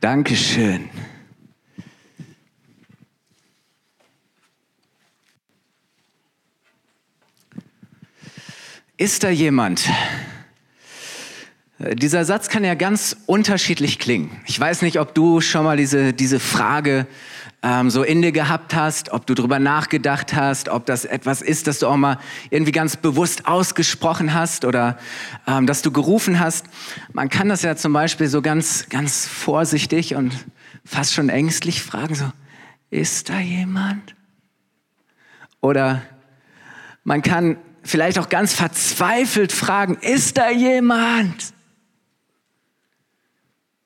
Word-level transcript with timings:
Dankeschön. 0.00 0.88
Ist 8.96 9.24
da 9.24 9.30
jemand? 9.30 9.88
Dieser 11.92 12.24
Satz 12.24 12.48
kann 12.48 12.64
ja 12.64 12.74
ganz 12.74 13.16
unterschiedlich 13.26 13.98
klingen. 13.98 14.30
Ich 14.46 14.58
weiß 14.58 14.80
nicht, 14.82 14.98
ob 15.00 15.14
du 15.14 15.42
schon 15.42 15.64
mal 15.64 15.76
diese, 15.76 16.14
diese 16.14 16.40
Frage 16.40 17.06
ähm, 17.62 17.90
so 17.90 18.02
in 18.02 18.22
dir 18.22 18.32
gehabt 18.32 18.74
hast, 18.74 19.10
ob 19.10 19.26
du 19.26 19.34
drüber 19.34 19.58
nachgedacht 19.58 20.34
hast, 20.34 20.70
ob 20.70 20.86
das 20.86 21.04
etwas 21.04 21.42
ist, 21.42 21.66
das 21.66 21.80
du 21.80 21.88
auch 21.88 21.96
mal 21.96 22.18
irgendwie 22.48 22.72
ganz 22.72 22.96
bewusst 22.96 23.46
ausgesprochen 23.46 24.32
hast 24.32 24.64
oder 24.64 24.98
ähm, 25.46 25.66
dass 25.66 25.82
du 25.82 25.90
gerufen 25.90 26.40
hast. 26.40 26.66
Man 27.12 27.28
kann 27.28 27.48
das 27.48 27.62
ja 27.62 27.76
zum 27.76 27.92
Beispiel 27.92 28.28
so 28.28 28.40
ganz, 28.40 28.88
ganz 28.88 29.26
vorsichtig 29.26 30.14
und 30.14 30.32
fast 30.86 31.12
schon 31.12 31.28
ängstlich 31.28 31.82
fragen, 31.82 32.14
so, 32.14 32.30
ist 32.90 33.28
da 33.28 33.40
jemand? 33.40 34.14
Oder 35.60 36.02
man 37.02 37.20
kann 37.20 37.56
vielleicht 37.82 38.18
auch 38.18 38.28
ganz 38.28 38.54
verzweifelt 38.54 39.52
fragen, 39.52 39.96
ist 40.00 40.38
da 40.38 40.50
jemand? 40.50 41.53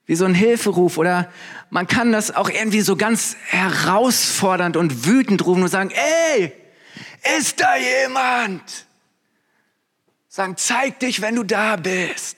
Wie 0.08 0.14
so 0.14 0.24
ein 0.24 0.34
Hilferuf 0.34 0.96
oder 0.96 1.30
man 1.68 1.86
kann 1.86 2.12
das 2.12 2.34
auch 2.34 2.48
irgendwie 2.48 2.80
so 2.80 2.96
ganz 2.96 3.36
herausfordernd 3.48 4.78
und 4.78 5.06
wütend 5.06 5.44
rufen 5.44 5.62
und 5.62 5.68
sagen, 5.68 5.90
ey, 5.90 6.52
ist 7.38 7.60
da 7.60 7.76
jemand? 7.76 8.86
Sagen, 10.28 10.56
zeig 10.56 10.98
dich, 11.00 11.20
wenn 11.20 11.36
du 11.36 11.44
da 11.44 11.76
bist. 11.76 12.36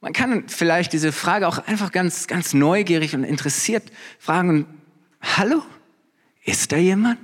Man 0.00 0.12
kann 0.12 0.46
vielleicht 0.50 0.92
diese 0.92 1.10
Frage 1.10 1.48
auch 1.48 1.66
einfach 1.66 1.90
ganz, 1.90 2.26
ganz 2.26 2.52
neugierig 2.52 3.14
und 3.14 3.24
interessiert 3.24 3.90
fragen, 4.18 4.66
hallo, 5.22 5.62
ist 6.44 6.70
da 6.70 6.76
jemand? 6.76 7.18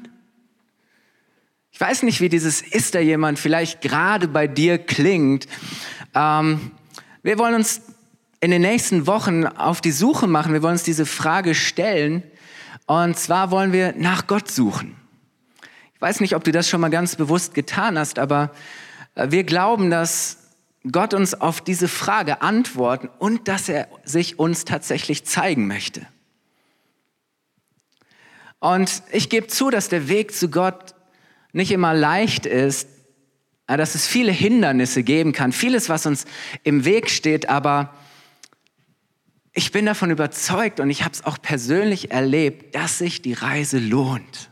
Ich 1.70 1.80
weiß 1.80 2.02
nicht, 2.02 2.22
wie 2.22 2.30
dieses 2.30 2.62
ist 2.62 2.94
da 2.94 2.98
jemand 2.98 3.38
vielleicht 3.38 3.82
gerade 3.82 4.26
bei 4.26 4.46
dir 4.46 4.78
klingt, 4.78 5.46
ähm, 6.14 6.72
wir 7.22 7.38
wollen 7.38 7.54
uns 7.54 7.82
in 8.40 8.50
den 8.50 8.62
nächsten 8.62 9.06
Wochen 9.06 9.46
auf 9.46 9.80
die 9.80 9.92
Suche 9.92 10.26
machen. 10.26 10.52
Wir 10.52 10.62
wollen 10.62 10.72
uns 10.72 10.82
diese 10.82 11.06
Frage 11.06 11.54
stellen. 11.54 12.24
Und 12.86 13.16
zwar 13.18 13.50
wollen 13.50 13.72
wir 13.72 13.94
nach 13.96 14.26
Gott 14.26 14.50
suchen. 14.50 14.96
Ich 15.94 16.00
weiß 16.00 16.20
nicht, 16.20 16.34
ob 16.34 16.42
du 16.42 16.50
das 16.50 16.68
schon 16.68 16.80
mal 16.80 16.90
ganz 16.90 17.14
bewusst 17.14 17.54
getan 17.54 17.96
hast, 17.96 18.18
aber 18.18 18.50
äh, 19.14 19.30
wir 19.30 19.44
glauben, 19.44 19.90
dass 19.90 20.38
Gott 20.90 21.14
uns 21.14 21.34
auf 21.34 21.60
diese 21.60 21.86
Frage 21.86 22.42
antworten 22.42 23.08
und 23.18 23.46
dass 23.46 23.68
er 23.68 23.86
sich 24.04 24.40
uns 24.40 24.64
tatsächlich 24.64 25.24
zeigen 25.24 25.68
möchte. 25.68 26.04
Und 28.58 29.02
ich 29.12 29.28
gebe 29.28 29.46
zu, 29.46 29.70
dass 29.70 29.88
der 29.88 30.08
Weg 30.08 30.34
zu 30.34 30.48
Gott 30.48 30.94
nicht 31.52 31.70
immer 31.70 31.94
leicht 31.94 32.46
ist, 32.46 32.88
dass 33.76 33.94
es 33.94 34.06
viele 34.06 34.32
Hindernisse 34.32 35.02
geben 35.02 35.32
kann, 35.32 35.52
vieles, 35.52 35.88
was 35.88 36.06
uns 36.06 36.24
im 36.62 36.84
Weg 36.84 37.10
steht, 37.10 37.48
aber 37.48 37.94
ich 39.54 39.70
bin 39.70 39.86
davon 39.86 40.10
überzeugt 40.10 40.80
und 40.80 40.90
ich 40.90 41.02
habe 41.04 41.12
es 41.12 41.24
auch 41.24 41.40
persönlich 41.40 42.10
erlebt, 42.10 42.74
dass 42.74 42.98
sich 42.98 43.20
die 43.20 43.34
Reise 43.34 43.78
lohnt. 43.78 44.50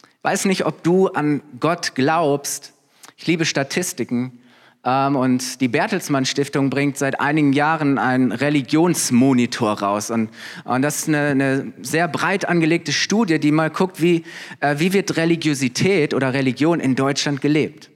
Ich 0.00 0.24
weiß 0.24 0.46
nicht, 0.46 0.64
ob 0.64 0.82
du 0.82 1.08
an 1.08 1.42
Gott 1.60 1.94
glaubst. 1.94 2.72
Ich 3.16 3.26
liebe 3.26 3.44
Statistiken. 3.44 4.40
Ähm, 4.88 5.16
und 5.16 5.60
die 5.60 5.68
Bertelsmann 5.68 6.24
Stiftung 6.24 6.70
bringt 6.70 6.96
seit 6.96 7.20
einigen 7.20 7.52
Jahren 7.52 7.98
einen 7.98 8.32
Religionsmonitor 8.32 9.80
raus. 9.80 10.10
Und, 10.10 10.30
und 10.64 10.80
das 10.80 11.00
ist 11.00 11.08
eine, 11.08 11.28
eine, 11.28 11.72
sehr 11.82 12.08
breit 12.08 12.48
angelegte 12.48 12.92
Studie, 12.92 13.38
die 13.38 13.52
mal 13.52 13.68
guckt, 13.68 14.00
wie, 14.00 14.24
äh, 14.60 14.76
wie 14.78 14.94
wird 14.94 15.18
Religiosität 15.18 16.14
oder 16.14 16.32
Religion 16.32 16.80
in 16.80 16.94
Deutschland 16.94 17.42
gelebt. 17.42 17.90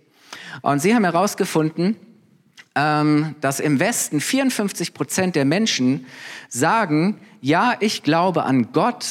Und 0.60 0.80
sie 0.80 0.94
haben 0.94 1.04
herausgefunden, 1.04 1.96
ähm, 2.74 3.36
dass 3.40 3.58
im 3.58 3.80
Westen 3.80 4.20
54 4.20 4.92
Prozent 4.92 5.34
der 5.34 5.46
Menschen 5.46 6.04
sagen, 6.50 7.18
ja, 7.40 7.74
ich 7.80 8.02
glaube 8.02 8.44
an 8.44 8.72
Gott 8.72 9.06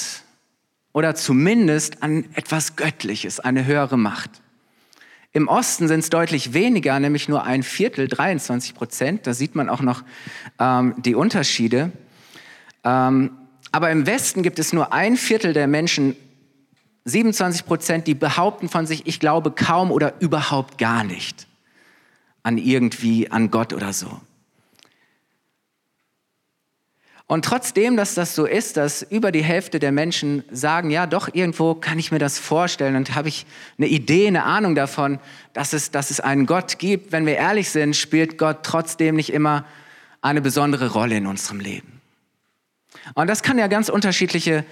oder 0.94 1.16
zumindest 1.16 2.04
an 2.04 2.26
etwas 2.36 2.76
Göttliches, 2.76 3.40
eine 3.40 3.66
höhere 3.66 3.98
Macht. 3.98 4.41
Im 5.34 5.48
Osten 5.48 5.88
sind 5.88 6.02
es 6.02 6.10
deutlich 6.10 6.54
weniger, 6.54 7.00
nämlich 7.00 7.30
nur 7.30 7.44
ein 7.44 7.64
Viertel, 7.64 8.08
23 8.08 8.74
Prozent. 8.74 9.28
Da 9.28 9.34
sieht 9.34 9.56
man 9.56 9.70
auch 9.70 9.82
noch 9.82 10.04
ähm, 10.60 10.96
die 10.98 11.16
Unterschiede. 11.16 11.92
Ähm, 12.84 13.32
aber 13.72 13.92
im 13.92 14.06
Westen 14.06 14.44
gibt 14.44 14.60
es 14.60 14.74
nur 14.74 14.92
ein 14.92 15.16
Viertel 15.16 15.54
der 15.54 15.68
Menschen, 15.68 16.16
27 17.06 17.66
Prozent, 17.66 18.08
die 18.08 18.14
behaupten 18.14 18.70
von 18.70 18.86
sich, 18.86 19.08
ich 19.08 19.20
glaube 19.20 19.52
kaum 19.52 19.92
oder 19.92 20.22
überhaupt 20.22 20.78
gar 20.78 21.04
nicht 21.04 21.48
an 22.44 22.58
irgendwie, 22.58 23.32
an 23.32 23.52
Gott 23.52 23.74
oder 23.74 23.94
so. 23.94 24.20
Und 27.32 27.46
trotzdem, 27.46 27.96
dass 27.96 28.14
das 28.14 28.36
so 28.36 28.46
ist, 28.46 28.76
dass 28.76 29.04
über 29.04 29.32
die 29.32 29.42
Hälfte 29.42 29.80
der 29.80 29.94
Menschen 29.94 30.44
sagen, 30.52 30.90
ja, 30.90 31.08
doch, 31.08 31.30
irgendwo 31.32 31.76
kann 31.76 31.98
ich 31.98 32.12
mir 32.12 32.20
das 32.20 32.38
vorstellen 32.38 32.98
und 32.98 33.16
habe 33.16 33.30
ich 33.30 33.46
eine 33.78 33.88
Idee, 33.88 34.28
eine 34.28 34.44
Ahnung 34.44 34.76
davon, 34.76 35.18
dass 35.54 35.72
es, 35.72 35.92
dass 35.92 36.12
es 36.12 36.20
einen 36.20 36.46
Gott 36.46 36.78
gibt. 36.78 37.14
Wenn 37.14 37.26
wir 37.26 37.38
ehrlich 37.38 37.70
sind, 37.70 37.96
spielt 37.96 38.38
Gott 38.38 38.64
trotzdem 38.64 39.16
nicht 39.16 39.32
immer 39.32 39.64
eine 40.22 40.42
besondere 40.42 40.92
Rolle 40.92 41.16
in 41.16 41.26
unserem 41.26 41.62
Leben. 41.62 42.02
Und 43.14 43.28
das 43.28 43.44
kann 43.44 43.58
ja 43.58 43.68
ganz 43.68 43.88
unterschiedliche 43.88 44.66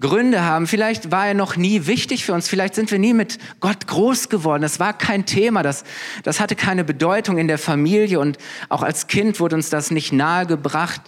Gründe 0.00 0.42
haben. 0.42 0.66
Vielleicht 0.66 1.10
war 1.10 1.26
er 1.26 1.34
noch 1.34 1.56
nie 1.56 1.86
wichtig 1.86 2.24
für 2.24 2.32
uns. 2.32 2.48
Vielleicht 2.48 2.74
sind 2.74 2.90
wir 2.90 2.98
nie 2.98 3.12
mit 3.12 3.38
Gott 3.60 3.86
groß 3.86 4.30
geworden. 4.30 4.62
Das 4.62 4.80
war 4.80 4.96
kein 4.96 5.26
Thema. 5.26 5.62
Das, 5.62 5.84
das 6.22 6.40
hatte 6.40 6.56
keine 6.56 6.84
Bedeutung 6.84 7.36
in 7.36 7.48
der 7.48 7.58
Familie 7.58 8.18
und 8.18 8.38
auch 8.70 8.82
als 8.82 9.08
Kind 9.08 9.40
wurde 9.40 9.56
uns 9.56 9.68
das 9.68 9.90
nicht 9.90 10.10
nahegebracht. 10.10 11.02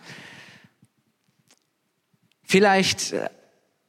Vielleicht 2.51 3.13
äh, 3.13 3.29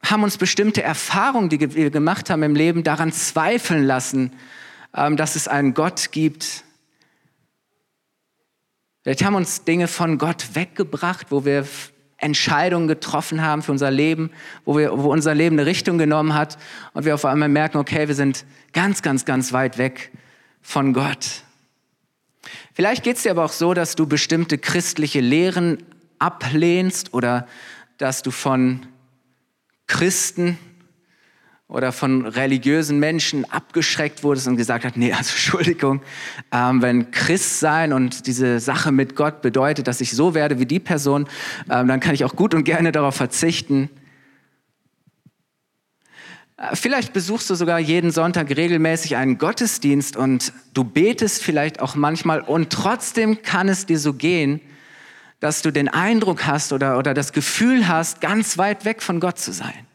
haben 0.04 0.22
uns 0.22 0.38
bestimmte 0.38 0.84
Erfahrungen, 0.84 1.48
die 1.48 1.74
wir 1.74 1.90
gemacht 1.90 2.30
haben 2.30 2.44
im 2.44 2.54
Leben, 2.54 2.84
daran 2.84 3.10
zweifeln 3.10 3.82
lassen, 3.82 4.32
ähm, 4.94 5.16
dass 5.16 5.34
es 5.34 5.48
einen 5.48 5.74
Gott 5.74 6.12
gibt. 6.12 6.62
Vielleicht 9.02 9.24
haben 9.24 9.34
uns 9.34 9.64
Dinge 9.64 9.88
von 9.88 10.16
Gott 10.16 10.54
weggebracht, 10.54 11.26
wo 11.30 11.44
wir 11.44 11.66
Entscheidungen 12.18 12.86
getroffen 12.86 13.42
haben 13.42 13.62
für 13.62 13.72
unser 13.72 13.90
Leben, 13.90 14.30
wo, 14.64 14.78
wir, 14.78 14.96
wo 14.96 15.10
unser 15.10 15.34
Leben 15.34 15.58
eine 15.58 15.66
Richtung 15.66 15.98
genommen 15.98 16.34
hat 16.34 16.56
und 16.92 17.04
wir 17.04 17.16
auf 17.16 17.24
einmal 17.24 17.48
merken, 17.48 17.78
okay, 17.78 18.06
wir 18.06 18.14
sind 18.14 18.44
ganz, 18.72 19.02
ganz, 19.02 19.24
ganz 19.24 19.52
weit 19.52 19.76
weg 19.76 20.12
von 20.60 20.92
Gott. 20.92 21.42
Vielleicht 22.74 23.02
geht 23.02 23.16
es 23.16 23.24
dir 23.24 23.32
aber 23.32 23.44
auch 23.44 23.52
so, 23.52 23.74
dass 23.74 23.96
du 23.96 24.06
bestimmte 24.06 24.56
christliche 24.56 25.18
Lehren 25.18 25.82
ablehnst 26.20 27.12
oder 27.12 27.48
dass 28.02 28.22
du 28.22 28.32
von 28.32 28.80
Christen 29.86 30.58
oder 31.68 31.92
von 31.92 32.26
religiösen 32.26 32.98
Menschen 32.98 33.48
abgeschreckt 33.48 34.24
wurdest 34.24 34.48
und 34.48 34.56
gesagt 34.56 34.84
hast, 34.84 34.96
nee, 34.96 35.12
also 35.12 35.30
Entschuldigung, 35.30 36.02
ähm, 36.50 36.82
wenn 36.82 37.12
Christ 37.12 37.60
sein 37.60 37.92
und 37.92 38.26
diese 38.26 38.58
Sache 38.58 38.90
mit 38.90 39.14
Gott 39.14 39.40
bedeutet, 39.40 39.86
dass 39.86 40.00
ich 40.00 40.10
so 40.10 40.34
werde 40.34 40.58
wie 40.58 40.66
die 40.66 40.80
Person, 40.80 41.28
ähm, 41.70 41.86
dann 41.86 42.00
kann 42.00 42.14
ich 42.16 42.24
auch 42.24 42.34
gut 42.34 42.54
und 42.54 42.64
gerne 42.64 42.90
darauf 42.90 43.14
verzichten. 43.14 43.88
Äh, 46.56 46.74
vielleicht 46.74 47.12
besuchst 47.12 47.48
du 47.50 47.54
sogar 47.54 47.78
jeden 47.78 48.10
Sonntag 48.10 48.50
regelmäßig 48.50 49.14
einen 49.14 49.38
Gottesdienst 49.38 50.16
und 50.16 50.52
du 50.74 50.82
betest 50.82 51.40
vielleicht 51.40 51.80
auch 51.80 51.94
manchmal 51.94 52.40
und 52.40 52.70
trotzdem 52.70 53.42
kann 53.42 53.68
es 53.68 53.86
dir 53.86 54.00
so 54.00 54.12
gehen, 54.12 54.60
dass 55.42 55.60
du 55.60 55.72
den 55.72 55.88
Eindruck 55.88 56.46
hast 56.46 56.72
oder, 56.72 56.96
oder 56.98 57.14
das 57.14 57.32
Gefühl 57.32 57.88
hast, 57.88 58.20
ganz 58.20 58.58
weit 58.58 58.84
weg 58.84 59.02
von 59.02 59.18
Gott 59.18 59.40
zu 59.40 59.52
sein. 59.52 59.88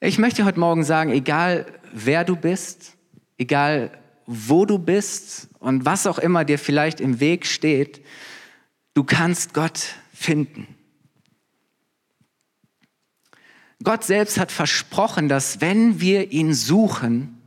Ich 0.00 0.18
möchte 0.18 0.46
heute 0.46 0.58
Morgen 0.58 0.82
sagen, 0.82 1.12
egal 1.12 1.66
wer 1.92 2.24
du 2.24 2.36
bist, 2.36 2.96
egal 3.36 3.90
wo 4.24 4.64
du 4.64 4.78
bist 4.78 5.48
und 5.58 5.84
was 5.84 6.06
auch 6.06 6.18
immer 6.18 6.46
dir 6.46 6.58
vielleicht 6.58 7.02
im 7.02 7.20
Weg 7.20 7.44
steht, 7.44 8.02
du 8.94 9.04
kannst 9.04 9.52
Gott 9.52 9.96
finden. 10.14 10.66
Gott 13.82 14.04
selbst 14.04 14.38
hat 14.38 14.52
versprochen, 14.52 15.28
dass 15.28 15.60
wenn 15.60 16.00
wir 16.00 16.32
ihn 16.32 16.54
suchen, 16.54 17.37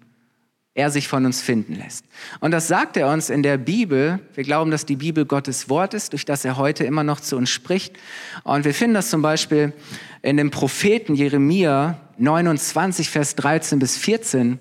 er 0.73 0.89
sich 0.89 1.07
von 1.07 1.25
uns 1.25 1.41
finden 1.41 1.75
lässt. 1.75 2.05
Und 2.39 2.51
das 2.51 2.67
sagt 2.67 2.95
er 2.95 3.09
uns 3.09 3.29
in 3.29 3.43
der 3.43 3.57
Bibel. 3.57 4.19
Wir 4.33 4.43
glauben, 4.43 4.71
dass 4.71 4.85
die 4.85 4.95
Bibel 4.95 5.25
Gottes 5.25 5.67
Wort 5.67 5.93
ist, 5.93 6.13
durch 6.13 6.25
das 6.25 6.45
er 6.45 6.57
heute 6.57 6.85
immer 6.85 7.03
noch 7.03 7.19
zu 7.19 7.35
uns 7.35 7.49
spricht. 7.49 7.97
Und 8.43 8.63
wir 8.63 8.73
finden 8.73 8.93
das 8.93 9.09
zum 9.09 9.21
Beispiel 9.21 9.73
in 10.21 10.37
dem 10.37 10.49
Propheten 10.49 11.15
Jeremia 11.15 11.99
29, 12.17 13.09
Vers 13.09 13.35
13 13.35 13.79
bis 13.79 13.97
14. 13.97 14.59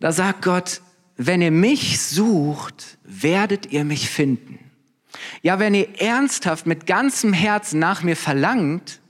Da 0.00 0.12
sagt 0.12 0.42
Gott, 0.42 0.80
wenn 1.16 1.42
ihr 1.42 1.50
mich 1.50 2.00
sucht, 2.00 2.98
werdet 3.04 3.70
ihr 3.70 3.84
mich 3.84 4.08
finden. 4.08 4.58
Ja, 5.42 5.58
wenn 5.58 5.74
ihr 5.74 6.00
ernsthaft 6.00 6.66
mit 6.66 6.86
ganzem 6.86 7.32
Herzen 7.32 7.78
nach 7.78 8.02
mir 8.02 8.16
verlangt, 8.16 9.00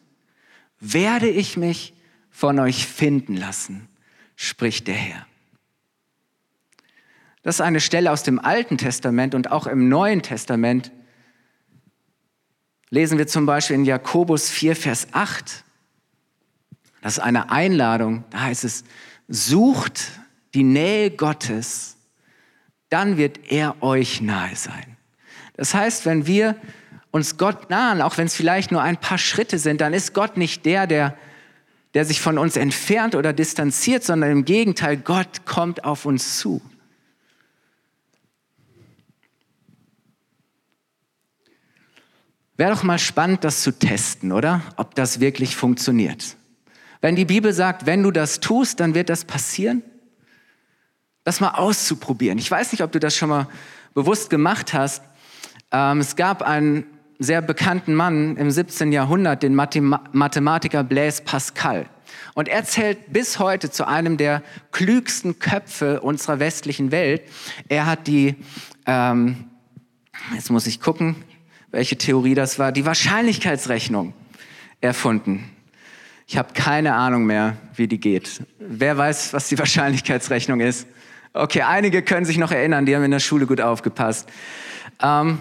werde 0.80 1.28
ich 1.28 1.56
mich 1.56 1.94
von 2.30 2.58
euch 2.58 2.86
finden 2.86 3.36
lassen, 3.36 3.88
spricht 4.36 4.88
der 4.88 4.96
Herr. 4.96 5.26
Das 7.44 7.56
ist 7.56 7.61
eine 7.61 7.81
Stelle 7.81 8.11
aus 8.11 8.23
dem 8.23 8.41
Alten 8.41 8.79
Testament 8.79 9.35
und 9.35 9.52
auch 9.52 9.67
im 9.67 9.88
Neuen 9.88 10.23
Testament 10.23 10.91
lesen 12.88 13.19
wir 13.19 13.26
zum 13.26 13.44
Beispiel 13.44 13.76
in 13.76 13.85
Jakobus 13.85 14.49
4, 14.49 14.75
Vers 14.75 15.08
8. 15.12 15.62
Das 17.02 17.19
ist 17.19 17.23
eine 17.23 17.50
Einladung. 17.50 18.25
Da 18.31 18.41
heißt 18.41 18.64
es, 18.64 18.85
sucht 19.29 20.12
die 20.55 20.62
Nähe 20.62 21.11
Gottes, 21.11 21.96
dann 22.88 23.19
wird 23.19 23.52
er 23.52 23.82
euch 23.82 24.23
nahe 24.23 24.56
sein. 24.56 24.96
Das 25.55 25.75
heißt, 25.75 26.06
wenn 26.06 26.26
wir 26.26 26.56
uns 27.11 27.37
Gott 27.37 27.69
nahen, 27.69 28.00
auch 28.00 28.17
wenn 28.17 28.26
es 28.26 28.35
vielleicht 28.35 28.73
nur 28.73 28.81
ein 28.81 28.96
paar 28.96 29.19
Schritte 29.19 29.58
sind, 29.58 29.82
dann 29.82 29.93
ist 29.93 30.14
Gott 30.14 30.38
nicht 30.38 30.64
der, 30.64 30.87
der, 30.87 31.14
der 31.93 32.06
sich 32.06 32.23
von 32.23 32.38
uns 32.38 32.56
entfernt 32.56 33.14
oder 33.14 33.35
distanziert, 33.35 34.02
sondern 34.02 34.31
im 34.31 34.44
Gegenteil, 34.46 34.96
Gott 34.96 35.44
kommt 35.44 35.85
auf 35.85 36.06
uns 36.06 36.38
zu. 36.38 36.62
Wäre 42.56 42.70
doch 42.70 42.84
mal 42.84 42.98
spannend, 42.98 43.42
das 43.42 43.62
zu 43.62 43.72
testen, 43.72 44.30
oder? 44.30 44.62
Ob 44.76 44.94
das 44.94 45.18
wirklich 45.18 45.56
funktioniert. 45.56 46.36
Wenn 47.00 47.16
die 47.16 47.24
Bibel 47.24 47.52
sagt, 47.52 47.86
wenn 47.86 48.02
du 48.02 48.10
das 48.10 48.40
tust, 48.40 48.80
dann 48.80 48.94
wird 48.94 49.08
das 49.08 49.24
passieren, 49.24 49.82
das 51.24 51.40
mal 51.40 51.50
auszuprobieren. 51.50 52.38
Ich 52.38 52.50
weiß 52.50 52.72
nicht, 52.72 52.82
ob 52.82 52.92
du 52.92 53.00
das 53.00 53.16
schon 53.16 53.28
mal 53.28 53.48
bewusst 53.92 54.30
gemacht 54.30 54.72
hast. 54.72 55.02
Ähm, 55.72 55.98
es 55.98 56.16
gab 56.16 56.42
einen 56.42 56.84
sehr 57.18 57.42
bekannten 57.42 57.94
Mann 57.94 58.36
im 58.36 58.50
17. 58.50 58.92
Jahrhundert, 58.92 59.42
den 59.42 59.54
Mathematiker 59.54 60.84
Blaise 60.84 61.22
Pascal. 61.22 61.86
Und 62.34 62.48
er 62.48 62.64
zählt 62.64 63.12
bis 63.12 63.38
heute 63.38 63.70
zu 63.70 63.86
einem 63.86 64.16
der 64.16 64.42
klügsten 64.70 65.38
Köpfe 65.38 66.00
unserer 66.00 66.38
westlichen 66.38 66.92
Welt. 66.92 67.22
Er 67.68 67.86
hat 67.86 68.06
die, 68.06 68.36
ähm, 68.86 69.44
jetzt 70.34 70.50
muss 70.50 70.66
ich 70.66 70.80
gucken, 70.80 71.16
welche 71.74 71.98
Theorie 71.98 72.34
das 72.34 72.60
war, 72.60 72.70
die 72.70 72.86
Wahrscheinlichkeitsrechnung 72.86 74.14
erfunden. 74.80 75.50
Ich 76.28 76.38
habe 76.38 76.52
keine 76.54 76.94
Ahnung 76.94 77.26
mehr, 77.26 77.56
wie 77.74 77.88
die 77.88 77.98
geht. 77.98 78.42
Wer 78.60 78.96
weiß, 78.96 79.32
was 79.32 79.48
die 79.48 79.58
Wahrscheinlichkeitsrechnung 79.64 80.60
ist? 80.60 80.86
Okay, 81.32 81.62
einige 81.62 82.02
können 82.02 82.24
sich 82.24 82.38
noch 82.38 82.52
erinnern, 82.52 82.86
die 82.86 82.94
haben 82.94 83.02
in 83.02 83.10
der 83.10 83.18
Schule 83.18 83.46
gut 83.46 83.60
aufgepasst. 83.60 84.28
Ähm, 85.02 85.40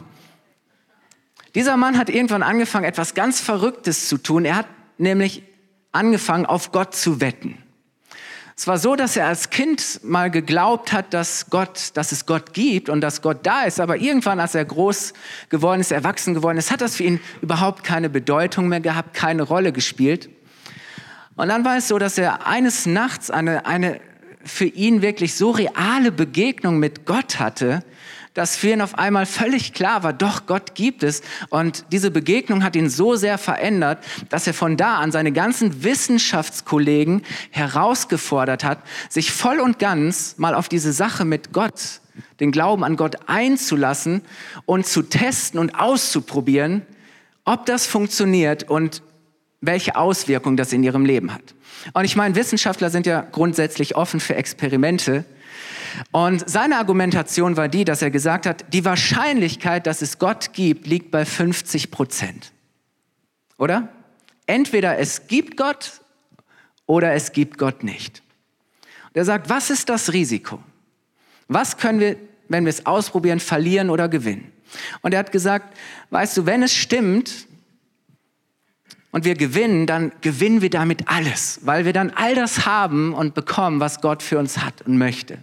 dieser 1.54 1.78
Mann 1.78 2.00
hat 2.00 2.10
irgendwann 2.10 2.42
angefangen, 2.42 2.86
etwas 2.86 3.14
ganz 3.14 3.40
Verrücktes 3.40 4.10
zu 4.10 4.18
tun. 4.18 4.44
Er 4.44 4.56
hat 4.56 4.68
nämlich 4.98 5.44
angefangen, 5.92 6.48
auf 6.48 6.72
Gott 6.72 6.96
zu 6.96 7.22
wetten. 7.22 7.60
Es 8.56 8.68
war 8.68 8.78
so, 8.78 8.96
dass 8.96 9.18
er 9.18 9.28
als 9.28 9.50
Kind 9.50 10.02
mal 10.04 10.30
geglaubt 10.30 10.94
hat, 10.94 11.14
dass 11.14 11.50
Gott, 11.50 11.90
dass 11.96 12.12
es 12.12 12.28
Gott 12.28 12.54
gibt 12.54 12.88
und 12.88 13.02
dass 13.02 13.22
Gott 13.24 13.40
da 13.44 13.64
ist. 13.64 13.80
Aber 13.80 13.98
irgendwann, 13.98 14.40
als 14.40 14.54
er 14.54 14.64
groß 14.64 15.14
geworden 15.50 15.82
ist, 15.82 15.92
erwachsen 15.92 16.36
geworden 16.36 16.58
ist, 16.58 16.72
hat 16.72 16.82
das 16.82 16.96
für 16.96 17.04
ihn 17.04 17.20
überhaupt 17.42 17.84
keine 17.84 18.10
Bedeutung 18.10 18.68
mehr 18.68 18.80
gehabt, 18.80 19.16
keine 19.16 19.42
Rolle 19.42 19.72
gespielt. 19.72 20.30
Und 21.36 21.50
dann 21.50 21.66
war 21.66 21.78
es 21.78 21.88
so, 21.88 21.98
dass 21.98 22.20
er 22.20 22.46
eines 22.46 22.86
Nachts 22.86 23.32
eine, 23.32 23.66
eine 23.66 24.00
für 24.44 24.66
ihn 24.66 25.02
wirklich 25.02 25.34
so 25.34 25.50
reale 25.52 26.12
Begegnung 26.12 26.78
mit 26.78 27.06
Gott 27.06 27.40
hatte, 27.40 27.84
dass 28.34 28.56
für 28.56 28.72
ihn 28.72 28.82
auf 28.82 28.98
einmal 28.98 29.26
völlig 29.26 29.74
klar 29.74 30.04
war, 30.04 30.14
doch, 30.14 30.46
Gott 30.46 30.76
gibt 30.76 31.04
es. 31.04 31.22
Und 31.50 31.86
diese 31.92 32.12
Begegnung 32.12 32.64
hat 32.64 32.76
ihn 32.76 32.90
so 32.90 33.16
sehr 33.16 33.38
verändert, 33.38 34.04
dass 34.30 34.48
er 34.48 34.54
von 34.54 34.78
da 34.78 34.98
an 34.98 35.12
seine 35.12 35.32
ganzen 35.32 35.84
Wissenschaftskollegen 35.84 37.24
herausgefordert 37.52 38.64
hat, 38.64 38.80
sich 39.10 39.32
voll 39.32 39.60
und 39.60 39.80
ganz 39.80 40.36
mal 40.38 40.56
auf 40.56 40.68
diese 40.68 40.94
Sache 40.94 41.26
mit 41.26 41.54
Gott, 41.54 42.02
den 42.40 42.52
Glauben 42.52 42.84
an 42.84 42.96
Gott 42.96 43.18
einzulassen 43.28 44.22
und 44.66 44.86
zu 44.86 45.04
testen 45.04 45.60
und 45.60 45.80
auszuprobieren, 45.80 46.84
ob 47.46 47.66
das 47.66 47.86
funktioniert 47.86 48.70
und 48.70 49.04
welche 49.62 49.96
Auswirkungen 49.96 50.58
das 50.58 50.74
in 50.74 50.84
ihrem 50.84 51.06
Leben 51.06 51.34
hat. 51.34 51.56
Und 51.94 52.06
ich 52.06 52.16
meine, 52.16 52.36
Wissenschaftler 52.36 52.90
sind 52.90 53.06
ja 53.06 53.22
grundsätzlich 53.22 53.96
offen 53.96 54.20
für 54.20 54.36
Experimente. 54.36 55.26
Und 56.12 56.50
seine 56.50 56.78
Argumentation 56.78 57.58
war 57.58 57.68
die, 57.68 57.86
dass 57.86 58.02
er 58.02 58.12
gesagt 58.12 58.46
hat, 58.46 58.66
die 58.74 58.86
Wahrscheinlichkeit, 58.86 59.88
dass 59.88 60.02
es 60.02 60.20
Gott 60.20 60.54
gibt, 60.54 60.88
liegt 60.88 61.12
bei 61.12 61.26
50 61.26 61.92
Prozent. 61.92 62.52
Oder? 63.58 63.90
Entweder 64.46 64.98
es 64.98 65.28
gibt 65.28 65.58
Gott 65.58 66.02
oder 66.86 67.14
es 67.14 67.32
gibt 67.32 67.58
Gott 67.58 67.84
nicht. 67.84 68.22
Und 69.08 69.18
er 69.18 69.26
sagt, 69.26 69.50
was 69.50 69.70
ist 69.70 69.90
das 69.90 70.14
Risiko? 70.14 70.60
Was 71.48 71.78
können 71.78 72.00
wir, 72.00 72.16
wenn 72.50 72.66
wir 72.66 72.70
es 72.70 72.86
ausprobieren, 72.86 73.40
verlieren 73.40 73.90
oder 73.90 74.10
gewinnen? 74.10 74.52
Und 75.02 75.14
er 75.14 75.20
hat 75.20 75.32
gesagt, 75.32 75.78
weißt 76.10 76.38
du, 76.38 76.46
wenn 76.46 76.64
es 76.64 76.74
stimmt, 76.74 77.48
und 79.14 79.26
wir 79.26 79.36
gewinnen, 79.36 79.86
dann 79.86 80.12
gewinnen 80.22 80.64
wir 80.64 80.72
damit 80.72 81.08
alles, 81.08 81.60
weil 81.62 81.86
wir 81.86 81.94
dann 81.94 82.10
all 82.10 82.34
das 82.34 82.66
haben 82.66 83.14
und 83.14 83.36
bekommen, 83.36 83.80
was 83.80 84.02
Gott 84.02 84.24
für 84.24 84.40
uns 84.40 84.58
hat 84.58 84.82
und 84.82 84.98
möchte. 84.98 85.38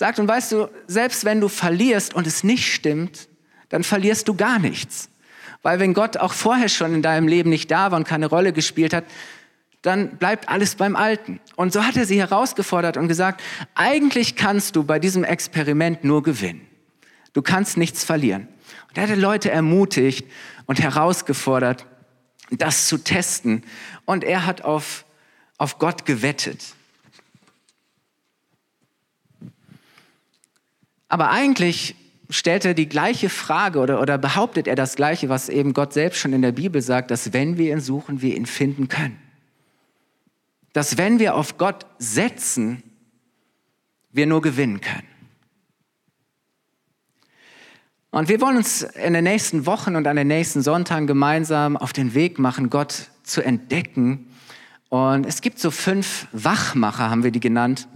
Sagt, 0.00 0.18
und 0.18 0.26
weißt 0.28 0.52
du, 0.52 0.70
selbst 0.86 1.26
wenn 1.26 1.42
du 1.42 1.48
verlierst 1.48 2.14
und 2.14 2.26
es 2.26 2.42
nicht 2.42 2.72
stimmt, 2.72 3.28
dann 3.68 3.84
verlierst 3.84 4.28
du 4.28 4.34
gar 4.34 4.58
nichts. 4.58 5.10
Weil 5.60 5.78
wenn 5.78 5.92
Gott 5.92 6.16
auch 6.16 6.32
vorher 6.32 6.70
schon 6.70 6.94
in 6.94 7.02
deinem 7.02 7.28
Leben 7.28 7.50
nicht 7.50 7.70
da 7.70 7.90
war 7.90 7.98
und 7.98 8.08
keine 8.08 8.24
Rolle 8.24 8.54
gespielt 8.54 8.94
hat, 8.94 9.04
dann 9.82 10.16
bleibt 10.16 10.48
alles 10.48 10.76
beim 10.76 10.96
Alten. 10.96 11.38
Und 11.54 11.74
so 11.74 11.84
hat 11.84 11.98
er 11.98 12.06
sie 12.06 12.18
herausgefordert 12.18 12.96
und 12.96 13.08
gesagt, 13.08 13.42
eigentlich 13.74 14.36
kannst 14.36 14.74
du 14.74 14.84
bei 14.84 14.98
diesem 14.98 15.22
Experiment 15.22 16.02
nur 16.02 16.22
gewinnen. 16.22 16.66
Du 17.34 17.42
kannst 17.42 17.76
nichts 17.76 18.02
verlieren. 18.02 18.48
Und 18.88 18.96
er 18.96 19.06
hat 19.06 19.18
Leute 19.18 19.50
ermutigt 19.50 20.26
und 20.64 20.80
herausgefordert, 20.80 21.84
das 22.50 22.88
zu 22.88 22.96
testen. 22.96 23.64
Und 24.06 24.24
er 24.24 24.46
hat 24.46 24.62
auf, 24.62 25.04
auf 25.58 25.78
Gott 25.78 26.06
gewettet. 26.06 26.74
Aber 31.10 31.30
eigentlich 31.30 31.96
stellt 32.30 32.64
er 32.64 32.72
die 32.72 32.88
gleiche 32.88 33.28
Frage 33.28 33.80
oder, 33.80 34.00
oder 34.00 34.16
behauptet 34.16 34.68
er 34.68 34.76
das 34.76 34.94
Gleiche, 34.94 35.28
was 35.28 35.48
eben 35.48 35.74
Gott 35.74 35.92
selbst 35.92 36.20
schon 36.20 36.32
in 36.32 36.40
der 36.40 36.52
Bibel 36.52 36.80
sagt, 36.80 37.10
dass 37.10 37.32
wenn 37.32 37.58
wir 37.58 37.72
ihn 37.72 37.80
suchen, 37.80 38.22
wir 38.22 38.36
ihn 38.36 38.46
finden 38.46 38.88
können. 38.88 39.18
Dass 40.72 40.96
wenn 40.96 41.18
wir 41.18 41.34
auf 41.34 41.58
Gott 41.58 41.84
setzen, 41.98 42.84
wir 44.12 44.26
nur 44.26 44.40
gewinnen 44.40 44.80
können. 44.80 45.08
Und 48.12 48.28
wir 48.28 48.40
wollen 48.40 48.56
uns 48.56 48.82
in 48.82 49.12
den 49.12 49.24
nächsten 49.24 49.66
Wochen 49.66 49.96
und 49.96 50.06
an 50.06 50.16
den 50.16 50.28
nächsten 50.28 50.62
Sonntagen 50.62 51.08
gemeinsam 51.08 51.76
auf 51.76 51.92
den 51.92 52.14
Weg 52.14 52.38
machen, 52.38 52.70
Gott 52.70 53.10
zu 53.24 53.42
entdecken. 53.42 54.28
Und 54.88 55.26
es 55.26 55.40
gibt 55.40 55.58
so 55.58 55.72
fünf 55.72 56.28
Wachmacher, 56.30 57.10
haben 57.10 57.24
wir 57.24 57.32
die 57.32 57.40
genannt, 57.40 57.88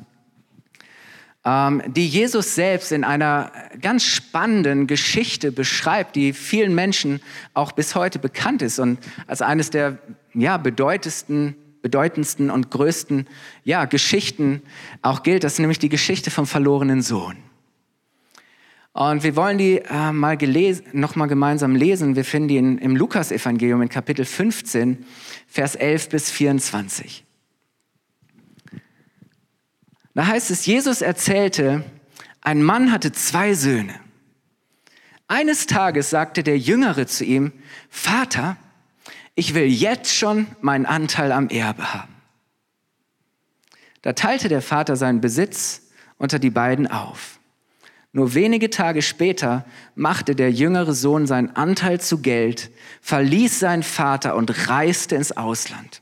die 1.46 2.08
Jesus 2.08 2.54
selbst 2.54 2.90
in 2.90 3.04
einer 3.04 3.52
ganz 3.82 4.04
spannenden 4.04 4.86
Geschichte 4.86 5.52
beschreibt, 5.52 6.16
die 6.16 6.32
vielen 6.32 6.74
Menschen 6.74 7.20
auch 7.52 7.72
bis 7.72 7.94
heute 7.94 8.18
bekannt 8.18 8.62
ist 8.62 8.78
und 8.78 8.98
als 9.26 9.42
eines 9.42 9.68
der 9.68 9.98
ja, 10.32 10.56
bedeutendsten, 10.56 11.54
bedeutendsten 11.82 12.50
und 12.50 12.70
größten 12.70 13.28
ja, 13.62 13.84
Geschichten 13.84 14.62
auch 15.02 15.22
gilt. 15.22 15.44
Das 15.44 15.54
ist 15.54 15.58
nämlich 15.58 15.78
die 15.78 15.90
Geschichte 15.90 16.30
vom 16.30 16.46
verlorenen 16.46 17.02
Sohn. 17.02 17.36
Und 18.94 19.22
wir 19.22 19.36
wollen 19.36 19.58
die 19.58 19.78
äh, 19.78 20.12
mal 20.12 20.38
gelesen, 20.38 20.84
noch 20.92 21.16
mal 21.16 21.26
gemeinsam 21.26 21.74
lesen. 21.74 22.16
Wir 22.16 22.24
finden 22.24 22.48
die 22.48 22.56
in, 22.56 22.78
im 22.78 22.96
Lukas-Evangelium 22.96 23.82
in 23.82 23.88
Kapitel 23.88 24.24
15, 24.24 25.04
Vers 25.48 25.74
11 25.74 26.08
bis 26.08 26.30
24. 26.30 27.24
Da 30.14 30.26
heißt 30.26 30.50
es, 30.50 30.66
Jesus 30.66 31.02
erzählte, 31.02 31.85
ein 32.40 32.62
Mann 32.62 32.92
hatte 32.92 33.12
zwei 33.12 33.54
Söhne. 33.54 33.94
Eines 35.26 35.66
Tages 35.66 36.11
sagte 36.11 36.42
der 36.42 36.59
Jüngere 36.59 37.06
zu 37.06 37.25
ihm, 37.25 37.52
Vater, 37.90 38.56
ich 39.35 39.54
will 39.54 39.66
jetzt 39.66 40.14
schon 40.14 40.47
meinen 40.61 40.87
Anteil 40.87 41.33
am 41.33 41.49
Erbe 41.49 41.92
haben. 41.92 42.14
Da 44.02 44.12
teilte 44.12 44.49
der 44.49 44.62
Vater 44.62 44.97
seinen 44.97 45.21
Besitz 45.21 45.83
unter 46.18 46.38
die 46.38 46.50
beiden 46.50 46.87
auf. 46.87 47.40
Nur 48.12 48.35
wenige 48.35 48.71
Tage 48.71 49.02
später 49.02 49.64
machte 49.97 50.37
der 50.37 50.52
jüngere 50.52 50.92
Sohn 50.92 51.26
seinen 51.26 51.56
Anteil 51.56 52.00
zu 52.00 52.18
Geld, 52.18 52.71
verließ 53.00 53.59
seinen 53.59 53.83
Vater 53.83 54.37
und 54.37 54.68
reiste 54.68 55.16
ins 55.16 55.33
Ausland. 55.33 56.00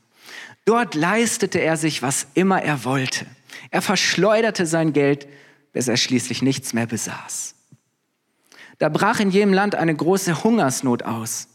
Dort 0.65 0.93
leistete 0.93 1.59
er 1.59 1.75
sich, 1.75 2.03
was 2.03 2.27
immer 2.35 2.61
er 2.61 2.83
wollte. 2.83 3.25
Er 3.73 3.81
verschleuderte 3.81 4.65
sein 4.65 4.93
Geld 4.93 5.27
bis 5.73 5.87
er 5.87 5.97
schließlich 5.97 6.41
nichts 6.41 6.73
mehr 6.73 6.85
besaß. 6.85 7.55
Da 8.77 8.89
brach 8.89 9.19
in 9.19 9.31
jedem 9.31 9.51
Land 9.51 9.75
eine 9.75 9.93
große 9.93 10.43
Hungersnot 10.43 11.03
aus. 11.03 11.47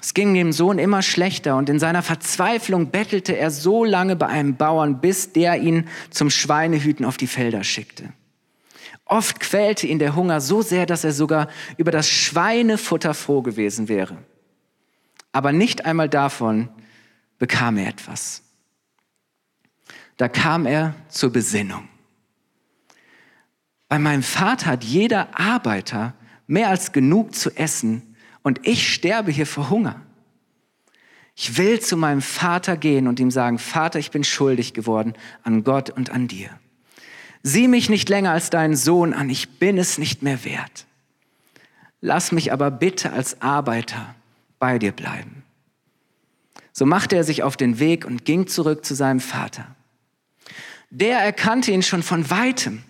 Es 0.00 0.14
ging 0.14 0.34
dem 0.34 0.52
Sohn 0.52 0.78
immer 0.78 1.02
schlechter 1.02 1.56
und 1.56 1.68
in 1.68 1.78
seiner 1.78 2.02
Verzweiflung 2.02 2.90
bettelte 2.90 3.36
er 3.36 3.50
so 3.50 3.84
lange 3.84 4.14
bei 4.14 4.26
einem 4.26 4.56
Bauern, 4.56 5.00
bis 5.00 5.32
der 5.32 5.56
ihn 5.56 5.88
zum 6.10 6.30
Schweinehüten 6.30 7.04
auf 7.04 7.16
die 7.16 7.26
Felder 7.26 7.64
schickte. 7.64 8.12
Oft 9.04 9.40
quälte 9.40 9.86
ihn 9.86 9.98
der 9.98 10.14
Hunger 10.14 10.40
so 10.40 10.62
sehr, 10.62 10.84
dass 10.84 11.02
er 11.04 11.12
sogar 11.12 11.48
über 11.76 11.90
das 11.90 12.08
Schweinefutter 12.08 13.14
froh 13.14 13.42
gewesen 13.42 13.88
wäre. 13.88 14.18
Aber 15.32 15.52
nicht 15.52 15.86
einmal 15.86 16.08
davon 16.08 16.68
bekam 17.38 17.76
er 17.78 17.88
etwas. 17.88 18.45
Da 20.16 20.28
kam 20.28 20.66
er 20.66 20.94
zur 21.08 21.30
Besinnung. 21.30 21.88
Bei 23.88 23.98
meinem 23.98 24.22
Vater 24.22 24.66
hat 24.66 24.84
jeder 24.84 25.38
Arbeiter 25.38 26.14
mehr 26.46 26.68
als 26.68 26.92
genug 26.92 27.34
zu 27.34 27.50
essen 27.56 28.16
und 28.42 28.66
ich 28.66 28.92
sterbe 28.92 29.30
hier 29.30 29.46
vor 29.46 29.70
Hunger. 29.70 30.00
Ich 31.34 31.58
will 31.58 31.80
zu 31.80 31.96
meinem 31.96 32.22
Vater 32.22 32.76
gehen 32.76 33.08
und 33.08 33.20
ihm 33.20 33.30
sagen, 33.30 33.58
Vater, 33.58 33.98
ich 33.98 34.10
bin 34.10 34.24
schuldig 34.24 34.72
geworden 34.72 35.12
an 35.42 35.64
Gott 35.64 35.90
und 35.90 36.10
an 36.10 36.28
dir. 36.28 36.48
Sieh 37.42 37.68
mich 37.68 37.90
nicht 37.90 38.08
länger 38.08 38.32
als 38.32 38.50
deinen 38.50 38.74
Sohn 38.74 39.12
an, 39.12 39.28
ich 39.28 39.58
bin 39.58 39.76
es 39.76 39.98
nicht 39.98 40.22
mehr 40.22 40.44
wert. 40.44 40.86
Lass 42.00 42.32
mich 42.32 42.52
aber 42.52 42.70
bitte 42.70 43.12
als 43.12 43.40
Arbeiter 43.42 44.14
bei 44.58 44.78
dir 44.78 44.92
bleiben. 44.92 45.44
So 46.72 46.86
machte 46.86 47.16
er 47.16 47.24
sich 47.24 47.42
auf 47.42 47.56
den 47.56 47.78
Weg 47.78 48.04
und 48.04 48.24
ging 48.24 48.46
zurück 48.46 48.84
zu 48.84 48.94
seinem 48.94 49.20
Vater. 49.20 49.75
Der 50.90 51.18
erkannte 51.18 51.72
ihn 51.72 51.82
schon 51.82 52.02
von 52.02 52.30
weitem. 52.30 52.82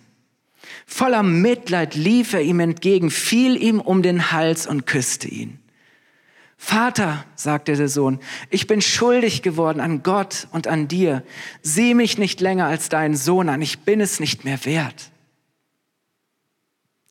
Voller 0.85 1.23
Mitleid 1.23 1.95
lief 1.95 2.33
er 2.33 2.41
ihm 2.41 2.59
entgegen, 2.59 3.09
fiel 3.09 3.61
ihm 3.61 3.81
um 3.81 4.01
den 4.01 4.31
Hals 4.31 4.67
und 4.67 4.85
küsste 4.85 5.27
ihn. 5.27 5.59
Vater, 6.57 7.23
sagte 7.35 7.75
der 7.75 7.87
Sohn, 7.87 8.19
ich 8.49 8.65
bin 8.65 8.81
schuldig 8.81 9.43
geworden 9.43 9.79
an 9.79 10.01
Gott 10.01 10.47
und 10.51 10.67
an 10.67 10.87
dir. 10.87 11.23
Sieh 11.61 11.93
mich 11.93 12.17
nicht 12.17 12.41
länger 12.41 12.65
als 12.65 12.89
deinen 12.89 13.15
Sohn 13.15 13.49
an, 13.49 13.61
ich 13.61 13.79
bin 13.79 14.01
es 14.01 14.19
nicht 14.19 14.43
mehr 14.43 14.65
wert. 14.65 15.11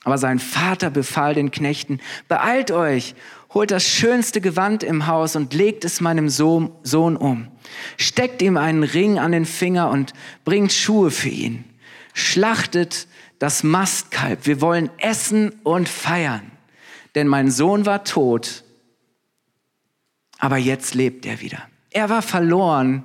Aber 0.02 0.18
sein 0.18 0.38
Vater 0.38 0.90
befahl 0.90 1.34
den 1.34 1.50
Knechten, 1.50 2.00
beeilt 2.28 2.70
euch, 2.70 3.14
holt 3.56 3.70
das 3.70 3.88
schönste 3.88 4.42
Gewand 4.42 4.82
im 4.82 5.06
Haus 5.06 5.34
und 5.34 5.54
legt 5.54 5.86
es 5.86 6.02
meinem 6.02 6.28
Sohn 6.28 7.16
um. 7.16 7.48
Steckt 7.96 8.42
ihm 8.42 8.58
einen 8.58 8.84
Ring 8.84 9.18
an 9.18 9.32
den 9.32 9.46
Finger 9.46 9.88
und 9.88 10.12
bringt 10.44 10.72
Schuhe 10.72 11.10
für 11.10 11.30
ihn. 11.30 11.64
Schlachtet 12.12 13.08
das 13.38 13.62
Mastkalb. 13.62 14.46
Wir 14.46 14.60
wollen 14.60 14.90
essen 14.98 15.52
und 15.62 15.88
feiern. 15.88 16.50
Denn 17.14 17.28
mein 17.28 17.50
Sohn 17.50 17.86
war 17.86 18.04
tot, 18.04 18.62
aber 20.38 20.58
jetzt 20.58 20.94
lebt 20.94 21.24
er 21.24 21.40
wieder. 21.40 21.66
Er 21.88 22.10
war 22.10 22.20
verloren, 22.20 23.04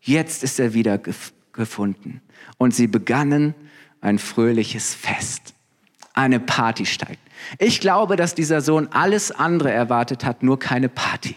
jetzt 0.00 0.42
ist 0.42 0.58
er 0.58 0.74
wieder 0.74 0.98
gef 0.98 1.32
gefunden. 1.52 2.22
Und 2.58 2.74
sie 2.74 2.88
begannen 2.88 3.54
ein 4.00 4.18
fröhliches 4.18 4.94
Fest. 4.94 5.54
Eine 6.12 6.40
Party 6.40 6.86
steigt. 6.86 7.20
Ich 7.58 7.80
glaube, 7.80 8.16
dass 8.16 8.34
dieser 8.34 8.60
Sohn 8.60 8.88
alles 8.92 9.32
andere 9.32 9.70
erwartet 9.70 10.24
hat, 10.24 10.42
nur 10.42 10.58
keine 10.58 10.88
Party. 10.88 11.34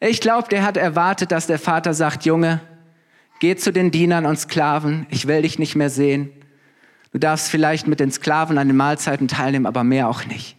Ich 0.00 0.20
glaube, 0.20 0.48
der 0.48 0.62
hat 0.62 0.76
erwartet, 0.76 1.32
dass 1.32 1.46
der 1.46 1.58
Vater 1.58 1.94
sagt, 1.94 2.24
Junge, 2.24 2.60
geh 3.40 3.56
zu 3.56 3.72
den 3.72 3.90
Dienern 3.90 4.26
und 4.26 4.38
Sklaven, 4.38 5.06
ich 5.10 5.26
will 5.26 5.42
dich 5.42 5.58
nicht 5.58 5.74
mehr 5.74 5.90
sehen. 5.90 6.30
Du 7.12 7.18
darfst 7.18 7.48
vielleicht 7.48 7.86
mit 7.86 8.00
den 8.00 8.12
Sklaven 8.12 8.58
an 8.58 8.68
den 8.68 8.76
Mahlzeiten 8.76 9.28
teilnehmen, 9.28 9.66
aber 9.66 9.84
mehr 9.84 10.08
auch 10.08 10.26
nicht. 10.26 10.56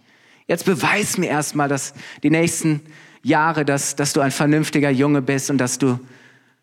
Jetzt 0.47 0.65
beweis 0.65 1.17
mir 1.17 1.29
erstmal, 1.29 1.67
dass 1.67 1.93
die 2.23 2.29
nächsten 2.29 2.81
Jahre, 3.21 3.65
dass, 3.65 3.95
dass 3.95 4.13
du 4.13 4.21
ein 4.21 4.31
vernünftiger 4.31 4.89
Junge 4.89 5.21
bist 5.21 5.49
und 5.49 5.57
dass 5.57 5.77
du 5.77 5.99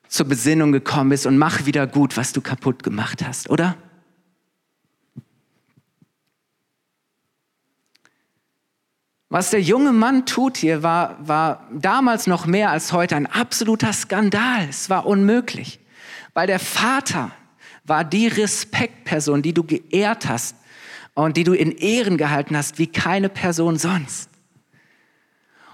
zur 0.09 0.27
Besinnung 0.27 0.73
gekommen 0.73 1.11
bist 1.11 1.27
und 1.27 1.39
mach 1.39 1.67
wieder 1.67 1.87
gut, 1.87 2.17
was 2.17 2.33
du 2.33 2.41
kaputt 2.41 2.83
gemacht 2.83 3.25
hast, 3.25 3.51
oder? 3.51 3.77
Was 9.35 9.51
der 9.51 9.61
junge 9.61 9.91
Mann 9.91 10.27
tut 10.27 10.59
hier, 10.59 10.85
war, 10.85 11.17
war 11.19 11.67
damals 11.73 12.29
noch 12.29 12.47
mehr 12.47 12.71
als 12.71 12.93
heute 12.93 13.17
ein 13.17 13.27
absoluter 13.27 13.93
Skandal. 13.93 14.69
Es 14.71 14.91
war 14.91 15.07
unmöglich, 15.07 15.81
weil 16.35 16.47
der 16.47 16.61
Vater 16.61 17.33
war 17.83 18.05
die 18.05 18.29
Respektperson, 18.29 19.43
die 19.43 19.53
du 19.53 19.65
geehrt 19.65 20.29
hast 20.29 20.55
und 21.15 21.37
die 21.37 21.43
du 21.43 21.53
in 21.53 21.73
Ehren 21.73 22.17
gehalten 22.17 22.57
hast, 22.57 22.79
wie 22.79 22.87
keine 22.87 23.29
Person 23.29 23.77
sonst. 23.77 24.31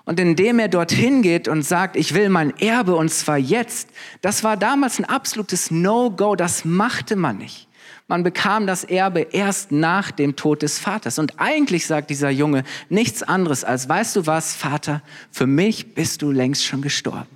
Und 0.07 0.19
indem 0.19 0.59
er 0.59 0.69
dorthin 0.69 1.21
geht 1.21 1.47
und 1.47 1.61
sagt, 1.61 1.97
ich 1.97 2.15
will 2.15 2.31
mein 2.31 2.57
Erbe 2.61 2.97
und 2.97 3.11
zwar 3.11 3.37
jetzt, 3.37 3.91
das 4.23 4.43
war 4.43 4.57
damals 4.57 4.99
ein 4.99 5.05
absolutes 5.05 5.71
No-Go, 5.71 6.35
das 6.35 6.65
machte 6.65 7.15
man 7.15 7.37
nicht. 7.37 7.69
Man 8.11 8.25
bekam 8.25 8.67
das 8.67 8.83
Erbe 8.83 9.21
erst 9.21 9.71
nach 9.71 10.11
dem 10.11 10.35
Tod 10.35 10.63
des 10.63 10.81
Vaters. 10.81 11.21
Und 11.21 11.39
eigentlich 11.39 11.87
sagt 11.87 12.11
dieser 12.11 12.29
Junge 12.29 12.65
nichts 12.89 13.23
anderes 13.23 13.63
als, 13.63 13.89
weißt 13.89 14.17
du 14.17 14.27
was, 14.27 14.53
Vater, 14.53 15.01
für 15.31 15.47
mich 15.47 15.95
bist 15.95 16.21
du 16.21 16.33
längst 16.33 16.65
schon 16.65 16.83
gestorben. 16.83 17.29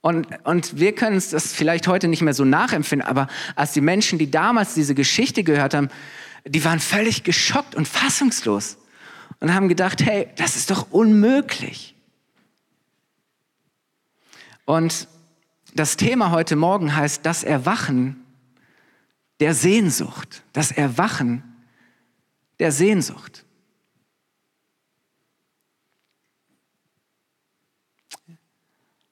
Und, 0.00 0.28
und 0.44 0.80
wir 0.80 0.94
können 0.94 1.18
es 1.18 1.28
das 1.28 1.52
vielleicht 1.52 1.88
heute 1.88 2.08
nicht 2.08 2.22
mehr 2.22 2.32
so 2.32 2.46
nachempfinden, 2.46 3.06
aber 3.06 3.28
als 3.54 3.74
die 3.74 3.82
Menschen, 3.82 4.18
die 4.18 4.30
damals 4.30 4.72
diese 4.72 4.94
Geschichte 4.94 5.44
gehört 5.44 5.74
haben, 5.74 5.90
die 6.46 6.64
waren 6.64 6.80
völlig 6.80 7.22
geschockt 7.22 7.74
und 7.74 7.86
fassungslos 7.86 8.78
und 9.40 9.52
haben 9.52 9.68
gedacht, 9.68 10.02
hey, 10.02 10.28
das 10.36 10.56
ist 10.56 10.70
doch 10.70 10.90
unmöglich. 10.90 11.94
Und 14.64 15.06
das 15.74 15.98
Thema 15.98 16.30
heute 16.30 16.56
Morgen 16.56 16.96
heißt 16.96 17.26
das 17.26 17.44
Erwachen 17.44 18.19
der 19.40 19.54
Sehnsucht, 19.54 20.42
das 20.52 20.70
Erwachen 20.70 21.42
der 22.58 22.72
Sehnsucht. 22.72 23.44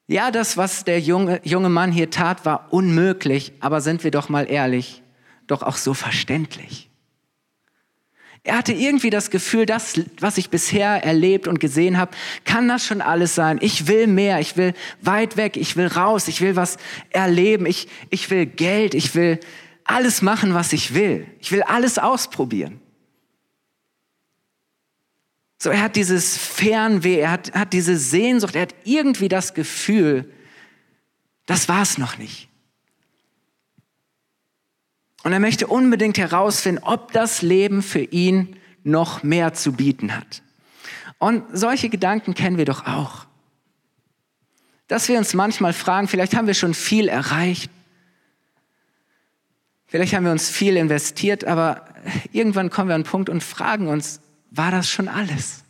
Ja, 0.07 0.31
das, 0.31 0.57
was 0.57 0.85
der 0.85 1.01
junge, 1.01 1.41
junge 1.45 1.69
Mann 1.69 1.93
hier 1.93 2.11
tat, 2.11 2.47
war 2.47 2.73
unmöglich, 2.73 3.53
aber 3.61 3.81
sind 3.81 4.05
wir 4.05 4.11
doch 4.11 4.29
mal 4.29 4.51
ehrlich, 4.51 5.03
doch 5.47 5.63
auch 5.63 5.77
so 5.77 5.93
verständlich. 5.93 6.89
Er 8.43 8.57
hatte 8.57 8.73
irgendwie 8.73 9.11
das 9.11 9.31
Gefühl, 9.31 9.67
das, 9.67 10.01
was 10.21 10.39
ich 10.39 10.49
bisher 10.49 11.05
erlebt 11.05 11.49
und 11.49 11.61
gesehen 11.61 11.99
habe, 11.99 12.13
kann 12.47 12.69
das 12.69 12.87
schon 12.87 13.03
alles 13.03 13.35
sein. 13.35 13.59
Ich 13.61 13.87
will 13.87 14.07
mehr, 14.07 14.41
ich 14.41 14.57
will 14.57 14.73
weit 15.03 15.37
weg, 15.37 15.59
ich 15.59 15.77
will 15.77 15.89
raus, 15.89 16.29
ich 16.29 16.41
will 16.41 16.57
was 16.57 16.79
erleben, 17.11 17.67
ich, 17.67 17.89
ich 18.09 18.31
will 18.31 18.47
Geld, 18.47 18.95
ich 18.95 19.15
will 19.15 19.39
alles 19.89 20.23
machen, 20.23 20.55
was 20.55 20.73
ich 20.73 20.95
will. 20.95 21.27
Ich 21.41 21.51
will 21.51 21.63
alles 21.63 21.99
ausprobieren. 21.99 22.81
So, 25.59 25.71
er 25.71 25.83
hat 25.83 25.97
dieses 25.97 26.37
Fernweh, 26.37 27.19
er 27.19 27.33
hat, 27.33 27.53
hat 27.53 27.73
diese 27.73 27.97
Sehnsucht, 27.97 28.55
er 28.55 28.63
hat 28.63 28.75
irgendwie 28.85 29.29
das 29.29 29.55
Gefühl, 29.55 30.33
das 31.47 31.69
war 31.69 31.83
es 31.83 31.99
noch 31.99 32.19
nicht. 32.19 32.49
Und 35.25 35.33
er 35.33 35.41
möchte 35.41 35.67
unbedingt 35.67 36.17
herausfinden, 36.19 36.83
ob 36.85 37.13
das 37.13 37.43
Leben 37.43 37.83
für 37.83 38.03
ihn 38.03 38.57
noch 38.85 39.23
mehr 39.25 39.53
zu 39.55 39.73
bieten 39.73 40.15
hat. 40.15 40.43
Und 41.19 41.45
solche 41.53 41.89
Gedanken 41.89 42.35
kennen 42.35 42.57
wir 42.57 42.65
doch 42.65 42.87
auch. 42.87 43.27
Dass 44.87 45.09
wir 45.09 45.19
uns 45.19 45.35
manchmal 45.35 45.73
fragen, 45.73 46.07
vielleicht 46.07 46.37
haben 46.37 46.47
wir 46.47 46.55
schon 46.55 46.73
viel 46.73 47.09
erreicht, 47.09 47.71
vielleicht 49.89 50.15
haben 50.15 50.25
wir 50.25 50.33
uns 50.33 50.49
viel 50.49 50.77
investiert, 50.77 51.45
aber 51.45 51.89
irgendwann 52.31 52.71
kommen 52.71 52.89
wir 52.89 52.95
an 52.95 53.03
einen 53.03 53.11
Punkt 53.11 53.29
und 53.29 53.43
fragen 53.43 53.89
uns, 53.89 54.21
war 54.51 54.71
das 54.71 54.89
schon 54.89 55.09
alles. 55.09 55.65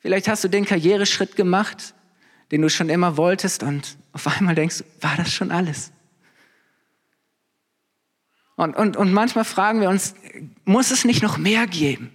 Vielleicht 0.00 0.28
hast 0.28 0.44
du 0.44 0.48
den 0.48 0.66
Karriereschritt 0.66 1.36
gemacht, 1.36 1.94
den 2.50 2.60
du 2.60 2.68
schon 2.68 2.90
immer 2.90 3.16
wolltest 3.16 3.62
und 3.62 3.96
auf 4.12 4.26
einmal 4.26 4.54
denkst, 4.54 4.84
war 5.00 5.16
das 5.16 5.32
schon 5.32 5.50
alles? 5.50 5.92
Und, 8.56 8.76
und, 8.76 8.96
und 8.96 9.12
manchmal 9.12 9.44
fragen 9.44 9.80
wir 9.80 9.88
uns, 9.88 10.14
muss 10.64 10.90
es 10.90 11.04
nicht 11.04 11.22
noch 11.22 11.38
mehr 11.38 11.66
geben? 11.66 12.12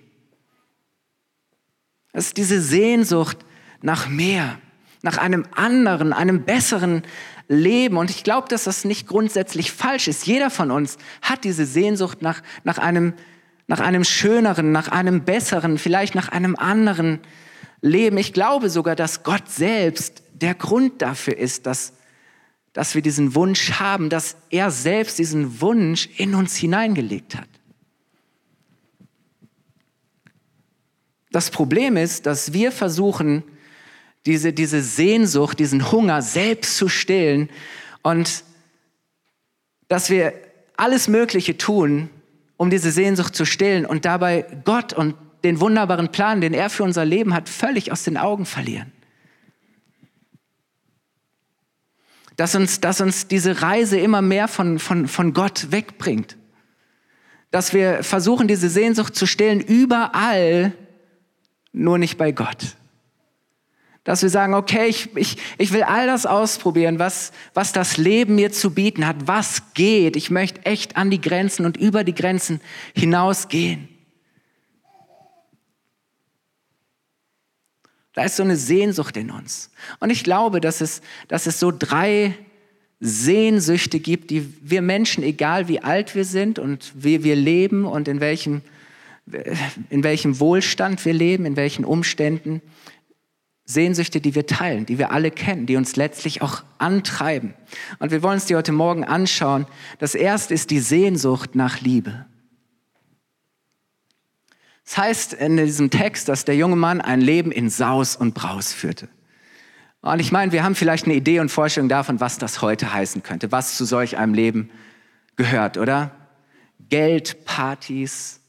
Es 2.14 2.28
ist 2.28 2.38
diese 2.38 2.62
Sehnsucht 2.62 3.38
nach 3.82 4.08
mehr, 4.08 4.60
nach 5.02 5.18
einem 5.18 5.46
anderen, 5.52 6.14
einem 6.14 6.44
besseren 6.44 7.04
Leben. 7.48 7.98
Und 7.98 8.10
ich 8.10 8.24
glaube, 8.24 8.48
dass 8.50 8.66
das 8.66 8.86
nicht 8.86 9.08
grundsätzlich 9.08 9.72
falsch 9.72 10.08
ist. 10.08 10.26
Jeder 10.28 10.50
von 10.50 10.72
uns 10.72 10.98
hat 11.22 11.44
diese 11.44 11.66
Sehnsucht 11.66 12.22
nach, 12.22 12.42
nach 12.64 12.78
einem 12.78 13.14
nach 13.68 13.82
einem 13.82 14.06
schöneren, 14.06 14.72
nach 14.72 14.88
einem 14.88 15.24
besseren, 15.24 15.78
vielleicht 15.78 16.16
nach 16.16 16.30
einem 16.30 16.56
anderen 16.56 17.20
Leben. 17.82 18.18
Ich 18.18 18.34
glaube 18.34 18.70
sogar, 18.70 18.96
dass 18.96 19.24
Gott 19.24 19.50
selbst 19.50 20.24
der 20.34 20.56
Grund 20.56 21.02
dafür 21.02 21.38
ist, 21.38 21.66
dass, 21.66 21.94
dass 22.74 22.96
wir 22.96 23.02
diesen 23.02 23.36
Wunsch 23.36 23.74
haben, 23.74 24.10
dass 24.10 24.38
er 24.50 24.72
selbst 24.72 25.20
diesen 25.20 25.62
Wunsch 25.62 26.08
in 26.18 26.34
uns 26.34 26.56
hineingelegt 26.56 27.36
hat. 27.36 27.50
Das 31.32 31.52
Problem 31.52 31.98
ist, 31.98 32.26
dass 32.26 32.54
wir 32.54 32.72
versuchen, 32.72 33.44
diese, 34.28 34.52
diese 34.54 34.82
Sehnsucht, 34.82 35.58
diesen 35.58 35.92
Hunger 35.92 36.22
selbst 36.22 36.78
zu 36.78 36.90
stillen 36.90 37.50
und 38.04 38.44
dass 39.88 40.10
wir 40.10 40.34
alles 40.76 41.08
Mögliche 41.08 41.58
tun, 41.58 42.10
um 42.58 42.70
diese 42.70 42.92
Sehnsucht 42.92 43.36
zu 43.36 43.46
stillen 43.46 43.86
und 43.86 44.04
dabei 44.04 44.46
Gott 44.66 44.92
und 44.92 45.16
den 45.44 45.62
wunderbaren 45.62 46.12
Plan, 46.12 46.42
den 46.42 46.54
er 46.54 46.70
für 46.70 46.84
unser 46.84 47.06
Leben 47.06 47.34
hat, 47.34 47.48
völlig 47.48 47.92
aus 47.92 48.04
den 48.04 48.18
Augen 48.18 48.46
verlieren. 48.46 48.92
Dass 52.36 52.54
uns, 52.54 52.82
dass 52.82 53.00
uns 53.00 53.28
diese 53.28 53.62
Reise 53.62 53.98
immer 53.98 54.22
mehr 54.22 54.48
von, 54.48 54.78
von, 54.78 55.08
von 55.08 55.34
Gott 55.34 55.72
wegbringt. 55.72 56.38
Dass 57.50 57.74
wir 57.74 58.04
versuchen, 58.04 58.48
diese 58.48 58.70
Sehnsucht 58.70 59.16
zu 59.16 59.26
stillen 59.26 59.62
überall, 59.62 60.74
nur 61.72 61.98
nicht 61.98 62.18
bei 62.18 62.32
Gott. 62.32 62.76
Dass 64.08 64.22
wir 64.22 64.30
sagen, 64.30 64.54
okay, 64.54 64.88
ich, 64.88 65.14
ich, 65.18 65.36
ich 65.58 65.74
will 65.74 65.84
all 65.84 66.08
das 66.08 66.26
ausprobieren, 66.26 66.98
was, 66.98 67.34
was 67.54 67.74
das 67.74 67.98
Leben 67.98 68.36
mir 68.36 68.54
zu 68.54 68.72
bieten 68.74 69.06
hat, 69.06 69.18
was 69.26 69.74
geht. 69.74 70.16
Ich 70.16 70.32
möchte 70.32 70.66
echt 70.66 70.96
an 70.96 71.10
die 71.12 71.20
Grenzen 71.20 71.66
und 71.66 71.76
über 71.76 72.06
die 72.06 72.16
Grenzen 72.16 72.62
hinausgehen. 72.96 73.90
Da 78.14 78.24
ist 78.24 78.38
so 78.38 78.44
eine 78.44 78.56
Sehnsucht 78.56 79.18
in 79.18 79.30
uns. 79.30 79.72
Und 80.00 80.10
ich 80.10 80.24
glaube, 80.24 80.62
dass 80.62 80.80
es, 80.80 81.02
dass 81.28 81.46
es 81.46 81.60
so 81.60 81.74
drei 81.78 82.34
Sehnsüchte 83.02 84.00
gibt, 84.00 84.30
die 84.30 84.54
wir 84.62 84.82
Menschen, 84.82 85.22
egal 85.22 85.68
wie 85.68 85.82
alt 85.82 86.16
wir 86.16 86.24
sind 86.24 86.60
und 86.60 86.94
wie 86.96 87.26
wir 87.26 87.36
leben 87.36 87.84
und 87.84 88.08
in 88.08 88.22
welchem, 88.22 88.62
in 89.90 90.06
welchem 90.06 90.40
Wohlstand 90.40 91.04
wir 91.04 91.14
leben, 91.14 91.46
in 91.46 91.58
welchen 91.58 91.84
Umständen, 91.84 92.62
Sehnsüchte, 93.70 94.22
die 94.22 94.34
wir 94.34 94.46
teilen, 94.46 94.86
die 94.86 94.98
wir 94.98 95.12
alle 95.12 95.30
kennen, 95.30 95.66
die 95.66 95.76
uns 95.76 95.98
letztlich 95.98 96.42
auch 96.42 96.64
antreiben. 96.78 97.54
Und 98.00 98.12
wir 98.12 98.24
wollen 98.24 98.36
uns 98.36 98.46
die 98.46 98.56
heute 98.56 98.72
Morgen 98.72 99.04
anschauen. 99.04 99.68
Das 100.00 100.16
erste 100.16 100.54
ist 100.54 100.72
die 100.72 100.80
Sehnsucht 100.80 101.54
nach 101.54 101.82
Liebe. 101.82 102.26
Es 104.86 104.94
das 104.94 104.98
heißt 104.98 105.34
in 105.34 105.58
diesem 105.58 105.90
Text, 105.90 106.30
dass 106.30 106.46
der 106.46 106.56
junge 106.56 106.78
Mann 106.78 107.02
ein 107.02 107.20
Leben 107.20 107.52
in 107.52 107.70
Saus 107.70 108.16
und 108.16 108.34
Braus 108.34 108.72
führte. 108.72 109.10
Und 110.00 110.22
ich 110.22 110.32
meine, 110.32 110.54
wir 110.54 110.64
haben 110.64 110.76
vielleicht 110.76 111.04
eine 111.04 111.16
Idee 111.16 111.42
und 111.42 111.50
Vorstellung 111.50 111.90
davon, 111.90 112.22
was 112.22 112.38
das 112.38 112.62
heute 112.62 112.94
heißen 112.94 113.22
könnte, 113.22 113.52
was 113.52 113.76
zu 113.76 113.84
solch 113.84 114.16
einem 114.16 114.34
Leben 114.34 114.70
gehört, 115.36 115.78
oder? 115.78 116.12
Geld, 116.88 117.44
Partys, 117.44 118.40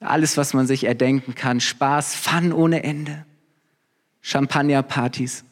alles, 0.00 0.36
was 0.36 0.54
man 0.54 0.66
sich 0.66 0.82
erdenken 0.82 1.36
kann, 1.36 1.60
Spaß, 1.60 2.16
Fun 2.16 2.52
ohne 2.52 2.82
Ende, 2.82 3.24
Champagnerpartys. 4.26 5.44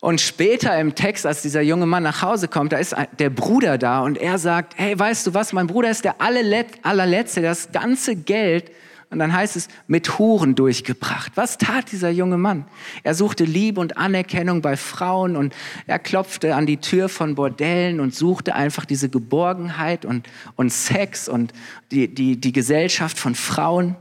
Und 0.00 0.22
später 0.22 0.80
im 0.80 0.94
Text, 0.94 1.26
als 1.26 1.42
dieser 1.42 1.60
junge 1.60 1.84
Mann 1.84 2.02
nach 2.02 2.22
Hause 2.22 2.48
kommt, 2.48 2.72
da 2.72 2.78
ist 2.78 2.96
der 3.18 3.28
Bruder 3.28 3.76
da 3.76 4.00
und 4.00 4.16
er 4.16 4.38
sagt, 4.38 4.72
hey, 4.78 4.98
weißt 4.98 5.26
du 5.26 5.34
was, 5.34 5.52
mein 5.52 5.66
Bruder 5.66 5.90
ist 5.90 6.04
der 6.04 6.16
allerletzte, 6.20 7.42
das 7.42 7.72
ganze 7.72 8.16
Geld, 8.16 8.72
und 9.10 9.18
dann 9.18 9.34
heißt 9.34 9.56
es, 9.56 9.68
mit 9.86 10.18
Huren 10.18 10.54
durchgebracht. 10.54 11.32
Was 11.34 11.58
tat 11.58 11.92
dieser 11.92 12.08
junge 12.08 12.38
Mann? 12.38 12.64
Er 13.02 13.14
suchte 13.14 13.44
Liebe 13.44 13.78
und 13.78 13.98
Anerkennung 13.98 14.62
bei 14.62 14.78
Frauen 14.78 15.36
und 15.36 15.54
er 15.86 15.98
klopfte 15.98 16.54
an 16.54 16.64
die 16.64 16.78
Tür 16.78 17.10
von 17.10 17.34
Bordellen 17.34 18.00
und 18.00 18.14
suchte 18.14 18.54
einfach 18.54 18.86
diese 18.86 19.10
Geborgenheit 19.10 20.06
und, 20.06 20.26
und 20.56 20.72
Sex 20.72 21.28
und 21.28 21.52
die, 21.90 22.08
die, 22.08 22.40
die 22.40 22.52
Gesellschaft 22.52 23.18
von 23.18 23.34
Frauen. 23.34 23.96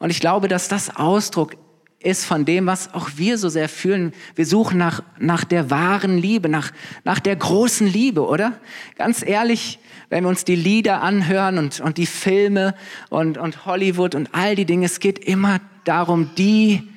Und 0.00 0.08
ich 0.08 0.18
glaube, 0.18 0.48
dass 0.48 0.66
das 0.66 0.96
Ausdruck 0.96 1.56
ist 2.02 2.24
von 2.24 2.46
dem, 2.46 2.64
was 2.64 2.94
auch 2.94 3.10
wir 3.16 3.36
so 3.36 3.50
sehr 3.50 3.68
fühlen. 3.68 4.14
Wir 4.34 4.46
suchen 4.46 4.78
nach, 4.78 5.02
nach 5.18 5.44
der 5.44 5.70
wahren 5.70 6.16
Liebe, 6.16 6.48
nach, 6.48 6.72
nach 7.04 7.20
der 7.20 7.36
großen 7.36 7.86
Liebe, 7.86 8.26
oder? 8.26 8.58
Ganz 8.96 9.22
ehrlich, 9.22 9.78
wenn 10.08 10.24
wir 10.24 10.30
uns 10.30 10.44
die 10.44 10.56
Lieder 10.56 11.02
anhören 11.02 11.58
und, 11.58 11.80
und 11.80 11.98
die 11.98 12.06
Filme 12.06 12.74
und, 13.10 13.36
und 13.36 13.66
Hollywood 13.66 14.14
und 14.14 14.30
all 14.32 14.56
die 14.56 14.64
Dinge, 14.64 14.86
es 14.86 15.00
geht 15.00 15.18
immer 15.18 15.60
darum, 15.84 16.30
die 16.36 16.88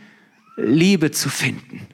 Liebe 0.56 1.12
zu 1.12 1.28
finden, 1.28 1.86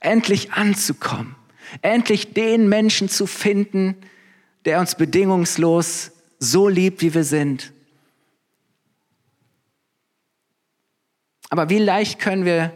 endlich 0.00 0.54
anzukommen, 0.54 1.36
endlich 1.82 2.32
den 2.32 2.70
Menschen 2.70 3.10
zu 3.10 3.26
finden, 3.26 3.94
der 4.64 4.80
uns 4.80 4.94
bedingungslos 4.94 6.12
so 6.38 6.68
liebt, 6.68 7.02
wie 7.02 7.12
wir 7.12 7.24
sind 7.24 7.74
Aber 11.48 11.68
wie 11.70 11.78
leicht 11.78 12.18
können 12.18 12.44
wir 12.44 12.72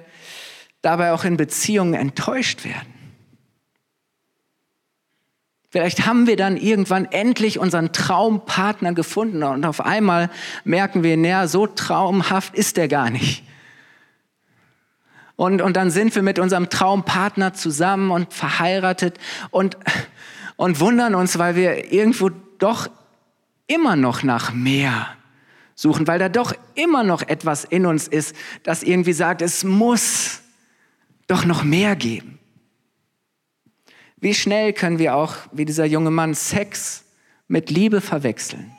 dabei 0.83 1.13
auch 1.13 1.25
in 1.25 1.37
Beziehungen 1.37 1.95
enttäuscht 1.95 2.65
werden? 2.65 3.01
Vielleicht 5.71 6.05
haben 6.05 6.27
wir 6.27 6.37
dann 6.37 6.57
irgendwann 6.57 7.05
endlich 7.05 7.61
unseren 7.61 7.93
Traumpartner 7.93 8.93
gefunden 8.93 9.45
und 9.45 9.65
auf 9.65 9.81
einmal 9.81 10.29
merken 10.65 11.05
wir, 11.05 11.17
naja, 11.17 11.47
so 11.47 11.69
traumhaft 11.69 12.57
ist 12.57 12.77
er 12.77 12.89
gar 12.89 13.09
nicht. 13.09 13.45
Und, 15.37 15.63
und 15.63 15.77
dann 15.77 15.91
sind 15.91 16.15
wir 16.17 16.23
mit 16.23 16.41
unserem 16.41 16.71
Traumpartner 16.71 17.55
zusammen 17.55 18.11
und 18.11 18.35
verheiratet 18.35 19.19
und, 19.51 19.79
und 20.57 20.81
wundern 20.81 21.15
uns, 21.15 21.39
weil 21.39 21.55
wir 21.55 21.93
irgendwo 21.93 22.31
doch 22.59 22.91
immer 23.69 23.95
noch 23.95 24.25
nach 24.25 24.53
mehr 24.53 25.07
suchen, 25.81 26.07
weil 26.07 26.19
da 26.19 26.29
doch 26.29 26.53
immer 26.75 27.03
noch 27.03 27.23
etwas 27.23 27.65
in 27.65 27.87
uns 27.87 28.07
ist, 28.07 28.37
das 28.65 28.83
irgendwie 28.83 29.15
sagt, 29.15 29.41
es 29.41 29.65
muss 29.65 30.43
doch 31.27 31.47
noch 31.47 31.65
mehr 31.65 31.97
geben. 31.97 32.39
Wie 34.19 34.35
schnell 34.35 34.75
können 34.75 34.99
wir 34.99 35.17
auch, 35.17 35.37
wie 35.53 35.65
dieser 35.65 35.87
junge 35.87 36.11
Mann, 36.11 36.35
Sex 36.35 37.05
mit 37.49 37.71
Liebe 37.71 38.03
verwechseln? 38.03 38.71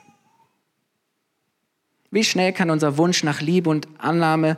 Wie 2.12 2.22
schnell 2.22 2.52
kann 2.52 2.70
unser 2.70 2.96
Wunsch 2.98 3.24
nach 3.24 3.40
Liebe 3.40 3.68
und 3.68 3.88
Annahme 3.98 4.56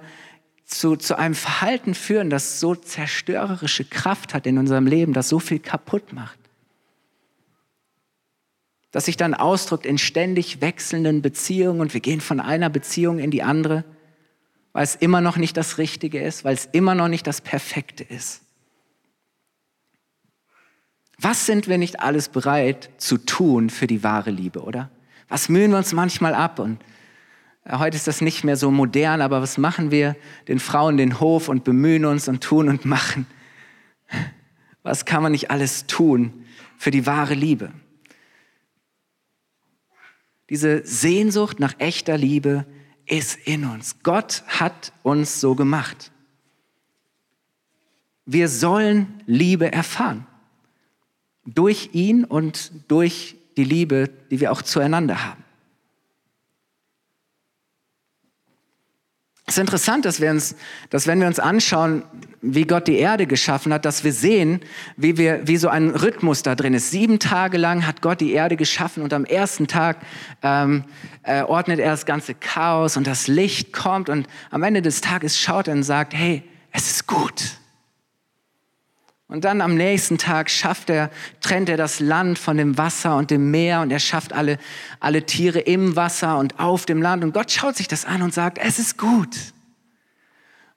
zu, 0.66 0.96
zu 0.96 1.16
einem 1.16 1.34
Verhalten 1.34 1.94
führen, 1.94 2.28
das 2.28 2.60
so 2.60 2.74
zerstörerische 2.74 3.86
Kraft 3.86 4.34
hat 4.34 4.46
in 4.46 4.58
unserem 4.58 4.86
Leben, 4.86 5.14
das 5.14 5.30
so 5.30 5.38
viel 5.38 5.60
kaputt 5.60 6.12
macht? 6.12 6.38
Das 8.94 9.06
sich 9.06 9.16
dann 9.16 9.34
ausdrückt 9.34 9.86
in 9.86 9.98
ständig 9.98 10.60
wechselnden 10.60 11.20
Beziehungen 11.20 11.80
und 11.80 11.94
wir 11.94 12.00
gehen 12.00 12.20
von 12.20 12.38
einer 12.38 12.70
Beziehung 12.70 13.18
in 13.18 13.32
die 13.32 13.42
andere, 13.42 13.82
weil 14.72 14.84
es 14.84 14.94
immer 14.94 15.20
noch 15.20 15.36
nicht 15.36 15.56
das 15.56 15.78
Richtige 15.78 16.22
ist, 16.22 16.44
weil 16.44 16.54
es 16.54 16.66
immer 16.70 16.94
noch 16.94 17.08
nicht 17.08 17.26
das 17.26 17.40
Perfekte 17.40 18.04
ist. 18.04 18.42
Was 21.18 21.44
sind 21.44 21.66
wir 21.66 21.76
nicht 21.76 21.98
alles 21.98 22.28
bereit 22.28 22.88
zu 22.98 23.18
tun 23.18 23.68
für 23.68 23.88
die 23.88 24.04
wahre 24.04 24.30
Liebe, 24.30 24.62
oder? 24.62 24.90
Was 25.28 25.48
mühen 25.48 25.72
wir 25.72 25.78
uns 25.78 25.92
manchmal 25.92 26.32
ab 26.32 26.60
und 26.60 26.80
äh, 27.64 27.78
Heute 27.78 27.96
ist 27.96 28.06
das 28.06 28.20
nicht 28.20 28.44
mehr 28.44 28.56
so 28.56 28.70
modern, 28.70 29.22
aber 29.22 29.42
was 29.42 29.58
machen 29.58 29.90
wir 29.90 30.14
den 30.46 30.60
Frauen 30.60 30.98
den 30.98 31.18
Hof 31.18 31.48
und 31.48 31.64
bemühen 31.64 32.04
uns 32.04 32.28
und 32.28 32.44
tun 32.44 32.68
und 32.68 32.84
machen? 32.84 33.26
Was 34.84 35.04
kann 35.04 35.24
man 35.24 35.32
nicht 35.32 35.50
alles 35.50 35.88
tun 35.88 36.44
für 36.78 36.92
die 36.92 37.06
wahre 37.06 37.34
Liebe? 37.34 37.72
Diese 40.50 40.84
Sehnsucht 40.84 41.60
nach 41.60 41.74
echter 41.78 42.18
Liebe 42.18 42.66
ist 43.06 43.38
in 43.46 43.64
uns. 43.64 44.02
Gott 44.02 44.42
hat 44.46 44.92
uns 45.02 45.40
so 45.40 45.54
gemacht. 45.54 46.12
Wir 48.26 48.48
sollen 48.48 49.22
Liebe 49.26 49.72
erfahren. 49.72 50.26
Durch 51.46 51.90
ihn 51.92 52.24
und 52.24 52.72
durch 52.88 53.36
die 53.56 53.64
Liebe, 53.64 54.10
die 54.30 54.40
wir 54.40 54.50
auch 54.50 54.62
zueinander 54.62 55.24
haben. 55.24 55.43
Es 59.46 59.54
ist 59.54 59.60
interessant, 59.60 60.06
dass, 60.06 60.22
wir 60.22 60.30
uns, 60.30 60.56
dass 60.88 61.06
wenn 61.06 61.20
wir 61.20 61.26
uns 61.26 61.38
anschauen, 61.38 62.02
wie 62.40 62.64
Gott 62.64 62.88
die 62.88 62.96
Erde 62.96 63.26
geschaffen 63.26 63.74
hat, 63.74 63.84
dass 63.84 64.02
wir 64.02 64.12
sehen, 64.12 64.60
wie, 64.96 65.18
wir, 65.18 65.46
wie 65.46 65.58
so 65.58 65.68
ein 65.68 65.90
Rhythmus 65.90 66.42
da 66.42 66.54
drin 66.54 66.72
ist. 66.72 66.90
Sieben 66.90 67.18
Tage 67.18 67.58
lang 67.58 67.86
hat 67.86 68.00
Gott 68.00 68.22
die 68.22 68.32
Erde 68.32 68.56
geschaffen 68.56 69.02
und 69.02 69.12
am 69.12 69.26
ersten 69.26 69.66
Tag 69.66 69.98
ähm, 70.42 70.84
äh, 71.24 71.42
ordnet 71.42 71.78
er 71.78 71.90
das 71.90 72.06
ganze 72.06 72.34
Chaos 72.34 72.96
und 72.96 73.06
das 73.06 73.28
Licht 73.28 73.74
kommt 73.74 74.08
und 74.08 74.26
am 74.50 74.62
Ende 74.62 74.80
des 74.80 75.02
Tages 75.02 75.38
schaut 75.38 75.68
er 75.68 75.74
und 75.74 75.82
sagt, 75.82 76.14
hey, 76.14 76.42
es 76.72 76.90
ist 76.90 77.06
gut. 77.06 77.58
Und 79.34 79.42
dann 79.44 79.62
am 79.62 79.74
nächsten 79.74 80.16
Tag 80.16 80.48
schafft 80.48 80.90
er, 80.90 81.10
trennt 81.40 81.68
er 81.68 81.76
das 81.76 81.98
Land 81.98 82.38
von 82.38 82.56
dem 82.56 82.78
Wasser 82.78 83.16
und 83.16 83.32
dem 83.32 83.50
Meer 83.50 83.80
und 83.80 83.90
er 83.90 83.98
schafft 83.98 84.32
alle, 84.32 84.58
alle 85.00 85.26
Tiere 85.26 85.58
im 85.58 85.96
Wasser 85.96 86.38
und 86.38 86.60
auf 86.60 86.86
dem 86.86 87.02
Land. 87.02 87.24
Und 87.24 87.34
Gott 87.34 87.50
schaut 87.50 87.74
sich 87.74 87.88
das 87.88 88.04
an 88.04 88.22
und 88.22 88.32
sagt, 88.32 88.58
es 88.58 88.78
ist 88.78 88.96
gut. 88.96 89.36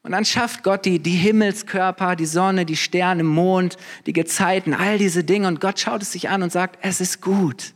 Und 0.02 0.14
dann 0.14 0.26
schafft 0.26 0.64
Gott 0.64 0.86
die, 0.86 0.98
die 0.98 1.12
Himmelskörper, 1.12 2.16
die 2.16 2.26
Sonne, 2.26 2.66
die 2.66 2.78
Sterne, 2.78 3.22
Mond, 3.24 3.78
die 4.08 4.14
Gezeiten, 4.14 4.74
all 4.74 4.98
diese 4.98 5.24
Dinge. 5.24 5.48
Und 5.48 5.62
Gott 5.62 5.80
schaut 5.80 6.02
es 6.02 6.12
sich 6.12 6.30
an 6.30 6.42
und 6.42 6.52
sagt, 6.52 6.80
es 6.82 7.00
ist 7.00 7.22
gut. 7.22 7.76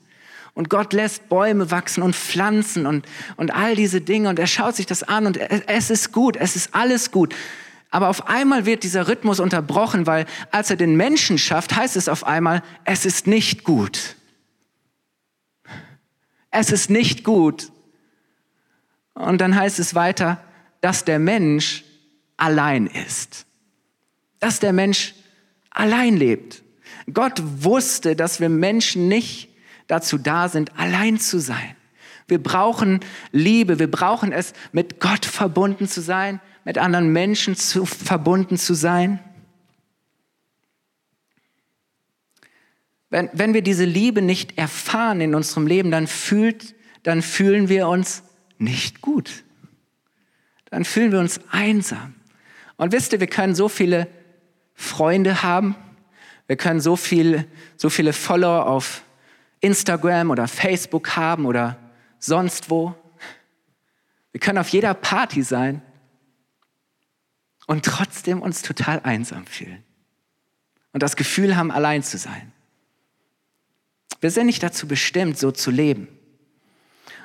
Und 0.55 0.67
Gott 0.71 0.93
lässt 0.93 1.29
Bäume 1.29 1.69
wachsen 1.69 2.01
und 2.01 2.15
Pflanzen 2.15 2.87
und, 2.87 3.05
und 3.37 3.53
all 3.53 3.75
diese 3.75 4.01
Dinge. 4.01 4.29
Und 4.29 4.39
er 4.39 4.47
schaut 4.47 4.75
sich 4.75 4.87
das 4.87 5.03
an 5.03 5.27
und 5.27 5.37
es 5.37 5.91
ist 5.91 6.11
gut, 6.11 6.37
es 6.37 6.55
ist 6.55 6.73
alles 6.73 7.11
gut. 7.11 7.35
Aber 7.91 8.07
auf 8.07 8.27
einmal 8.27 8.65
wird 8.65 8.83
dieser 8.83 9.09
Rhythmus 9.09 9.41
unterbrochen, 9.41 10.07
weil 10.07 10.25
als 10.49 10.69
er 10.69 10.77
den 10.77 10.95
Menschen 10.95 11.37
schafft, 11.37 11.75
heißt 11.75 11.97
es 11.97 12.07
auf 12.07 12.25
einmal, 12.25 12.63
es 12.85 13.05
ist 13.05 13.27
nicht 13.27 13.65
gut. 13.65 14.15
Es 16.49 16.71
ist 16.71 16.89
nicht 16.89 17.25
gut. 17.25 17.69
Und 19.13 19.39
dann 19.41 19.55
heißt 19.55 19.77
es 19.79 19.93
weiter, 19.93 20.41
dass 20.79 21.03
der 21.03 21.19
Mensch 21.19 21.83
allein 22.37 22.87
ist. 22.87 23.45
Dass 24.39 24.59
der 24.59 24.71
Mensch 24.71 25.13
allein 25.69 26.15
lebt. 26.15 26.63
Gott 27.13 27.41
wusste, 27.43 28.15
dass 28.15 28.39
wir 28.39 28.49
Menschen 28.49 29.09
nicht 29.09 29.49
dazu 29.87 30.17
da 30.17 30.47
sind, 30.47 30.77
allein 30.79 31.19
zu 31.19 31.39
sein. 31.39 31.75
Wir 32.27 32.41
brauchen 32.41 33.01
Liebe, 33.33 33.79
wir 33.79 33.91
brauchen 33.91 34.31
es, 34.31 34.53
mit 34.71 35.01
Gott 35.01 35.25
verbunden 35.25 35.89
zu 35.89 35.99
sein, 35.99 36.39
mit 36.63 36.77
anderen 36.77 37.11
Menschen 37.11 37.55
zu, 37.55 37.85
verbunden 37.85 38.57
zu 38.57 38.73
sein. 38.73 39.19
Wenn, 43.09 43.29
wenn 43.33 43.53
wir 43.53 43.61
diese 43.61 43.85
Liebe 43.85 44.21
nicht 44.21 44.57
erfahren 44.57 45.21
in 45.21 45.35
unserem 45.35 45.67
Leben, 45.67 45.91
dann, 45.91 46.07
fühlt, 46.07 46.75
dann 47.03 47.21
fühlen 47.21 47.67
wir 47.67 47.87
uns 47.87 48.23
nicht 48.57 49.01
gut. 49.01 49.43
Dann 50.69 50.85
fühlen 50.85 51.11
wir 51.11 51.19
uns 51.19 51.41
einsam. 51.51 52.15
Und 52.77 52.93
wisst 52.93 53.11
ihr, 53.11 53.19
wir 53.19 53.27
können 53.27 53.53
so 53.53 53.67
viele 53.67 54.07
Freunde 54.73 55.43
haben, 55.43 55.75
wir 56.47 56.55
können 56.55 56.79
so, 56.79 56.95
viel, 56.95 57.45
so 57.77 57.89
viele 57.89 58.13
Follower 58.13 58.65
auf 58.65 59.03
Instagram 59.59 60.31
oder 60.31 60.47
Facebook 60.47 61.15
haben 61.15 61.45
oder 61.45 61.77
sonst 62.19 62.69
wo. 62.69 62.95
Wir 64.31 64.39
können 64.39 64.57
auf 64.57 64.69
jeder 64.69 64.93
Party 64.93 65.43
sein 65.43 65.81
und 67.71 67.85
trotzdem 67.85 68.41
uns 68.41 68.63
total 68.63 68.99
einsam 68.99 69.45
fühlen 69.45 69.81
und 70.91 71.01
das 71.01 71.15
Gefühl 71.15 71.55
haben, 71.55 71.71
allein 71.71 72.03
zu 72.03 72.17
sein. 72.17 72.51
Wir 74.19 74.29
sind 74.29 74.47
nicht 74.47 74.61
dazu 74.61 74.89
bestimmt, 74.89 75.37
so 75.37 75.53
zu 75.53 75.71
leben. 75.71 76.09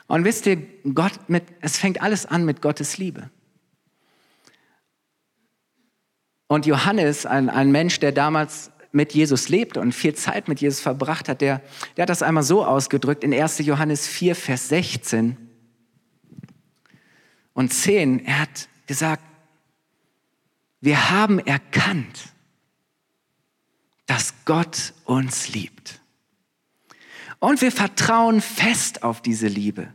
Und 0.06 0.22
wisst 0.22 0.46
ihr, 0.46 0.58
Gott 0.94 1.28
mit, 1.28 1.42
es 1.62 1.78
fängt 1.78 2.00
alles 2.00 2.26
an 2.26 2.44
mit 2.44 2.62
Gottes 2.62 2.96
Liebe. 2.96 3.28
Und 6.46 6.64
Johannes, 6.64 7.26
ein, 7.26 7.50
ein 7.50 7.72
Mensch, 7.72 7.98
der 7.98 8.12
damals 8.12 8.70
mit 8.92 9.14
Jesus 9.14 9.48
lebte 9.48 9.80
und 9.80 9.90
viel 9.90 10.14
Zeit 10.14 10.46
mit 10.46 10.60
Jesus 10.60 10.78
verbracht 10.78 11.28
hat, 11.28 11.40
der, 11.40 11.60
der 11.96 12.02
hat 12.02 12.08
das 12.08 12.22
einmal 12.22 12.44
so 12.44 12.64
ausgedrückt 12.64 13.24
in 13.24 13.34
1. 13.34 13.58
Johannes 13.66 14.06
4, 14.06 14.36
Vers 14.36 14.68
16 14.68 15.36
und 17.52 17.74
10. 17.74 18.24
Er 18.26 18.42
hat 18.42 18.68
gesagt, 18.86 19.24
wir 20.80 21.10
haben 21.10 21.38
erkannt, 21.38 22.32
dass 24.06 24.34
Gott 24.44 24.94
uns 25.04 25.48
liebt. 25.52 26.00
Und 27.38 27.60
wir 27.60 27.72
vertrauen 27.72 28.40
fest 28.40 29.02
auf 29.02 29.20
diese 29.20 29.48
Liebe. 29.48 29.92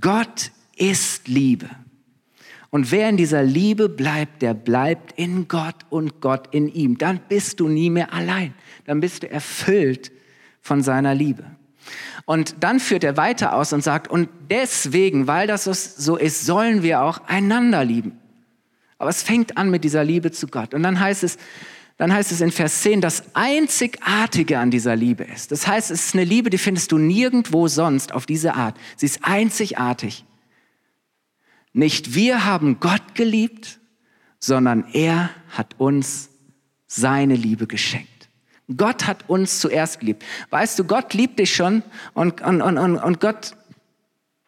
Gott 0.00 0.52
ist 0.76 1.26
Liebe. 1.26 1.68
Und 2.70 2.90
wer 2.90 3.08
in 3.08 3.16
dieser 3.16 3.42
Liebe 3.42 3.88
bleibt, 3.88 4.42
der 4.42 4.52
bleibt 4.52 5.18
in 5.18 5.48
Gott 5.48 5.86
und 5.88 6.20
Gott 6.20 6.54
in 6.54 6.68
ihm. 6.68 6.98
Dann 6.98 7.20
bist 7.28 7.60
du 7.60 7.68
nie 7.68 7.88
mehr 7.88 8.12
allein. 8.12 8.54
Dann 8.84 9.00
bist 9.00 9.22
du 9.22 9.30
erfüllt 9.30 10.12
von 10.60 10.82
seiner 10.82 11.14
Liebe. 11.14 11.44
Und 12.26 12.56
dann 12.60 12.78
führt 12.78 13.04
er 13.04 13.16
weiter 13.16 13.54
aus 13.54 13.72
und 13.72 13.82
sagt, 13.82 14.08
und 14.08 14.28
deswegen, 14.50 15.26
weil 15.26 15.46
das 15.46 15.64
so 15.64 16.16
ist, 16.16 16.44
sollen 16.44 16.82
wir 16.82 17.00
auch 17.00 17.26
einander 17.26 17.84
lieben. 17.84 18.20
Aber 18.98 19.10
es 19.10 19.22
fängt 19.22 19.56
an 19.56 19.70
mit 19.70 19.84
dieser 19.84 20.04
Liebe 20.04 20.32
zu 20.32 20.48
Gott. 20.48 20.74
Und 20.74 20.82
dann 20.82 20.98
heißt 20.98 21.22
es, 21.22 21.38
dann 21.96 22.12
heißt 22.12 22.30
es 22.30 22.40
in 22.40 22.52
Vers 22.52 22.82
10, 22.82 23.00
das 23.00 23.34
Einzigartige 23.34 24.58
an 24.58 24.70
dieser 24.70 24.94
Liebe 24.94 25.24
ist. 25.24 25.50
Das 25.50 25.66
heißt, 25.66 25.90
es 25.90 26.06
ist 26.06 26.14
eine 26.14 26.24
Liebe, 26.24 26.50
die 26.50 26.58
findest 26.58 26.92
du 26.92 26.98
nirgendwo 26.98 27.66
sonst 27.66 28.12
auf 28.12 28.24
diese 28.24 28.54
Art. 28.54 28.76
Sie 28.96 29.06
ist 29.06 29.24
einzigartig. 29.24 30.24
Nicht 31.72 32.14
wir 32.14 32.44
haben 32.44 32.78
Gott 32.80 33.14
geliebt, 33.14 33.80
sondern 34.38 34.84
er 34.92 35.30
hat 35.50 35.74
uns 35.78 36.30
seine 36.86 37.34
Liebe 37.34 37.66
geschenkt. 37.66 38.28
Gott 38.76 39.06
hat 39.06 39.28
uns 39.28 39.60
zuerst 39.60 40.00
geliebt. 40.00 40.24
Weißt 40.50 40.78
du, 40.78 40.84
Gott 40.84 41.14
liebt 41.14 41.38
dich 41.38 41.54
schon 41.54 41.82
und, 42.14 42.42
und, 42.42 42.62
und, 42.62 42.78
und 42.78 43.20
Gott 43.20 43.56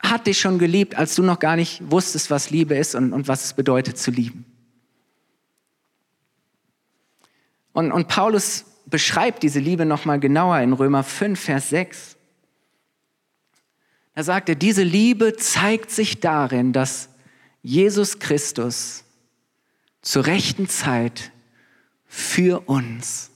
hat 0.02 0.26
dich 0.26 0.40
schon 0.40 0.58
geliebt, 0.58 0.96
als 0.96 1.14
du 1.14 1.22
noch 1.22 1.38
gar 1.38 1.56
nicht 1.56 1.90
wusstest, 1.90 2.30
was 2.30 2.50
Liebe 2.50 2.74
ist 2.74 2.94
und, 2.94 3.12
und 3.12 3.28
was 3.28 3.44
es 3.44 3.52
bedeutet 3.52 3.98
zu 3.98 4.10
lieben. 4.10 4.44
Und, 7.72 7.92
und 7.92 8.08
Paulus 8.08 8.64
beschreibt 8.86 9.42
diese 9.42 9.60
Liebe 9.60 9.84
nochmal 9.84 10.18
genauer 10.18 10.58
in 10.60 10.72
Römer 10.72 11.04
5, 11.04 11.38
Vers 11.38 11.70
6. 11.70 12.16
Da 14.14 14.22
sagt 14.24 14.48
er, 14.48 14.54
diese 14.54 14.82
Liebe 14.82 15.36
zeigt 15.36 15.90
sich 15.90 16.20
darin, 16.20 16.72
dass 16.72 17.08
Jesus 17.62 18.18
Christus 18.18 19.04
zur 20.02 20.26
rechten 20.26 20.68
Zeit 20.68 21.30
für 22.06 22.68
uns, 22.68 23.30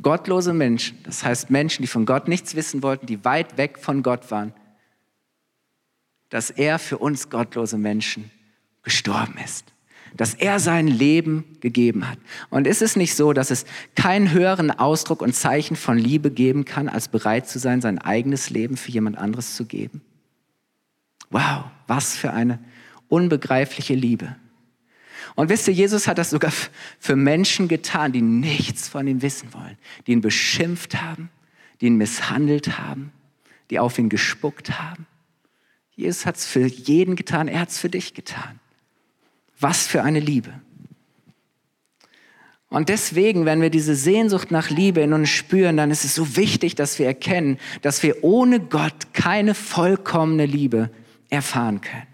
gottlose 0.00 0.52
Menschen, 0.52 1.02
das 1.02 1.24
heißt 1.24 1.50
Menschen, 1.50 1.82
die 1.82 1.88
von 1.88 2.06
Gott 2.06 2.28
nichts 2.28 2.54
wissen 2.54 2.82
wollten, 2.82 3.06
die 3.06 3.24
weit 3.24 3.56
weg 3.56 3.78
von 3.78 4.02
Gott 4.02 4.30
waren, 4.30 4.54
dass 6.30 6.50
er 6.50 6.78
für 6.78 6.98
uns 6.98 7.30
gottlose 7.30 7.78
Menschen 7.78 8.30
gestorben 8.82 9.36
ist, 9.44 9.72
dass 10.16 10.34
er 10.34 10.60
sein 10.60 10.86
Leben 10.86 11.58
gegeben 11.60 12.08
hat. 12.08 12.18
Und 12.50 12.66
ist 12.66 12.82
es 12.82 12.96
nicht 12.96 13.14
so, 13.14 13.32
dass 13.32 13.50
es 13.50 13.64
keinen 13.94 14.32
höheren 14.32 14.70
Ausdruck 14.70 15.22
und 15.22 15.34
Zeichen 15.34 15.76
von 15.76 15.98
Liebe 15.98 16.30
geben 16.30 16.64
kann, 16.64 16.88
als 16.88 17.08
bereit 17.08 17.48
zu 17.48 17.58
sein, 17.58 17.80
sein 17.80 17.98
eigenes 17.98 18.50
Leben 18.50 18.76
für 18.76 18.90
jemand 18.90 19.18
anderes 19.18 19.54
zu 19.54 19.64
geben? 19.64 20.00
Wow, 21.30 21.64
was 21.86 22.16
für 22.16 22.32
eine 22.32 22.58
unbegreifliche 23.08 23.94
Liebe. 23.94 24.36
Und 25.34 25.50
wisst 25.50 25.68
ihr, 25.68 25.74
Jesus 25.74 26.08
hat 26.08 26.18
das 26.18 26.30
sogar 26.30 26.52
für 26.98 27.16
Menschen 27.16 27.68
getan, 27.68 28.12
die 28.12 28.22
nichts 28.22 28.88
von 28.88 29.06
ihm 29.06 29.22
wissen 29.22 29.52
wollen, 29.54 29.76
die 30.06 30.12
ihn 30.12 30.20
beschimpft 30.20 31.00
haben, 31.00 31.30
die 31.80 31.86
ihn 31.86 31.96
misshandelt 31.96 32.78
haben, 32.78 33.12
die 33.70 33.78
auf 33.78 33.98
ihn 33.98 34.08
gespuckt 34.08 34.80
haben. 34.80 35.06
Jesus 35.98 36.24
hat 36.24 36.36
es 36.36 36.46
für 36.46 36.66
jeden 36.66 37.14
getan, 37.16 37.48
er 37.48 37.60
hat 37.60 37.68
es 37.68 37.78
für 37.78 37.90
dich 37.90 38.14
getan. 38.14 38.58
Was 39.60 39.86
für 39.86 40.02
eine 40.02 40.20
Liebe. 40.20 40.52
Und 42.70 42.88
deswegen, 42.88 43.44
wenn 43.44 43.60
wir 43.60 43.70
diese 43.70 43.96
Sehnsucht 43.96 44.50
nach 44.50 44.70
Liebe 44.70 45.00
in 45.00 45.12
uns 45.12 45.28
spüren, 45.28 45.76
dann 45.76 45.90
ist 45.90 46.04
es 46.04 46.14
so 46.14 46.36
wichtig, 46.36 46.74
dass 46.74 46.98
wir 46.98 47.06
erkennen, 47.06 47.58
dass 47.82 48.02
wir 48.02 48.24
ohne 48.24 48.60
Gott 48.60 49.12
keine 49.12 49.54
vollkommene 49.54 50.46
Liebe 50.46 50.90
erfahren 51.28 51.80
können 51.80 52.06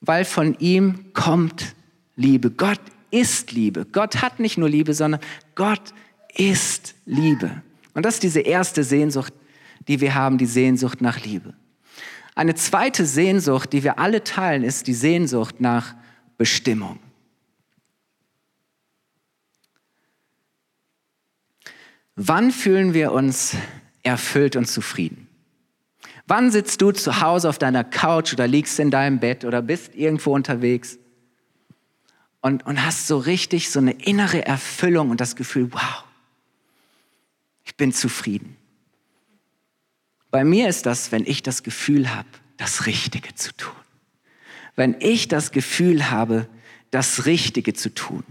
weil 0.00 0.24
von 0.24 0.56
ihm 0.58 1.12
kommt 1.12 1.74
Liebe. 2.16 2.50
Gott 2.50 2.80
ist 3.10 3.52
Liebe. 3.52 3.86
Gott 3.90 4.22
hat 4.22 4.40
nicht 4.40 4.58
nur 4.58 4.68
Liebe, 4.68 4.94
sondern 4.94 5.20
Gott 5.54 5.94
ist 6.34 6.94
Liebe. 7.06 7.62
Und 7.94 8.06
das 8.06 8.14
ist 8.14 8.22
diese 8.22 8.40
erste 8.40 8.84
Sehnsucht, 8.84 9.32
die 9.90 10.00
wir 10.00 10.14
haben, 10.14 10.38
die 10.38 10.46
Sehnsucht 10.46 11.00
nach 11.00 11.18
Liebe. 11.24 11.52
Eine 12.36 12.54
zweite 12.54 13.04
Sehnsucht, 13.04 13.72
die 13.72 13.82
wir 13.82 13.98
alle 13.98 14.22
teilen, 14.22 14.62
ist 14.62 14.86
die 14.86 14.94
Sehnsucht 14.94 15.60
nach 15.60 15.96
Bestimmung. 16.38 17.00
Wann 22.14 22.52
fühlen 22.52 22.94
wir 22.94 23.10
uns 23.10 23.56
erfüllt 24.04 24.54
und 24.54 24.66
zufrieden? 24.66 25.26
Wann 26.28 26.52
sitzt 26.52 26.80
du 26.82 26.92
zu 26.92 27.20
Hause 27.20 27.48
auf 27.48 27.58
deiner 27.58 27.82
Couch 27.82 28.32
oder 28.32 28.46
liegst 28.46 28.78
in 28.78 28.92
deinem 28.92 29.18
Bett 29.18 29.44
oder 29.44 29.60
bist 29.60 29.96
irgendwo 29.96 30.32
unterwegs 30.32 31.00
und, 32.42 32.64
und 32.64 32.86
hast 32.86 33.08
so 33.08 33.18
richtig 33.18 33.70
so 33.70 33.80
eine 33.80 33.90
innere 33.90 34.46
Erfüllung 34.46 35.10
und 35.10 35.20
das 35.20 35.34
Gefühl, 35.34 35.72
wow, 35.72 36.04
ich 37.64 37.74
bin 37.76 37.92
zufrieden. 37.92 38.56
Bei 40.30 40.44
mir 40.44 40.68
ist 40.68 40.86
das, 40.86 41.12
wenn 41.12 41.26
ich 41.26 41.42
das 41.42 41.62
Gefühl 41.62 42.14
habe, 42.14 42.28
das 42.56 42.86
Richtige 42.86 43.34
zu 43.34 43.52
tun. 43.56 43.72
Wenn 44.76 44.96
ich 45.00 45.28
das 45.28 45.50
Gefühl 45.50 46.10
habe, 46.10 46.48
das 46.90 47.26
Richtige 47.26 47.74
zu 47.74 47.92
tun. 47.92 48.24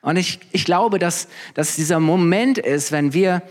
Und 0.00 0.16
ich, 0.16 0.40
ich 0.52 0.64
glaube, 0.64 0.98
dass, 0.98 1.28
dass 1.54 1.76
dieser 1.76 2.00
Moment 2.00 2.58
ist, 2.58 2.92
wenn 2.92 3.12
wir 3.12 3.42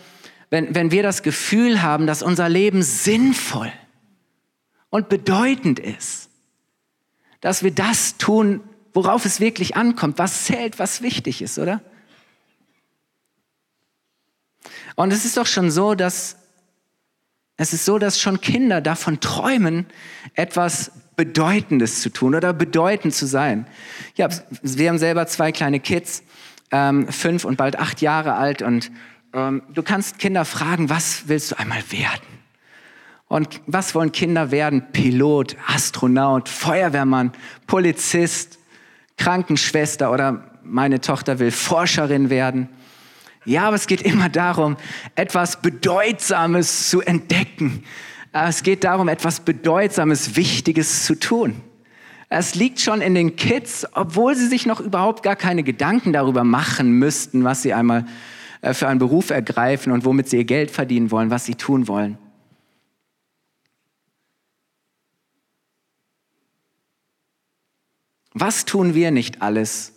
wenn, 0.54 0.76
wenn 0.76 0.92
wir 0.92 1.02
das 1.02 1.24
Gefühl 1.24 1.82
haben, 1.82 2.06
dass 2.06 2.22
unser 2.22 2.48
Leben 2.48 2.84
sinnvoll 2.84 3.74
und 4.92 5.10
bedeutend 5.10 5.80
ist. 5.80 6.30
dass 7.42 7.64
wir 7.64 7.72
das 7.72 8.18
tun, 8.18 8.62
worauf 8.94 9.26
es 9.26 9.40
wirklich 9.40 9.76
ankommt, 9.76 10.20
was 10.20 10.46
zählt, 10.46 10.78
was 10.78 11.02
wichtig 11.02 11.42
ist, 11.42 11.58
oder? 11.58 11.82
Und 14.96 15.12
es 15.12 15.26
ist 15.26 15.38
doch 15.38 15.48
schon 15.48 15.72
so, 15.72 15.96
dass 15.96 16.38
es 17.58 17.74
ist 17.74 17.86
so, 17.86 18.00
dass 18.00 18.20
schon 18.20 18.42
Kinder 18.42 18.82
davon 18.82 19.20
träumen, 19.20 19.86
etwas 20.34 20.92
Bedeutendes 21.16 22.02
zu 22.02 22.10
tun 22.10 22.34
oder 22.34 22.54
bedeutend 22.54 23.13
zu 23.13 23.28
sein. 23.28 23.68
Ja, 24.16 24.30
wir 24.62 24.89
haben 24.89 24.98
selber 24.98 25.28
zwei 25.28 25.52
kleine 25.52 25.80
Kids, 25.80 26.24
ähm, 26.72 27.08
fünf 27.08 27.46
und 27.46 27.58
bald 27.58 27.78
acht 27.78 28.02
Jahre 28.02 28.34
alt, 28.34 28.62
und 28.63 28.92
ähm, 29.34 29.62
du 29.74 29.84
kannst 29.84 30.18
Kinder 30.18 30.46
fragen, 30.46 30.89
was 30.89 31.28
willst 31.28 31.52
du 31.52 31.60
einmal 31.60 31.84
werden? 31.92 32.28
Und 33.28 33.62
was 33.66 33.96
wollen 33.96 34.12
Kinder 34.12 34.52
werden? 34.52 34.92
Pilot, 34.92 35.56
Astronaut, 35.68 36.50
Feuerwehrmann, 36.50 37.32
Polizist, 37.68 38.60
Krankenschwester 39.18 40.12
oder 40.12 40.52
meine 40.63 41.02
Tochter 41.02 41.39
will 41.39 41.52
Forscherin 41.52 42.30
werden. 42.30 42.70
Ja, 43.46 43.68
aber 43.68 43.76
es 43.76 43.88
geht 43.88 44.02
immer 44.02 44.30
darum, 44.30 44.78
etwas 45.16 45.62
Bedeutsames 45.62 46.90
zu 46.90 47.02
entdecken. 47.02 47.84
Es 48.32 48.64
geht 48.64 48.84
darum, 48.84 49.10
etwas 49.10 49.42
Bedeutsames, 49.42 50.36
Wichtiges 50.36 51.06
zu 51.06 51.20
tun. 51.20 51.62
Es 52.30 52.56
liegt 52.56 52.80
schon 52.80 53.02
in 53.02 53.14
den 53.14 53.36
Kids, 53.36 53.86
obwohl 53.94 54.36
sie 54.36 54.48
sich 54.48 54.66
noch 54.66 54.80
überhaupt 54.80 55.22
gar 55.22 55.36
keine 55.36 55.62
Gedanken 55.62 56.14
darüber 56.14 56.44
machen 56.44 56.94
müssten, 56.94 57.44
was 57.44 57.62
sie 57.62 57.74
einmal 57.74 58.06
äh, 58.62 58.74
für 58.74 58.88
einen 58.88 58.98
Beruf 58.98 59.30
ergreifen 59.30 59.92
und 59.92 60.04
womit 60.04 60.30
sie 60.30 60.38
ihr 60.38 60.46
Geld 60.46 60.72
verdienen 60.72 61.12
wollen, 61.12 61.30
was 61.30 61.46
sie 61.46 61.54
tun 61.54 61.88
wollen. 61.88 62.18
Was 68.34 68.66
tun 68.66 68.96
wir 68.96 69.12
nicht 69.12 69.44
alles, 69.44 69.94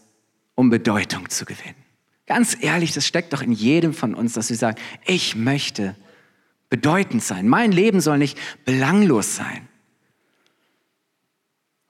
um 0.55 0.69
Bedeutung 0.69 1.31
zu 1.31 1.47
gewinnen? 1.47 1.86
Ganz 2.27 2.57
ehrlich, 2.61 2.93
das 2.93 3.07
steckt 3.07 3.33
doch 3.33 3.43
in 3.43 3.53
jedem 3.53 3.95
von 3.95 4.15
uns, 4.15 4.33
dass 4.33 4.51
wir 4.51 4.57
sagen, 4.57 4.79
ich 5.07 5.37
möchte 5.37 5.95
bedeutend 6.69 7.23
sein. 7.23 7.49
Mein 7.49 7.71
Leben 7.71 8.01
soll 8.01 8.19
nicht 8.19 8.39
belanglos 8.65 9.37
sein. 9.37 9.69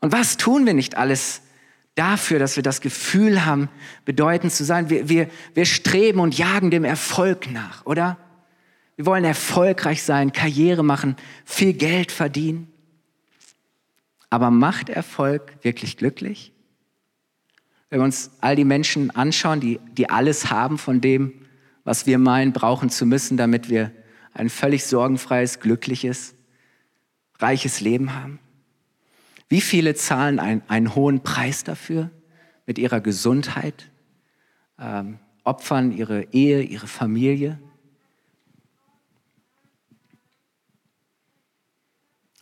Und 0.00 0.12
was 0.12 0.36
tun 0.36 0.66
wir 0.66 0.74
nicht 0.74 0.96
alles 0.96 1.40
dafür, 1.94 2.38
dass 2.38 2.56
wir 2.56 2.62
das 2.62 2.82
Gefühl 2.82 3.46
haben, 3.46 3.70
bedeutend 4.04 4.52
zu 4.52 4.64
sein? 4.64 4.90
Wir, 4.90 5.08
wir, 5.08 5.30
wir 5.54 5.64
streben 5.64 6.20
und 6.20 6.36
jagen 6.36 6.70
dem 6.70 6.84
Erfolg 6.84 7.50
nach, 7.50 7.86
oder? 7.86 8.18
Wir 8.96 9.06
wollen 9.06 9.24
erfolgreich 9.24 10.02
sein, 10.02 10.32
Karriere 10.32 10.84
machen, 10.84 11.16
viel 11.44 11.72
Geld 11.72 12.12
verdienen. 12.12 12.70
Aber 14.28 14.50
macht 14.50 14.90
Erfolg 14.90 15.56
wirklich 15.62 15.96
glücklich? 15.96 16.52
Wenn 17.88 18.00
wir 18.00 18.04
uns 18.04 18.30
all 18.40 18.56
die 18.56 18.64
Menschen 18.64 19.10
anschauen, 19.12 19.60
die, 19.60 19.78
die 19.92 20.10
alles 20.10 20.50
haben 20.50 20.78
von 20.78 21.00
dem, 21.00 21.32
was 21.84 22.06
wir 22.06 22.18
meinen, 22.18 22.52
brauchen 22.52 22.90
zu 22.90 23.06
müssen, 23.06 23.36
damit 23.36 23.70
wir 23.70 23.92
ein 24.34 24.50
völlig 24.50 24.84
sorgenfreies, 24.84 25.60
glückliches, 25.60 26.34
reiches 27.38 27.80
Leben 27.80 28.14
haben. 28.14 28.40
Wie 29.48 29.60
viele 29.60 29.94
zahlen 29.94 30.40
ein, 30.40 30.62
einen 30.68 30.94
hohen 30.94 31.22
Preis 31.22 31.62
dafür 31.62 32.10
mit 32.66 32.78
ihrer 32.78 33.00
Gesundheit, 33.00 33.88
ähm, 34.80 35.20
opfern 35.44 35.92
ihre 35.92 36.24
Ehe, 36.32 36.62
ihre 36.62 36.88
Familie? 36.88 37.60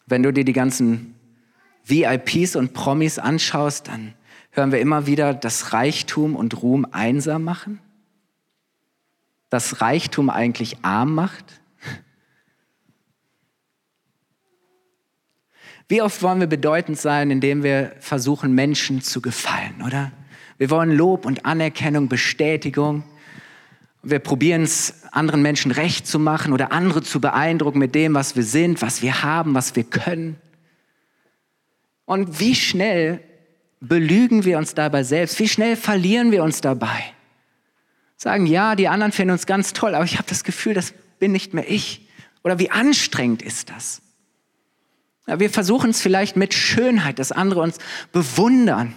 Wenn 0.06 0.22
du 0.22 0.32
dir 0.32 0.44
die 0.44 0.52
ganzen 0.54 1.14
VIPs 1.84 2.56
und 2.56 2.72
Promis 2.72 3.18
anschaust, 3.18 3.88
dann 3.88 4.14
hören 4.54 4.70
wir 4.70 4.80
immer 4.80 5.06
wieder, 5.06 5.34
dass 5.34 5.72
Reichtum 5.72 6.36
und 6.36 6.62
Ruhm 6.62 6.86
einsam 6.92 7.42
machen, 7.42 7.80
dass 9.50 9.80
Reichtum 9.80 10.30
eigentlich 10.30 10.78
arm 10.82 11.14
macht. 11.14 11.60
Wie 15.88 16.00
oft 16.00 16.22
wollen 16.22 16.40
wir 16.40 16.46
bedeutend 16.46 16.98
sein, 16.98 17.30
indem 17.30 17.62
wir 17.62 17.94
versuchen, 17.98 18.54
Menschen 18.54 19.02
zu 19.02 19.20
gefallen, 19.20 19.82
oder? 19.84 20.12
Wir 20.56 20.70
wollen 20.70 20.92
Lob 20.92 21.26
und 21.26 21.44
Anerkennung, 21.44 22.08
Bestätigung. 22.08 23.02
Wir 24.02 24.20
probieren 24.20 24.62
es, 24.62 25.02
anderen 25.10 25.42
Menschen 25.42 25.72
recht 25.72 26.06
zu 26.06 26.18
machen 26.18 26.52
oder 26.52 26.70
andere 26.70 27.02
zu 27.02 27.20
beeindrucken 27.20 27.80
mit 27.80 27.94
dem, 27.94 28.14
was 28.14 28.36
wir 28.36 28.44
sind, 28.44 28.82
was 28.82 29.02
wir 29.02 29.22
haben, 29.24 29.54
was 29.54 29.74
wir 29.74 29.84
können. 29.84 30.36
Und 32.04 32.38
wie 32.38 32.54
schnell 32.54 33.20
belügen 33.80 34.44
wir 34.44 34.58
uns 34.58 34.74
dabei 34.74 35.02
selbst? 35.02 35.38
Wie 35.38 35.48
schnell 35.48 35.76
verlieren 35.76 36.32
wir 36.32 36.42
uns 36.42 36.60
dabei? 36.60 37.04
Sagen, 38.16 38.46
ja, 38.46 38.74
die 38.74 38.88
anderen 38.88 39.12
finden 39.12 39.32
uns 39.32 39.46
ganz 39.46 39.72
toll, 39.72 39.94
aber 39.94 40.04
ich 40.04 40.16
habe 40.16 40.28
das 40.28 40.44
Gefühl, 40.44 40.74
das 40.74 40.94
bin 41.18 41.32
nicht 41.32 41.54
mehr 41.54 41.70
ich. 41.70 42.08
Oder 42.42 42.58
wie 42.58 42.70
anstrengend 42.70 43.42
ist 43.42 43.70
das? 43.70 44.02
Ja, 45.26 45.40
wir 45.40 45.50
versuchen 45.50 45.90
es 45.90 46.00
vielleicht 46.00 46.36
mit 46.36 46.54
Schönheit, 46.54 47.18
dass 47.18 47.32
andere 47.32 47.60
uns 47.60 47.78
bewundern. 48.12 48.94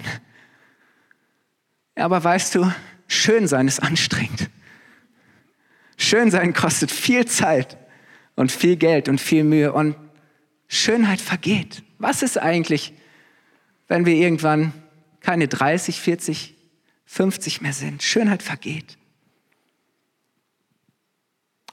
Ja, 1.98 2.06
aber 2.06 2.24
weißt 2.24 2.56
du, 2.56 2.72
schön 3.08 3.48
sein 3.48 3.68
ist 3.68 3.82
anstrengend. 3.82 4.50
Schön 5.98 6.30
sein 6.30 6.54
kostet 6.54 6.92
viel 6.92 7.26
Zeit 7.26 7.78
und 8.36 8.52
viel 8.52 8.76
Geld 8.76 9.10
und 9.10 9.20
viel 9.20 9.44
Mühe 9.44 9.74
und 9.74 9.96
Schönheit 10.68 11.22
vergeht. 11.22 11.84
Was 11.98 12.22
ist 12.22 12.38
eigentlich 12.38 12.94
wenn 13.88 14.06
wir 14.06 14.16
irgendwann 14.16 14.74
keine 15.22 15.48
30, 15.48 16.00
40, 16.00 16.56
50 17.06 17.62
mehr 17.62 17.74
sind. 17.74 18.04
Schönheit 18.04 18.44
vergeht. 18.44 18.98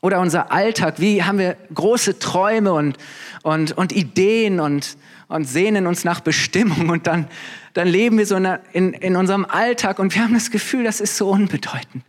Oder 0.01 0.21
unser 0.21 0.53
Alltag, 0.53 1.01
wie 1.01 1.23
haben 1.23 1.39
wir 1.39 1.57
große 1.73 2.19
Träume 2.19 2.75
und, 2.75 2.99
und, 3.43 3.73
und 3.73 3.91
Ideen 3.91 4.61
und, 4.61 4.99
und 5.29 5.45
sehnen 5.45 5.87
uns 5.87 6.05
nach 6.05 6.21
Bestimmung 6.21 6.91
und 6.91 7.07
dann, 7.07 7.27
dann 7.73 7.89
leben 7.89 8.19
wir 8.19 8.27
so 8.27 8.37
in, 8.37 8.93
in 8.93 9.17
unserem 9.17 9.47
Alltag 9.47 9.99
und 9.99 10.15
wir 10.15 10.23
haben 10.23 10.35
das 10.35 10.51
Gefühl, 10.51 10.85
das 10.85 11.01
ist 11.01 11.17
so 11.17 11.31
unbedeutend. 11.31 12.05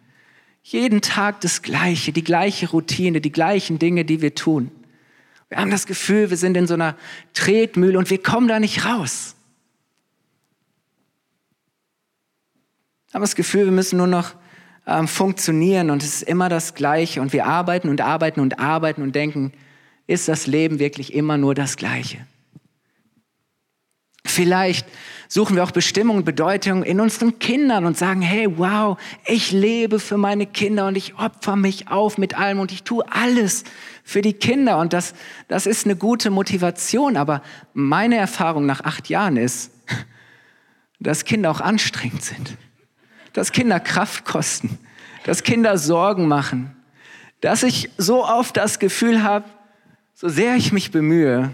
Jeden 0.61 1.01
Tag 1.01 1.41
das 1.41 1.61
Gleiche, 1.61 2.11
die 2.11 2.23
gleiche 2.23 2.69
Routine, 2.71 3.21
die 3.21 3.31
gleichen 3.31 3.79
Dinge, 3.79 4.03
die 4.03 4.21
wir 4.21 4.35
tun. 4.35 4.71
Wir 5.47 5.59
haben 5.59 5.71
das 5.71 5.85
Gefühl, 5.85 6.29
wir 6.29 6.37
sind 6.37 6.57
in 6.57 6.67
so 6.67 6.73
einer 6.73 6.97
Tretmühle 7.33 7.97
und 7.97 8.09
wir 8.09 8.21
kommen 8.21 8.47
da 8.47 8.59
nicht 8.59 8.83
raus. 8.83 9.34
Haben 13.15 13.21
das 13.21 13.35
Gefühl, 13.35 13.63
wir 13.63 13.71
müssen 13.71 13.95
nur 13.95 14.07
noch 14.07 14.33
ähm, 14.85 15.07
funktionieren 15.07 15.89
und 15.89 16.03
es 16.03 16.15
ist 16.15 16.23
immer 16.23 16.49
das 16.49 16.75
Gleiche 16.75 17.21
und 17.21 17.31
wir 17.31 17.45
arbeiten 17.45 17.87
und 17.87 18.01
arbeiten 18.01 18.41
und 18.41 18.59
arbeiten 18.59 19.01
und 19.01 19.15
denken, 19.15 19.53
ist 20.05 20.27
das 20.27 20.47
Leben 20.47 20.79
wirklich 20.79 21.13
immer 21.13 21.37
nur 21.37 21.55
das 21.55 21.77
Gleiche? 21.77 22.17
Vielleicht 24.25 24.85
suchen 25.29 25.55
wir 25.55 25.63
auch 25.63 25.71
Bestimmung 25.71 26.17
und 26.17 26.25
Bedeutung 26.25 26.83
in 26.83 26.99
unseren 26.99 27.39
Kindern 27.39 27.85
und 27.85 27.97
sagen, 27.97 28.21
hey, 28.21 28.49
wow, 28.57 28.97
ich 29.25 29.53
lebe 29.53 29.99
für 29.99 30.17
meine 30.17 30.45
Kinder 30.45 30.87
und 30.87 30.97
ich 30.97 31.17
opfer 31.17 31.55
mich 31.55 31.87
auf 31.87 32.17
mit 32.17 32.37
allem 32.37 32.59
und 32.59 32.73
ich 32.73 32.83
tue 32.83 33.05
alles 33.09 33.63
für 34.03 34.21
die 34.21 34.33
Kinder. 34.33 34.77
Und 34.77 34.91
das, 34.91 35.13
das 35.47 35.67
ist 35.67 35.85
eine 35.85 35.95
gute 35.95 36.31
Motivation. 36.31 37.15
Aber 37.15 37.41
meine 37.73 38.17
Erfahrung 38.17 38.65
nach 38.65 38.81
acht 38.81 39.07
Jahren 39.07 39.37
ist, 39.37 39.71
dass 40.99 41.23
Kinder 41.23 41.49
auch 41.49 41.61
anstrengend 41.61 42.23
sind 42.23 42.57
dass 43.35 43.51
Kinder 43.51 43.81
Kraft 43.81 44.25
kosten, 44.25 44.79
dass 45.25 45.43
Kinder 45.43 45.77
Sorgen 45.77 46.27
machen, 46.27 46.75
dass 47.41 47.63
ich 47.63 47.91
so 47.97 48.25
oft 48.25 48.55
das 48.57 48.79
Gefühl 48.79 49.23
habe, 49.23 49.45
so 50.13 50.29
sehr 50.29 50.55
ich 50.55 50.71
mich 50.71 50.91
bemühe, 50.91 51.51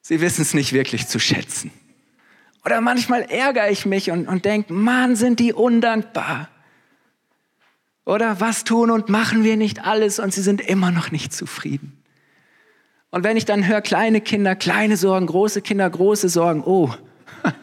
sie 0.00 0.20
wissen 0.22 0.40
es 0.42 0.54
nicht 0.54 0.72
wirklich 0.72 1.06
zu 1.06 1.18
schätzen. 1.18 1.70
Oder 2.64 2.80
manchmal 2.80 3.22
ärgere 3.22 3.70
ich 3.70 3.84
mich 3.84 4.10
und, 4.10 4.26
und 4.26 4.46
denke, 4.46 4.72
Mann, 4.72 5.14
sind 5.14 5.40
die 5.40 5.52
undankbar. 5.52 6.48
Oder 8.06 8.40
was 8.40 8.64
tun 8.64 8.90
und 8.90 9.10
machen 9.10 9.44
wir 9.44 9.58
nicht 9.58 9.84
alles 9.84 10.18
und 10.18 10.32
sie 10.32 10.42
sind 10.42 10.62
immer 10.62 10.90
noch 10.90 11.10
nicht 11.10 11.34
zufrieden. 11.34 12.02
Und 13.10 13.24
wenn 13.24 13.36
ich 13.36 13.44
dann 13.44 13.66
höre, 13.66 13.82
kleine 13.82 14.22
Kinder, 14.22 14.56
kleine 14.56 14.96
Sorgen, 14.96 15.26
große 15.26 15.60
Kinder, 15.60 15.88
große 15.90 16.30
Sorgen, 16.30 16.62
oh, 16.64 16.94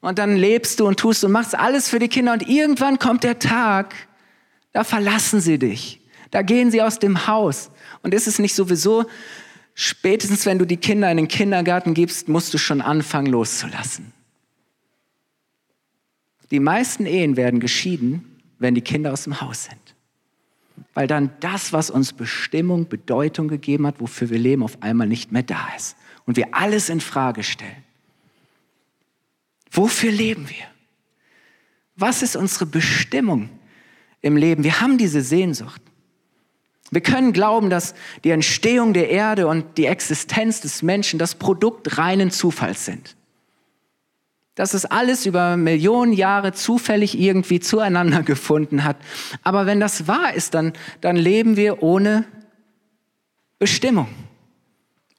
und 0.00 0.18
dann 0.18 0.36
lebst 0.36 0.80
du 0.80 0.86
und 0.86 0.98
tust 0.98 1.24
und 1.24 1.32
machst 1.32 1.54
alles 1.54 1.88
für 1.88 1.98
die 1.98 2.08
Kinder 2.08 2.32
und 2.32 2.48
irgendwann 2.48 2.98
kommt 2.98 3.24
der 3.24 3.38
Tag, 3.38 3.94
da 4.72 4.84
verlassen 4.84 5.40
sie 5.40 5.58
dich. 5.58 6.00
Da 6.30 6.42
gehen 6.42 6.70
sie 6.70 6.82
aus 6.82 6.98
dem 6.98 7.26
Haus. 7.26 7.70
Und 8.02 8.14
ist 8.14 8.26
es 8.26 8.38
nicht 8.38 8.54
sowieso, 8.54 9.06
spätestens 9.74 10.46
wenn 10.46 10.58
du 10.58 10.66
die 10.66 10.76
Kinder 10.76 11.10
in 11.10 11.16
den 11.16 11.28
Kindergarten 11.28 11.94
gibst, 11.94 12.28
musst 12.28 12.52
du 12.54 12.58
schon 12.58 12.80
anfangen 12.80 13.26
loszulassen. 13.26 14.12
Die 16.50 16.60
meisten 16.60 17.06
Ehen 17.06 17.36
werden 17.36 17.60
geschieden, 17.60 18.40
wenn 18.58 18.74
die 18.74 18.82
Kinder 18.82 19.12
aus 19.12 19.24
dem 19.24 19.40
Haus 19.40 19.64
sind. 19.64 19.94
Weil 20.94 21.06
dann 21.06 21.30
das, 21.40 21.72
was 21.72 21.90
uns 21.90 22.12
Bestimmung, 22.12 22.88
Bedeutung 22.88 23.48
gegeben 23.48 23.86
hat, 23.86 24.00
wofür 24.00 24.30
wir 24.30 24.38
leben, 24.38 24.62
auf 24.62 24.82
einmal 24.82 25.08
nicht 25.08 25.32
mehr 25.32 25.42
da 25.42 25.68
ist. 25.76 25.96
Und 26.24 26.36
wir 26.36 26.54
alles 26.54 26.88
in 26.88 27.00
Frage 27.00 27.42
stellen. 27.42 27.84
Wofür 29.70 30.10
leben 30.10 30.48
wir? 30.48 30.64
Was 31.96 32.22
ist 32.22 32.36
unsere 32.36 32.66
Bestimmung 32.66 33.50
im 34.20 34.36
Leben? 34.36 34.64
Wir 34.64 34.80
haben 34.80 34.98
diese 34.98 35.20
Sehnsucht. 35.20 35.82
Wir 36.90 37.00
können 37.02 37.32
glauben, 37.32 37.70
dass 37.70 37.94
die 38.24 38.30
Entstehung 38.30 38.94
der 38.94 39.10
Erde 39.10 39.46
und 39.46 39.76
die 39.76 39.86
Existenz 39.86 40.60
des 40.60 40.82
Menschen 40.82 41.18
das 41.18 41.34
Produkt 41.34 41.98
reinen 41.98 42.30
Zufalls 42.30 42.86
sind. 42.86 43.16
Dass 44.54 44.74
es 44.74 44.86
alles 44.86 45.26
über 45.26 45.56
Millionen 45.56 46.12
Jahre 46.12 46.52
zufällig 46.52 47.18
irgendwie 47.18 47.60
zueinander 47.60 48.22
gefunden 48.24 48.84
hat. 48.84 48.96
Aber 49.42 49.66
wenn 49.66 49.80
das 49.80 50.08
wahr 50.08 50.32
ist, 50.34 50.54
dann, 50.54 50.72
dann 51.00 51.16
leben 51.16 51.56
wir 51.56 51.82
ohne 51.82 52.24
Bestimmung, 53.58 54.08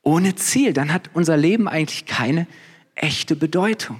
ohne 0.01 0.35
Ziel. 0.35 0.73
Dann 0.73 0.91
hat 0.91 1.11
unser 1.13 1.37
Leben 1.37 1.67
eigentlich 1.67 2.05
keine 2.05 2.47
echte 2.95 3.35
Bedeutung. 3.35 3.99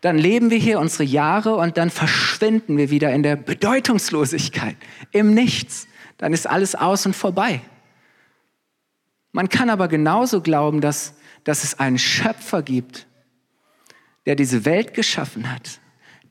Dann 0.00 0.16
leben 0.16 0.50
wir 0.50 0.58
hier 0.58 0.80
unsere 0.80 1.04
Jahre 1.04 1.56
und 1.56 1.76
dann 1.76 1.90
verschwinden 1.90 2.76
wir 2.76 2.90
wieder 2.90 3.12
in 3.12 3.22
der 3.22 3.36
Bedeutungslosigkeit, 3.36 4.76
im 5.12 5.34
Nichts 5.34 5.86
dann 6.20 6.34
ist 6.34 6.46
alles 6.46 6.74
aus 6.74 7.06
und 7.06 7.16
vorbei. 7.16 7.62
Man 9.32 9.48
kann 9.48 9.70
aber 9.70 9.88
genauso 9.88 10.42
glauben, 10.42 10.82
dass, 10.82 11.14
dass 11.44 11.64
es 11.64 11.80
einen 11.80 11.98
Schöpfer 11.98 12.62
gibt, 12.62 13.06
der 14.26 14.36
diese 14.36 14.66
Welt 14.66 14.92
geschaffen 14.92 15.50
hat, 15.50 15.80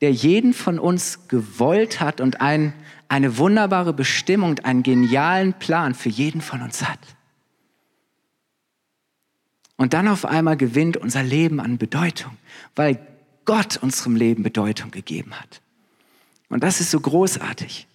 der 0.02 0.12
jeden 0.12 0.54
von 0.54 0.78
uns 0.78 1.28
gewollt 1.28 2.02
hat 2.02 2.22
und 2.22 2.40
ein, 2.40 2.74
eine 3.08 3.40
wunderbare 3.40 3.92
Bestimmung, 3.92 4.60
einen 4.60 4.84
genialen 4.84 5.54
Plan 5.54 5.96
für 5.96 6.10
jeden 6.10 6.42
von 6.42 6.62
uns 6.62 6.88
hat. 6.88 7.00
Und 9.76 9.96
dann 9.96 10.08
auf 10.08 10.24
einmal 10.24 10.56
gewinnt 10.56 10.98
unser 10.98 11.24
Leben 11.24 11.60
an 11.60 11.80
Bedeutung, 11.80 12.38
weil 12.76 13.00
Gott 13.50 13.78
unserem 13.78 14.16
Leben 14.16 14.44
Bedeutung 14.44 14.92
gegeben 14.92 15.34
hat. 15.34 15.64
Und 16.50 16.64
das 16.64 16.82
ist 16.82 16.92
so 16.92 17.00
großartig. 17.00 17.88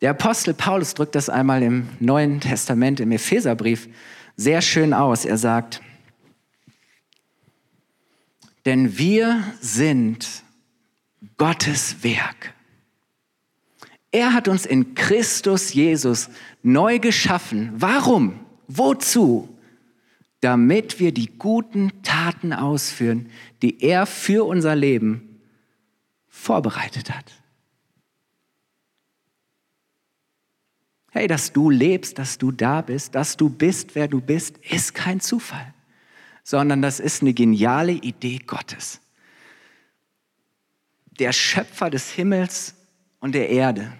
Der 0.00 0.10
Apostel 0.10 0.54
Paulus 0.54 0.94
drückt 0.94 1.16
das 1.16 1.28
einmal 1.28 1.64
im 1.64 1.88
Neuen 1.98 2.38
Testament, 2.38 3.00
im 3.00 3.10
Epheserbrief, 3.10 3.88
sehr 4.36 4.62
schön 4.62 4.94
aus. 4.94 5.24
Er 5.24 5.36
sagt, 5.36 5.82
denn 8.66 8.98
wir 8.98 9.42
sind 9.60 10.44
Gottes 11.38 12.04
Werk. 12.04 12.54
Er 14.12 14.34
hat 14.34 14.46
uns 14.46 14.66
in 14.66 14.94
Christus 14.94 15.72
Jesus 15.72 16.28
neu 16.62 16.98
geschaffen. 16.98 17.72
Warum? 17.74 18.38
Wozu? 18.68 19.48
Damit 20.40 21.00
wir 21.00 21.12
die 21.12 21.38
guten 21.38 22.02
Taten 22.02 22.52
ausführen, 22.52 23.30
die 23.62 23.82
er 23.82 24.04
für 24.06 24.46
unser 24.46 24.76
Leben 24.76 25.40
vorbereitet 26.28 27.10
hat. 27.10 27.32
Hey, 31.10 31.26
dass 31.26 31.52
du 31.52 31.70
lebst, 31.70 32.18
dass 32.18 32.38
du 32.38 32.52
da 32.52 32.80
bist, 32.80 33.14
dass 33.14 33.36
du 33.36 33.48
bist, 33.48 33.94
wer 33.94 34.08
du 34.08 34.20
bist, 34.20 34.58
ist 34.58 34.94
kein 34.94 35.20
Zufall, 35.20 35.74
sondern 36.42 36.82
das 36.82 37.00
ist 37.00 37.22
eine 37.22 37.34
geniale 37.34 37.92
Idee 37.92 38.38
Gottes. 38.38 39.00
Der 41.18 41.32
Schöpfer 41.32 41.90
des 41.90 42.10
Himmels 42.10 42.74
und 43.20 43.34
der 43.34 43.50
Erde, 43.50 43.92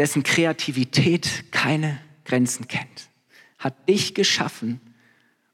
dessen 0.00 0.22
Kreativität 0.22 1.52
keine 1.52 1.98
Grenzen 2.24 2.68
kennt, 2.68 3.10
hat 3.58 3.86
dich 3.86 4.14
geschaffen 4.14 4.80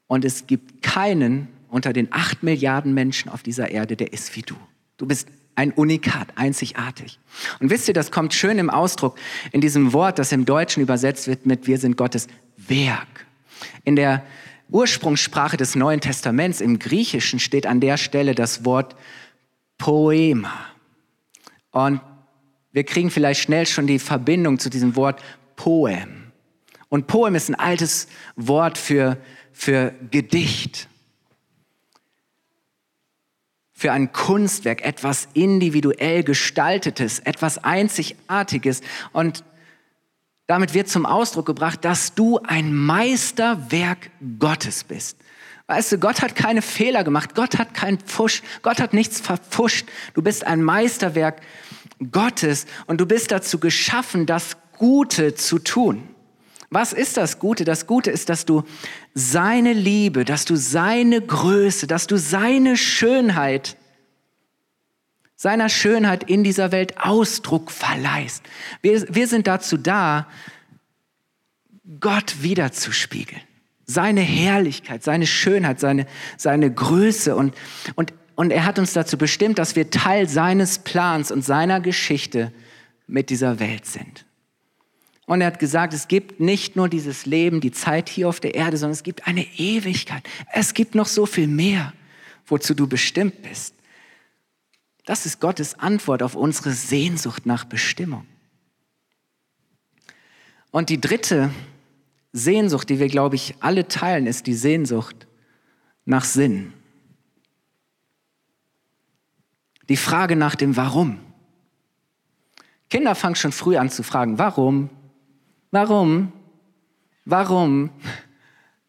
und 0.06 0.24
es 0.24 0.46
gibt 0.46 0.82
keinen 0.82 1.48
unter 1.68 1.92
den 1.92 2.12
acht 2.12 2.44
Milliarden 2.44 2.94
Menschen 2.94 3.28
auf 3.28 3.42
dieser 3.42 3.72
Erde, 3.72 3.96
der 3.96 4.12
ist 4.12 4.36
wie 4.36 4.42
du. 4.42 4.54
Du 4.98 5.06
bist 5.06 5.26
ein 5.56 5.72
Unikat, 5.72 6.28
einzigartig. 6.36 7.18
Und 7.58 7.70
wisst 7.70 7.88
ihr, 7.88 7.94
das 7.94 8.12
kommt 8.12 8.34
schön 8.34 8.60
im 8.60 8.70
Ausdruck 8.70 9.18
in 9.50 9.60
diesem 9.60 9.92
Wort, 9.92 10.20
das 10.20 10.30
im 10.30 10.44
Deutschen 10.44 10.80
übersetzt 10.80 11.26
wird 11.26 11.44
mit 11.44 11.66
Wir 11.66 11.78
sind 11.78 11.96
Gottes 11.96 12.28
Werk. 12.56 13.26
In 13.82 13.96
der 13.96 14.24
Ursprungssprache 14.68 15.56
des 15.56 15.74
Neuen 15.74 16.00
Testaments 16.00 16.60
im 16.60 16.78
Griechischen 16.78 17.40
steht 17.40 17.66
an 17.66 17.80
der 17.80 17.96
Stelle 17.96 18.36
das 18.36 18.64
Wort 18.64 18.94
Poema. 19.76 20.52
Und 21.72 22.00
wir 22.76 22.84
kriegen 22.84 23.10
vielleicht 23.10 23.40
schnell 23.40 23.64
schon 23.64 23.86
die 23.86 23.98
Verbindung 23.98 24.58
zu 24.58 24.68
diesem 24.68 24.96
Wort 24.96 25.22
Poem. 25.56 26.30
Und 26.90 27.06
Poem 27.06 27.34
ist 27.34 27.48
ein 27.48 27.54
altes 27.54 28.06
Wort 28.36 28.76
für, 28.76 29.16
für 29.50 29.94
Gedicht 30.10 30.86
für 33.72 33.92
ein 33.92 34.12
Kunstwerk, 34.12 34.84
etwas 34.84 35.28
individuell 35.32 36.22
gestaltetes, 36.22 37.18
etwas 37.20 37.62
Einzigartiges. 37.64 38.82
Und 39.12 39.42
damit 40.46 40.74
wird 40.74 40.88
zum 40.88 41.06
Ausdruck 41.06 41.46
gebracht, 41.46 41.82
dass 41.82 42.14
du 42.14 42.38
ein 42.40 42.74
Meisterwerk 42.74 44.10
Gottes 44.38 44.84
bist. 44.84 45.16
Weißt 45.66 45.92
du, 45.92 45.98
Gott 45.98 46.22
hat 46.22 46.36
keine 46.36 46.62
Fehler 46.62 47.04
gemacht, 47.04 47.34
Gott 47.34 47.58
hat 47.58 47.74
keinen 47.74 47.98
Pfusch, 47.98 48.42
Gott 48.62 48.80
hat 48.80 48.92
nichts 48.94 49.20
verpfuscht. 49.20 49.86
Du 50.14 50.22
bist 50.22 50.46
ein 50.46 50.62
Meisterwerk 50.62 51.36
Gottes 51.36 51.65
und 52.86 53.00
du 53.00 53.06
bist 53.06 53.30
dazu 53.30 53.58
geschaffen, 53.58 54.26
das 54.26 54.56
Gute 54.78 55.34
zu 55.34 55.58
tun. 55.58 56.08
Was 56.70 56.92
ist 56.92 57.16
das 57.16 57.38
Gute? 57.38 57.64
Das 57.64 57.86
Gute 57.86 58.10
ist, 58.10 58.28
dass 58.28 58.44
du 58.44 58.64
seine 59.14 59.72
Liebe, 59.72 60.24
dass 60.24 60.44
du 60.44 60.56
seine 60.56 61.20
Größe, 61.20 61.86
dass 61.86 62.06
du 62.06 62.18
seine 62.18 62.76
Schönheit, 62.76 63.76
seiner 65.36 65.68
Schönheit 65.68 66.28
in 66.28 66.42
dieser 66.42 66.72
Welt 66.72 66.98
Ausdruck 66.98 67.70
verleihst. 67.70 68.42
Wir, 68.82 69.06
wir 69.14 69.28
sind 69.28 69.46
dazu 69.46 69.76
da, 69.76 70.26
Gott 72.00 72.42
wiederzuspiegeln. 72.42 73.42
Seine 73.84 74.20
Herrlichkeit, 74.20 75.04
seine 75.04 75.28
Schönheit, 75.28 75.78
seine, 75.78 76.06
seine 76.36 76.72
Größe. 76.72 77.36
Und, 77.36 77.54
und, 77.94 78.12
und 78.36 78.50
er 78.50 78.64
hat 78.64 78.78
uns 78.78 78.92
dazu 78.92 79.18
bestimmt, 79.18 79.58
dass 79.58 79.74
wir 79.74 79.90
Teil 79.90 80.28
seines 80.28 80.78
Plans 80.78 81.32
und 81.32 81.42
seiner 81.42 81.80
Geschichte 81.80 82.52
mit 83.06 83.30
dieser 83.30 83.58
Welt 83.58 83.86
sind. 83.86 84.26
Und 85.24 85.40
er 85.40 85.48
hat 85.48 85.58
gesagt, 85.58 85.92
es 85.92 86.06
gibt 86.06 86.38
nicht 86.38 86.76
nur 86.76 86.88
dieses 86.88 87.26
Leben, 87.26 87.60
die 87.60 87.72
Zeit 87.72 88.08
hier 88.08 88.28
auf 88.28 88.38
der 88.38 88.54
Erde, 88.54 88.76
sondern 88.76 88.92
es 88.92 89.02
gibt 89.02 89.26
eine 89.26 89.44
Ewigkeit. 89.58 90.22
Es 90.52 90.74
gibt 90.74 90.94
noch 90.94 91.06
so 91.06 91.26
viel 91.26 91.48
mehr, 91.48 91.92
wozu 92.46 92.74
du 92.74 92.86
bestimmt 92.86 93.42
bist. 93.42 93.74
Das 95.04 95.24
ist 95.24 95.40
Gottes 95.40 95.78
Antwort 95.78 96.22
auf 96.22 96.36
unsere 96.36 96.72
Sehnsucht 96.72 97.46
nach 97.46 97.64
Bestimmung. 97.64 98.26
Und 100.70 100.90
die 100.90 101.00
dritte 101.00 101.50
Sehnsucht, 102.32 102.90
die 102.90 102.98
wir, 102.98 103.08
glaube 103.08 103.36
ich, 103.36 103.54
alle 103.60 103.88
teilen, 103.88 104.26
ist 104.26 104.46
die 104.46 104.54
Sehnsucht 104.54 105.26
nach 106.04 106.24
Sinn. 106.24 106.74
Die 109.88 109.96
Frage 109.96 110.36
nach 110.36 110.54
dem 110.54 110.76
Warum. 110.76 111.18
Kinder 112.90 113.14
fangen 113.14 113.36
schon 113.36 113.52
früh 113.52 113.76
an 113.76 113.90
zu 113.90 114.02
fragen, 114.02 114.38
warum, 114.38 114.90
Warum? 115.70 116.32
Warum? 117.26 117.90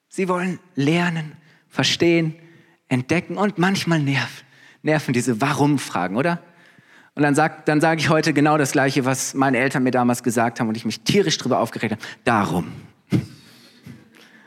Sie 0.08 0.30
wollen 0.30 0.60
lernen, 0.76 1.34
verstehen, 1.68 2.36
entdecken 2.88 3.38
und 3.38 3.58
manchmal 3.58 4.00
nerven, 4.00 4.46
nerven 4.84 5.14
diese 5.14 5.42
Warum-Fragen, 5.42 6.16
oder? 6.16 6.42
Und 7.16 7.24
dann 7.24 7.36
sage 7.36 7.64
dann 7.66 7.82
sag 7.82 8.00
ich 8.00 8.10
heute 8.10 8.32
genau 8.32 8.58
das 8.58 8.72
Gleiche, 8.72 9.04
was 9.04 9.34
meine 9.34 9.58
Eltern 9.58 9.84
mir 9.84 9.92
damals 9.92 10.24
gesagt 10.24 10.60
haben 10.60 10.70
und 10.70 10.78
ich 10.78 10.86
mich 10.86 11.02
tierisch 11.02 11.38
darüber 11.40 11.60
aufgeregt 11.60 11.94
habe. 11.94 12.02
Darum. 12.24 12.72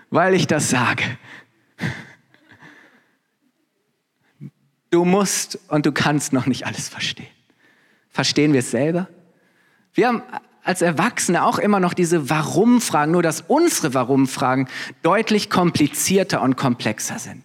Weil 0.08 0.34
ich 0.34 0.46
das 0.46 0.70
sage. 0.70 1.04
Du 4.90 5.04
musst 5.04 5.58
und 5.68 5.86
du 5.86 5.92
kannst 5.92 6.32
noch 6.32 6.46
nicht 6.46 6.66
alles 6.66 6.88
verstehen. 6.88 7.28
Verstehen 8.10 8.52
wir 8.52 8.60
es 8.60 8.72
selber? 8.72 9.08
Wir 9.94 10.08
haben 10.08 10.22
als 10.64 10.82
Erwachsene 10.82 11.44
auch 11.44 11.58
immer 11.58 11.80
noch 11.80 11.94
diese 11.94 12.28
Warum-Fragen, 12.28 13.12
nur 13.12 13.22
dass 13.22 13.42
unsere 13.42 13.94
Warum-Fragen 13.94 14.68
deutlich 15.02 15.48
komplizierter 15.48 16.42
und 16.42 16.56
komplexer 16.56 17.18
sind. 17.18 17.44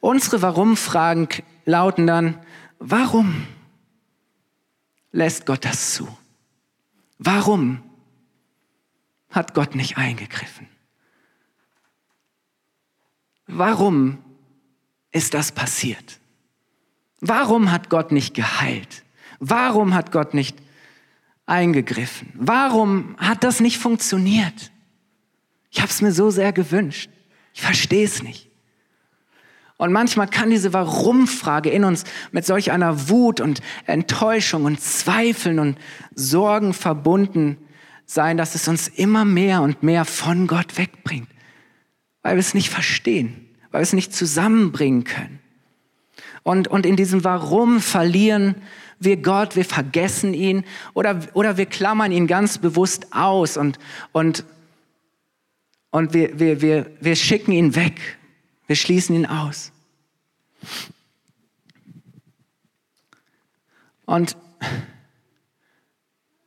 Unsere 0.00 0.42
Warum-Fragen 0.42 1.28
lauten 1.64 2.06
dann, 2.06 2.38
warum 2.78 3.46
lässt 5.12 5.46
Gott 5.46 5.64
das 5.64 5.94
zu? 5.94 6.08
Warum 7.18 7.82
hat 9.30 9.54
Gott 9.54 9.74
nicht 9.74 9.96
eingegriffen? 9.96 10.68
Warum 13.46 14.18
ist 15.12 15.34
das 15.34 15.52
passiert? 15.52 16.18
Warum 17.26 17.72
hat 17.72 17.88
Gott 17.88 18.12
nicht 18.12 18.34
geheilt? 18.34 19.02
Warum 19.40 19.94
hat 19.94 20.12
Gott 20.12 20.34
nicht 20.34 20.58
eingegriffen? 21.46 22.32
Warum 22.34 23.16
hat 23.16 23.44
das 23.44 23.60
nicht 23.60 23.78
funktioniert? 23.78 24.70
Ich 25.70 25.80
habe 25.80 25.90
es 25.90 26.02
mir 26.02 26.12
so 26.12 26.30
sehr 26.30 26.52
gewünscht. 26.52 27.08
Ich 27.54 27.62
verstehe 27.62 28.04
es 28.04 28.22
nicht. 28.22 28.50
Und 29.78 29.90
manchmal 29.90 30.28
kann 30.28 30.50
diese 30.50 30.74
Warum-Frage 30.74 31.70
in 31.70 31.84
uns 31.84 32.04
mit 32.30 32.44
solch 32.44 32.70
einer 32.72 33.08
Wut 33.08 33.40
und 33.40 33.62
Enttäuschung 33.86 34.64
und 34.64 34.80
Zweifeln 34.80 35.58
und 35.58 35.78
Sorgen 36.14 36.74
verbunden 36.74 37.56
sein, 38.04 38.36
dass 38.36 38.54
es 38.54 38.68
uns 38.68 38.86
immer 38.86 39.24
mehr 39.24 39.62
und 39.62 39.82
mehr 39.82 40.04
von 40.04 40.46
Gott 40.46 40.76
wegbringt, 40.76 41.28
weil 42.22 42.36
wir 42.36 42.40
es 42.40 42.52
nicht 42.52 42.68
verstehen, 42.68 43.48
weil 43.70 43.80
wir 43.80 43.84
es 43.84 43.94
nicht 43.94 44.14
zusammenbringen 44.14 45.04
können. 45.04 45.40
Und, 46.44 46.68
und 46.68 46.86
in 46.86 46.94
diesem 46.94 47.24
Warum 47.24 47.80
verlieren 47.80 48.54
wir 49.00 49.16
Gott, 49.16 49.56
wir 49.56 49.64
vergessen 49.64 50.34
ihn 50.34 50.64
oder, 50.92 51.20
oder 51.32 51.56
wir 51.56 51.66
klammern 51.66 52.12
ihn 52.12 52.26
ganz 52.26 52.58
bewusst 52.58 53.12
aus 53.12 53.56
und, 53.56 53.78
und, 54.12 54.44
und 55.90 56.14
wir, 56.14 56.38
wir, 56.38 56.60
wir, 56.60 56.90
wir 57.00 57.16
schicken 57.16 57.52
ihn 57.52 57.74
weg, 57.74 58.18
wir 58.66 58.76
schließen 58.76 59.16
ihn 59.16 59.26
aus. 59.26 59.72
Und 64.06 64.36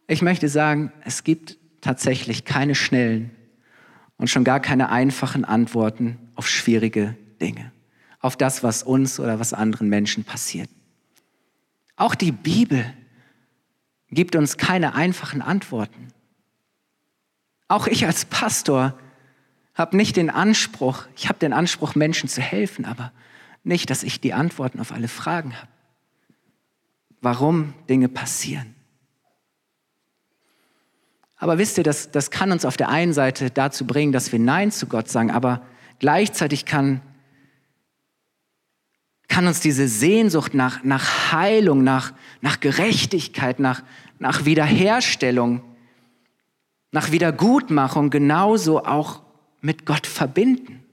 ich 0.08 0.22
möchte 0.22 0.48
sagen, 0.48 0.92
es 1.04 1.24
gibt 1.24 1.58
tatsächlich 1.82 2.46
keine 2.46 2.76
schnellen 2.76 3.32
und 4.18 4.30
schon 4.30 4.44
gar 4.44 4.60
keine 4.60 4.90
einfachen 4.90 5.44
Antworten 5.44 6.18
auf 6.36 6.48
schwierige 6.48 7.16
Dinge, 7.42 7.72
auf 8.20 8.36
das, 8.36 8.64
was 8.64 8.84
uns 8.84 9.20
oder 9.20 9.40
was 9.40 9.54
anderen 9.54 9.90
Menschen 9.90 10.24
passiert. 10.24 10.70
Auch 11.96 12.16
die 12.16 12.32
Bibel 12.32 12.94
gibt 14.10 14.36
uns 14.36 14.58
keine 14.58 14.96
einfachen 14.96 15.42
Antworten. 15.42 16.08
Auch 17.68 17.88
ich 17.88 18.06
als 18.06 18.26
Pastor 18.26 18.98
habe 19.74 19.98
nicht 19.98 20.16
den 20.16 20.30
Anspruch, 20.30 21.06
ich 21.16 21.28
habe 21.28 21.40
den 21.40 21.54
Anspruch, 21.54 21.96
Menschen 21.96 22.30
zu 22.30 22.42
helfen, 22.42 22.86
aber 22.86 23.12
nicht, 23.64 23.90
dass 23.90 24.04
ich 24.04 24.22
die 24.22 24.34
Antworten 24.34 24.80
auf 24.80 24.92
alle 24.92 25.08
Fragen 25.08 25.56
habe. 25.56 25.68
Warum 27.22 27.74
Dinge 27.90 28.08
passieren. 28.08 28.76
Aber 31.38 31.58
wisst 31.58 31.78
ihr, 31.78 31.84
das, 31.84 32.10
das 32.10 32.32
kann 32.32 32.52
uns 32.52 32.66
auf 32.66 32.78
der 32.78 32.90
einen 32.90 33.14
Seite 33.14 33.52
dazu 33.52 33.86
bringen, 33.86 34.12
dass 34.12 34.32
wir 34.32 34.40
Nein 34.40 34.72
zu 34.72 34.88
Gott 34.88 35.10
sagen, 35.10 35.30
aber 35.30 35.62
gleichzeitig 36.00 36.66
kann, 36.66 37.02
kann 39.38 39.46
uns 39.46 39.60
diese 39.60 39.88
Sehnsucht 39.88 40.56
nach, 40.56 40.84
nach 40.84 41.32
Heilung, 41.32 41.84
nach, 41.84 42.12
nach 42.42 42.60
Gerechtigkeit, 42.60 43.60
nach, 43.60 43.84
nach 44.18 44.46
Wiederherstellung, 44.46 45.62
nach 46.92 47.12
Wiedergutmachung 47.12 48.10
genauso 48.10 48.84
auch 48.84 49.22
mit 49.62 49.86
Gott 49.86 50.08
verbinden. 50.08 50.84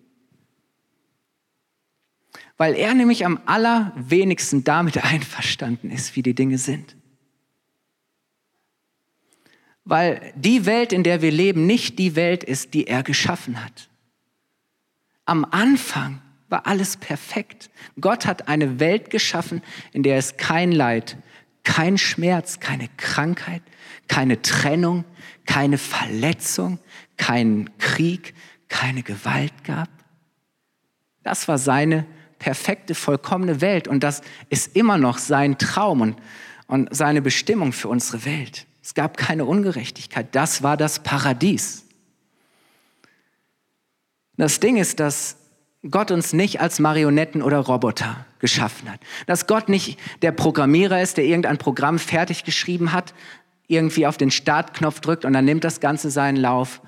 Weil 2.59 2.75
er 2.75 2.93
nämlich 2.93 3.25
am 3.25 3.41
allerwenigsten 3.47 4.63
damit 4.63 5.03
einverstanden 5.13 5.91
ist, 5.91 6.15
wie 6.15 6.23
die 6.23 6.35
Dinge 6.35 6.59
sind. 6.59 6.97
Weil 9.87 10.35
die 10.37 10.67
Welt, 10.67 10.93
in 10.93 11.03
der 11.03 11.23
wir 11.23 11.33
leben, 11.33 11.65
nicht 11.65 11.99
die 11.99 12.15
Welt 12.15 12.45
ist, 12.45 12.75
die 12.75 12.89
er 12.89 13.05
geschaffen 13.05 13.65
hat. 13.65 13.89
Am 15.25 15.47
Anfang 15.47 16.21
war 16.55 16.69
alles 16.69 16.97
perfekt. 16.97 17.69
Gott 18.01 18.27
hat 18.27 18.47
eine 18.47 18.79
Welt 18.79 19.11
geschaffen, 19.11 19.61
in 19.93 20.05
der 20.05 20.19
es 20.19 20.37
kein 20.37 20.71
Leid, 20.71 21.17
kein 21.65 21.99
Schmerz, 21.99 22.61
keine 22.61 22.89
Krankheit, 22.97 23.61
keine 24.07 24.41
Trennung, 24.41 25.05
keine 25.47 25.79
Verletzung, 25.79 26.79
keinen 27.17 27.77
Krieg, 27.79 28.35
keine 28.69 29.03
Gewalt 29.03 29.65
gab. 29.65 29.89
Das 31.25 31.49
war 31.49 31.59
seine 31.59 32.07
perfekte, 32.39 32.95
vollkommene 32.95 33.61
Welt 33.61 33.89
und 33.89 34.05
das 34.05 34.23
ist 34.49 34.77
immer 34.77 34.97
noch 34.97 35.19
sein 35.19 35.59
Traum 35.59 36.03
und, 36.03 36.17
und 36.69 36.95
seine 36.95 37.21
Bestimmung 37.21 37.73
für 37.73 37.89
unsere 37.89 38.25
Welt. 38.25 38.69
Es 38.81 38.95
gab 38.95 39.17
keine 39.17 39.45
Ungerechtigkeit. 39.45 40.29
Das 40.37 40.63
war 40.63 40.77
das 40.77 41.01
Paradies. 41.01 41.85
Das 44.37 44.61
Ding 44.61 44.77
ist, 44.77 45.01
dass 45.01 45.44
Gott 45.91 46.11
uns 46.11 46.33
nicht 46.33 46.61
als 46.61 46.79
Marionetten 46.79 47.43
oder 47.43 47.59
Roboter 47.59 48.25
geschaffen 48.39 48.91
hat. 48.91 49.01
Dass 49.27 49.47
Gott 49.47 49.69
nicht 49.69 49.99
der 50.23 50.33
Programmierer 50.33 51.03
ist, 51.03 51.17
der 51.17 51.25
irgendein 51.25 51.59
Programm 51.59 51.99
fertig 51.99 52.45
geschrieben 52.45 52.93
hat, 52.93 53.15
irgendwie 53.67 54.07
auf 54.07 54.17
den 54.17 54.31
Startknopf 54.31 55.01
drückt 55.01 55.25
und 55.25 55.33
dann 55.33 55.45
nimmt 55.45 55.65
das 55.65 55.81
Ganze 55.81 56.11
seinen 56.11 56.37
Lauf 56.37 56.81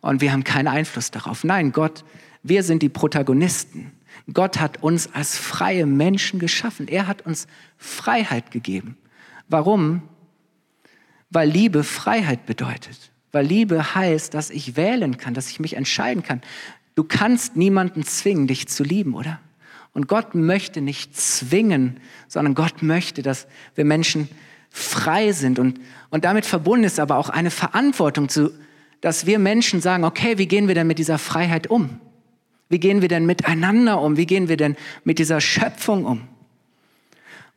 und 0.00 0.20
wir 0.20 0.32
haben 0.32 0.44
keinen 0.44 0.68
Einfluss 0.68 1.10
darauf. 1.10 1.44
Nein, 1.44 1.72
Gott, 1.72 2.04
wir 2.42 2.62
sind 2.62 2.82
die 2.82 2.88
Protagonisten. 2.88 3.92
Gott 4.32 4.60
hat 4.60 4.82
uns 4.82 5.12
als 5.12 5.36
freie 5.36 5.86
Menschen 5.86 6.38
geschaffen. 6.38 6.88
Er 6.88 7.06
hat 7.06 7.22
uns 7.22 7.46
Freiheit 7.76 8.50
gegeben. 8.50 8.96
Warum? 9.48 10.02
weil 11.34 11.50
Liebe 11.50 11.84
Freiheit 11.84 12.46
bedeutet. 12.46 13.10
Weil 13.32 13.44
Liebe 13.44 13.94
heißt, 13.94 14.32
dass 14.32 14.50
ich 14.50 14.76
wählen 14.76 15.18
kann, 15.18 15.34
dass 15.34 15.50
ich 15.50 15.58
mich 15.58 15.74
entscheiden 15.76 16.22
kann. 16.22 16.40
Du 16.94 17.04
kannst 17.04 17.56
niemanden 17.56 18.04
zwingen, 18.04 18.46
dich 18.46 18.68
zu 18.68 18.84
lieben, 18.84 19.14
oder? 19.14 19.40
Und 19.92 20.08
Gott 20.08 20.34
möchte 20.34 20.80
nicht 20.80 21.16
zwingen, 21.16 22.00
sondern 22.28 22.54
Gott 22.54 22.82
möchte, 22.82 23.22
dass 23.22 23.46
wir 23.74 23.84
Menschen 23.84 24.28
frei 24.70 25.32
sind. 25.32 25.58
Und, 25.58 25.80
und 26.10 26.24
damit 26.24 26.46
verbunden 26.46 26.84
ist 26.84 26.98
aber 26.98 27.16
auch 27.16 27.28
eine 27.28 27.50
Verantwortung, 27.50 28.28
zu, 28.28 28.50
dass 29.00 29.26
wir 29.26 29.38
Menschen 29.38 29.80
sagen, 29.80 30.04
okay, 30.04 30.38
wie 30.38 30.46
gehen 30.46 30.68
wir 30.68 30.74
denn 30.74 30.86
mit 30.86 30.98
dieser 30.98 31.18
Freiheit 31.18 31.68
um? 31.68 32.00
Wie 32.68 32.80
gehen 32.80 33.02
wir 33.02 33.08
denn 33.08 33.26
miteinander 33.26 34.00
um? 34.00 34.16
Wie 34.16 34.26
gehen 34.26 34.48
wir 34.48 34.56
denn 34.56 34.76
mit 35.04 35.18
dieser 35.18 35.40
Schöpfung 35.40 36.04
um? 36.04 36.22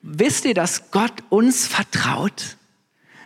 Wisst 0.01 0.45
ihr, 0.45 0.53
dass 0.53 0.91
Gott 0.91 1.23
uns 1.29 1.65
vertraut? 1.65 2.57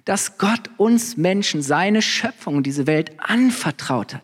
dass 0.05 0.37
Gott 0.37 0.69
uns 0.77 1.17
Menschen 1.17 1.61
seine 1.61 2.01
Schöpfung, 2.01 2.63
diese 2.63 2.87
Welt 2.87 3.11
anvertraut 3.19 4.15
hat. 4.15 4.23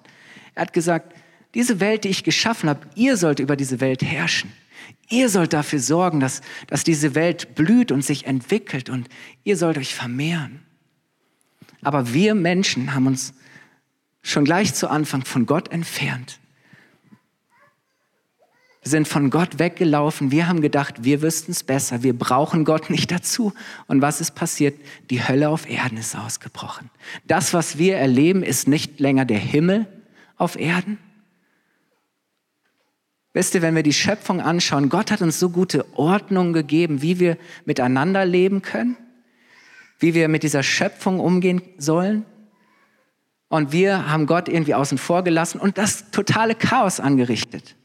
Er 0.56 0.64
hat 0.64 0.74
gesagt, 0.74 1.14
diese 1.58 1.82
Welt, 1.82 2.06
die 2.06 2.10
ich 2.10 2.24
geschaffen 2.24 2.70
habe, 2.70 2.88
ihr 2.96 3.18
sollt 3.18 3.40
über 3.40 3.58
diese 3.58 3.82
Welt 3.82 4.04
herrschen. 4.04 4.54
Ihr 5.10 5.28
sollt 5.28 5.52
dafür 5.52 5.80
sorgen, 5.80 6.20
dass, 6.20 6.42
dass 6.68 6.86
diese 6.86 7.16
Welt 7.16 7.56
blüht 7.56 7.92
und 7.92 8.06
sich 8.06 8.26
entwickelt 8.28 8.90
und 8.90 9.10
ihr 9.44 9.58
sollt 9.58 9.78
euch 9.78 9.94
vermehren. 9.94 10.62
Aber 11.82 12.14
wir 12.14 12.36
Menschen 12.36 12.94
haben 12.94 13.08
uns 13.08 13.34
schon 14.22 14.46
gleich 14.46 14.74
zu 14.74 14.90
Anfang 14.90 15.26
von 15.26 15.46
Gott 15.46 15.72
entfernt 15.72 16.40
sind 18.88 19.08
von 19.08 19.30
Gott 19.30 19.60
weggelaufen. 19.60 20.32
Wir 20.32 20.48
haben 20.48 20.62
gedacht, 20.62 21.04
wir 21.04 21.22
wüssten 21.22 21.52
es 21.52 21.64
besser. 21.64 22.04
Wir 22.04 22.18
brauchen 22.18 22.66
Gott 22.66 22.90
nicht 22.90 23.12
dazu. 23.12 23.54
Und 23.88 24.02
was 24.02 24.22
ist 24.22 24.32
passiert? 24.32 24.80
Die 25.10 25.28
Hölle 25.28 25.50
auf 25.50 25.70
Erden 25.70 25.98
ist 25.98 26.16
ausgebrochen. 26.16 26.90
Das, 27.26 27.54
was 27.54 27.78
wir 27.78 27.98
erleben, 27.98 28.44
ist 28.44 28.68
nicht 28.68 29.00
länger 29.00 29.26
der 29.26 29.40
Himmel 29.40 29.88
auf 30.38 30.58
Erden. 30.58 30.98
Wisst 33.38 33.54
ihr, 33.54 33.62
wenn 33.62 33.76
wir 33.76 33.84
die 33.84 33.94
Schöpfung 33.94 34.42
anschauen, 34.42 34.90
Gott 34.90 35.12
hat 35.12 35.22
uns 35.22 35.40
so 35.40 35.52
gute 35.52 35.86
Ordnung 35.96 36.54
gegeben, 36.54 37.04
wie 37.04 37.20
wir 37.20 37.38
miteinander 37.66 38.26
leben 38.26 38.64
können, 38.64 38.98
wie 40.00 40.16
wir 40.16 40.28
mit 40.28 40.42
dieser 40.42 40.64
Schöpfung 40.64 41.20
umgehen 41.20 41.62
sollen. 41.78 42.26
Und 43.48 43.72
wir 43.72 44.10
haben 44.10 44.26
Gott 44.26 44.50
irgendwie 44.50 44.74
außen 44.74 44.98
vor 44.98 45.24
gelassen 45.24 45.60
und 45.60 45.78
das 45.78 46.10
totale 46.10 46.56
Chaos 46.56 47.00
angerichtet. 47.00 47.76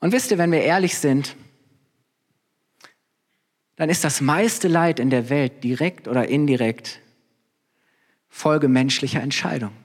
Und 0.00 0.12
wisst 0.12 0.30
ihr, 0.30 0.38
wenn 0.38 0.50
wir 0.50 0.62
ehrlich 0.62 0.96
sind, 0.96 1.36
dann 3.82 3.90
ist 3.90 4.04
das 4.04 4.20
meiste 4.20 4.68
Leid 4.68 5.00
in 5.00 5.10
der 5.10 5.28
Welt 5.28 5.64
direkt 5.64 6.06
oder 6.06 6.28
indirekt 6.28 7.00
Folge 8.28 8.68
menschlicher 8.68 9.20
Entscheidungen, 9.20 9.76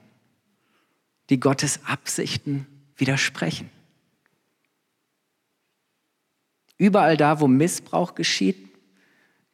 die 1.32 1.40
Gottes 1.40 1.80
Absichten 1.84 2.68
widersprechen. 2.96 3.72
Überall 6.78 7.18
da, 7.18 7.40
wo 7.40 7.48
Missbrauch 7.48 8.14
geschieht, 8.14 8.70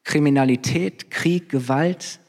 Kriminalität, 0.04 1.10
Krieg, 1.10 1.48
Gewalt, 1.48 2.20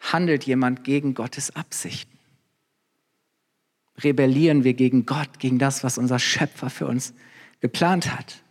handelt 0.00 0.44
jemand 0.44 0.84
gegen 0.84 1.14
Gottes 1.14 1.56
Absichten 1.56 2.18
rebellieren 4.04 4.62
wir 4.62 4.74
gegen 4.74 5.06
Gott, 5.06 5.38
gegen 5.38 5.58
das, 5.58 5.82
was 5.82 5.98
unser 5.98 6.18
Schöpfer 6.18 6.70
für 6.70 6.86
uns 6.86 7.14
geplant 7.60 8.14
hat. 8.14 8.42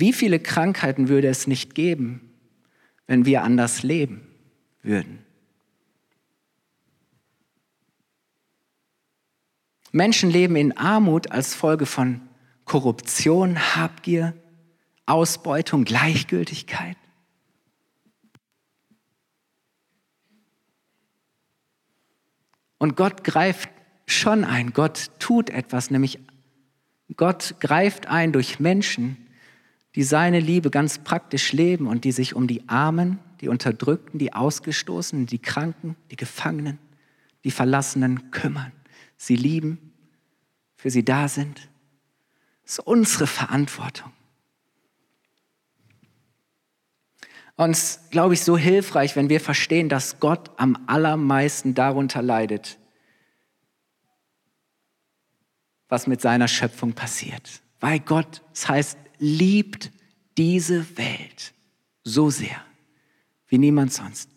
Wie 0.00 0.12
viele 0.12 0.38
Krankheiten 0.38 1.08
würde 1.08 1.26
es 1.26 1.48
nicht 1.48 1.74
geben, 1.74 2.20
wenn 3.08 3.24
wir 3.24 3.42
anders 3.42 3.82
leben 3.82 4.20
würden? 4.80 5.24
Menschen 9.90 10.30
leben 10.30 10.54
in 10.54 10.76
Armut 10.76 11.32
als 11.32 11.52
Folge 11.52 11.84
von 11.84 12.20
Korruption, 12.64 13.74
Habgier, 13.74 14.34
Ausbeutung, 15.06 15.84
Gleichgültigkeit. 15.84 16.96
Und 22.78 22.96
Gott 22.96 23.24
greift 23.24 23.68
schon 24.06 24.44
ein, 24.44 24.72
Gott 24.72 25.10
tut 25.18 25.50
etwas, 25.50 25.90
nämlich 25.90 26.20
Gott 27.16 27.56
greift 27.58 28.06
ein 28.06 28.32
durch 28.32 28.60
Menschen, 28.60 29.24
die 29.98 30.04
seine 30.04 30.38
Liebe 30.38 30.70
ganz 30.70 31.00
praktisch 31.00 31.52
leben 31.52 31.88
und 31.88 32.04
die 32.04 32.12
sich 32.12 32.36
um 32.36 32.46
die 32.46 32.68
Armen, 32.68 33.18
die 33.40 33.48
Unterdrückten, 33.48 34.20
die 34.20 34.32
Ausgestoßenen, 34.32 35.26
die 35.26 35.40
Kranken, 35.40 35.96
die 36.12 36.14
Gefangenen, 36.14 36.78
die 37.42 37.50
Verlassenen 37.50 38.30
kümmern. 38.30 38.70
Sie 39.16 39.34
lieben, 39.34 39.92
für 40.76 40.90
sie 40.90 41.04
da 41.04 41.26
sind. 41.26 41.68
Das 42.62 42.74
ist 42.74 42.86
unsere 42.86 43.26
Verantwortung. 43.26 44.12
Ist, 47.56 48.12
glaube 48.12 48.34
ich, 48.34 48.44
so 48.44 48.56
hilfreich, 48.56 49.16
wenn 49.16 49.28
wir 49.28 49.40
verstehen, 49.40 49.88
dass 49.88 50.20
Gott 50.20 50.52
am 50.58 50.78
allermeisten 50.86 51.74
darunter 51.74 52.22
leidet, 52.22 52.78
was 55.88 56.06
mit 56.06 56.20
seiner 56.20 56.46
Schöpfung 56.46 56.92
passiert. 56.92 57.62
Weil 57.80 57.98
Gott, 57.98 58.42
das 58.52 58.68
heißt, 58.68 58.98
liebt 59.18 59.90
diese 60.36 60.96
Welt 60.96 61.52
so 62.04 62.30
sehr 62.30 62.64
wie 63.48 63.58
niemand 63.58 63.92
sonst. 63.92 64.30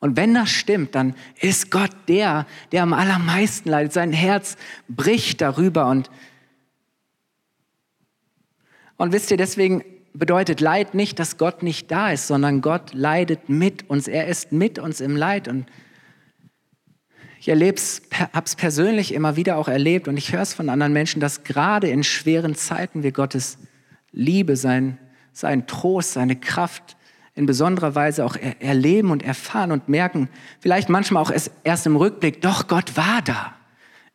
Und 0.00 0.16
wenn 0.16 0.34
das 0.34 0.50
stimmt, 0.50 0.94
dann 0.94 1.14
ist 1.40 1.70
Gott 1.70 1.90
der, 2.06 2.46
der 2.70 2.82
am 2.82 2.92
allermeisten 2.92 3.68
leidet. 3.68 3.92
Sein 3.92 4.12
Herz 4.12 4.56
bricht 4.88 5.40
darüber 5.40 5.88
und 5.88 6.10
und 9.00 9.12
wisst 9.12 9.30
ihr, 9.30 9.36
deswegen 9.36 9.84
bedeutet 10.12 10.60
Leid 10.60 10.94
nicht, 10.94 11.20
dass 11.20 11.38
Gott 11.38 11.62
nicht 11.62 11.90
da 11.90 12.10
ist, 12.10 12.26
sondern 12.26 12.60
Gott 12.60 12.92
leidet 12.92 13.48
mit 13.48 13.88
uns. 13.88 14.08
Er 14.08 14.26
ist 14.26 14.50
mit 14.50 14.80
uns 14.80 15.00
im 15.00 15.16
Leid. 15.16 15.46
Und 15.46 15.66
ich 17.40 17.48
habe 17.48 17.72
es 17.76 18.56
persönlich 18.56 19.14
immer 19.14 19.36
wieder 19.36 19.56
auch 19.56 19.68
erlebt 19.68 20.08
und 20.08 20.16
ich 20.16 20.32
höre 20.32 20.42
es 20.42 20.52
von 20.52 20.68
anderen 20.68 20.92
Menschen, 20.92 21.20
dass 21.20 21.44
gerade 21.44 21.88
in 21.88 22.02
schweren 22.02 22.56
Zeiten 22.56 23.04
wir 23.04 23.12
Gottes 23.12 23.58
Liebe, 24.12 24.56
sein, 24.56 24.98
sein 25.32 25.66
Trost, 25.66 26.12
seine 26.12 26.36
Kraft 26.36 26.96
in 27.34 27.46
besonderer 27.46 27.94
Weise 27.94 28.24
auch 28.24 28.34
er 28.34 28.60
erleben 28.60 29.12
und 29.12 29.22
erfahren 29.22 29.70
und 29.70 29.88
merken, 29.88 30.28
vielleicht 30.58 30.88
manchmal 30.88 31.22
auch 31.22 31.30
erst 31.62 31.86
im 31.86 31.94
Rückblick, 31.94 32.42
doch 32.42 32.66
Gott 32.66 32.96
war 32.96 33.22
da. 33.22 33.54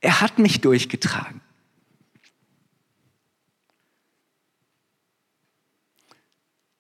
Er 0.01 0.19
hat 0.19 0.39
mich 0.39 0.59
durchgetragen. 0.59 1.39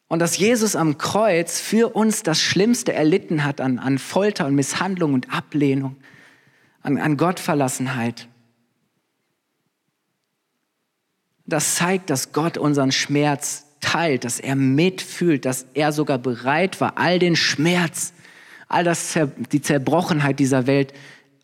Und 0.09 0.19
dass 0.19 0.37
Jesus 0.37 0.75
am 0.75 0.97
Kreuz 0.97 1.59
für 1.59 1.95
uns 1.95 2.21
das 2.21 2.39
Schlimmste 2.39 2.93
erlitten 2.93 3.45
hat 3.45 3.61
an, 3.61 3.79
an 3.79 3.97
Folter 3.97 4.45
und 4.45 4.53
Misshandlung 4.53 5.13
und 5.13 5.33
Ablehnung, 5.33 5.95
an, 6.81 6.97
an 6.97 7.17
Gottverlassenheit. 7.17 8.27
Das 11.45 11.75
zeigt, 11.75 12.09
dass 12.09 12.31
Gott 12.31 12.57
unseren 12.57 12.91
Schmerz 12.91 13.65
teilt, 13.81 14.23
dass 14.23 14.39
er 14.39 14.55
mitfühlt, 14.55 15.45
dass 15.45 15.65
er 15.73 15.91
sogar 15.91 16.17
bereit 16.17 16.79
war, 16.79 16.97
all 16.97 17.19
den 17.19 17.35
Schmerz, 17.35 18.13
all 18.67 18.83
das, 18.83 19.17
die 19.51 19.61
Zerbrochenheit 19.61 20.39
dieser 20.39 20.67
Welt 20.67 20.93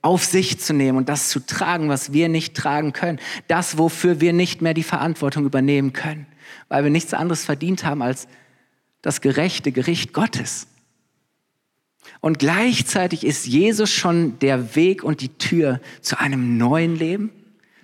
auf 0.01 0.23
sich 0.23 0.59
zu 0.59 0.73
nehmen 0.73 0.97
und 0.97 1.09
das 1.09 1.29
zu 1.29 1.45
tragen, 1.45 1.89
was 1.89 2.13
wir 2.13 2.29
nicht 2.29 2.55
tragen 2.55 2.93
können. 2.93 3.19
Das, 3.47 3.77
wofür 3.77 4.21
wir 4.21 4.31
nicht 4.31 4.61
mehr 4.61 4.73
die 4.73 4.83
Verantwortung 4.83 5.45
übernehmen 5.45 5.91
können, 5.91 6.25
weil 6.69 6.83
wir 6.83 6.91
nichts 6.91 7.13
anderes 7.13 7.43
verdient 7.43 7.83
haben 7.83 8.01
als 8.01 8.27
das 9.01 9.21
gerechte 9.21 9.71
Gericht 9.71 10.13
Gottes. 10.13 10.67
Und 12.21 12.39
gleichzeitig 12.39 13.25
ist 13.25 13.45
Jesus 13.45 13.91
schon 13.91 14.39
der 14.39 14.75
Weg 14.75 15.03
und 15.03 15.21
die 15.21 15.37
Tür 15.37 15.79
zu 16.01 16.19
einem 16.19 16.57
neuen 16.57 16.95
Leben, 16.95 17.31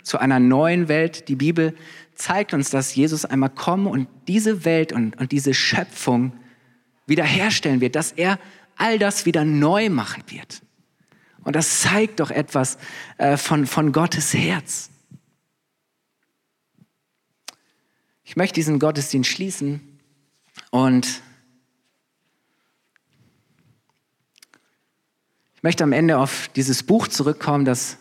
zu 0.03 0.17
einer 0.17 0.39
neuen 0.39 0.87
Welt. 0.87 1.27
Die 1.27 1.35
Bibel 1.35 1.75
zeigt 2.15 2.53
uns, 2.53 2.69
dass 2.69 2.95
Jesus 2.95 3.25
einmal 3.25 3.49
kommen 3.49 3.87
und 3.87 4.07
diese 4.27 4.65
Welt 4.65 4.91
und, 4.93 5.17
und 5.19 5.31
diese 5.31 5.53
Schöpfung 5.53 6.33
wiederherstellen 7.05 7.81
wird, 7.81 7.95
dass 7.95 8.11
er 8.11 8.39
all 8.77 8.99
das 8.99 9.25
wieder 9.25 9.45
neu 9.45 9.89
machen 9.89 10.23
wird. 10.27 10.61
Und 11.43 11.55
das 11.55 11.81
zeigt 11.81 12.19
doch 12.19 12.31
etwas 12.31 12.77
äh, 13.17 13.37
von, 13.37 13.67
von 13.67 13.91
Gottes 13.91 14.33
Herz. 14.33 14.89
Ich 18.23 18.35
möchte 18.35 18.55
diesen 18.55 18.79
Gottesdienst 18.79 19.29
schließen 19.29 19.99
und 20.71 21.21
ich 25.55 25.63
möchte 25.63 25.83
am 25.83 25.91
Ende 25.91 26.17
auf 26.17 26.49
dieses 26.55 26.81
Buch 26.81 27.07
zurückkommen, 27.07 27.65
das 27.65 27.97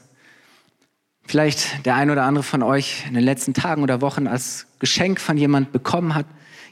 vielleicht 1.26 1.84
der 1.86 1.96
ein 1.96 2.10
oder 2.10 2.24
andere 2.24 2.42
von 2.42 2.62
euch 2.62 3.04
in 3.06 3.14
den 3.14 3.24
letzten 3.24 3.54
Tagen 3.54 3.82
oder 3.82 4.00
Wochen 4.00 4.26
als 4.26 4.66
Geschenk 4.78 5.20
von 5.20 5.36
jemand 5.36 5.72
bekommen 5.72 6.14
hat. 6.14 6.26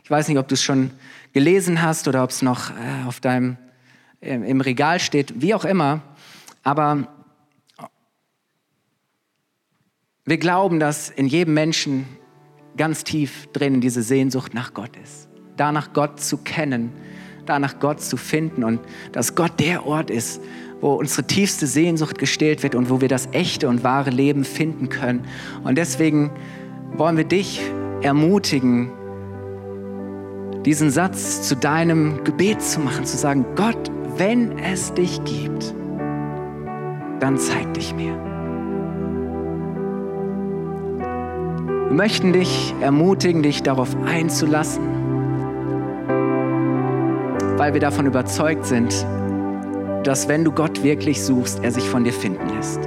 Ich 0.04 0.10
weiß 0.10 0.28
nicht, 0.28 0.38
ob 0.38 0.48
du 0.48 0.54
es 0.54 0.62
schon 0.62 0.90
gelesen 1.32 1.82
hast 1.82 2.08
oder 2.08 2.22
ob 2.22 2.30
es 2.30 2.42
noch 2.42 2.70
äh, 2.70 3.06
auf 3.06 3.20
deinem 3.20 3.56
im 4.20 4.60
Regal 4.60 5.00
steht, 5.00 5.42
wie 5.42 5.52
auch 5.52 5.64
immer. 5.64 6.00
Aber 6.62 7.08
wir 10.24 10.38
glauben, 10.38 10.78
dass 10.78 11.10
in 11.10 11.26
jedem 11.26 11.54
Menschen 11.54 12.06
ganz 12.76 13.02
tief 13.02 13.48
drin 13.52 13.80
diese 13.80 14.04
Sehnsucht 14.04 14.54
nach 14.54 14.72
Gott 14.74 14.96
ist 15.02 15.28
danach 15.56 15.92
Gott 15.92 16.20
zu 16.20 16.38
kennen, 16.38 16.92
danach 17.46 17.78
Gott 17.78 18.00
zu 18.00 18.16
finden 18.16 18.64
und 18.64 18.80
dass 19.12 19.34
Gott 19.34 19.58
der 19.60 19.86
Ort 19.86 20.10
ist, 20.10 20.40
wo 20.82 20.94
unsere 20.94 21.26
tiefste 21.26 21.66
Sehnsucht 21.66 22.18
gestillt 22.18 22.62
wird 22.62 22.74
und 22.74 22.90
wo 22.90 23.00
wir 23.00 23.08
das 23.08 23.28
echte 23.32 23.68
und 23.68 23.82
wahre 23.84 24.10
Leben 24.10 24.44
finden 24.44 24.90
können. 24.90 25.24
Und 25.64 25.78
deswegen 25.78 26.30
wollen 26.96 27.16
wir 27.16 27.24
dich 27.24 27.62
ermutigen, 28.02 28.90
diesen 30.66 30.90
Satz 30.90 31.48
zu 31.48 31.56
deinem 31.56 32.22
Gebet 32.24 32.60
zu 32.60 32.80
machen, 32.80 33.06
zu 33.06 33.16
sagen, 33.16 33.46
Gott, 33.56 33.90
wenn 34.16 34.58
es 34.58 34.92
dich 34.92 35.22
gibt, 35.24 35.74
dann 37.20 37.38
zeig 37.38 37.72
dich 37.74 37.94
mir. 37.94 38.14
Wir 41.86 41.96
möchten 41.96 42.32
dich 42.32 42.74
ermutigen, 42.80 43.42
dich 43.42 43.62
darauf 43.62 43.96
einzulassen 44.04 44.92
weil 47.62 47.74
wir 47.74 47.80
davon 47.80 48.06
überzeugt 48.06 48.66
sind, 48.66 49.06
dass 50.06 50.28
wenn 50.28 50.44
du 50.44 50.52
Gott 50.52 50.82
wirklich 50.82 51.22
suchst, 51.22 51.62
er 51.62 51.70
sich 51.70 51.88
von 51.88 52.04
dir 52.04 52.12
finden 52.12 52.48
lässt. 52.54 52.80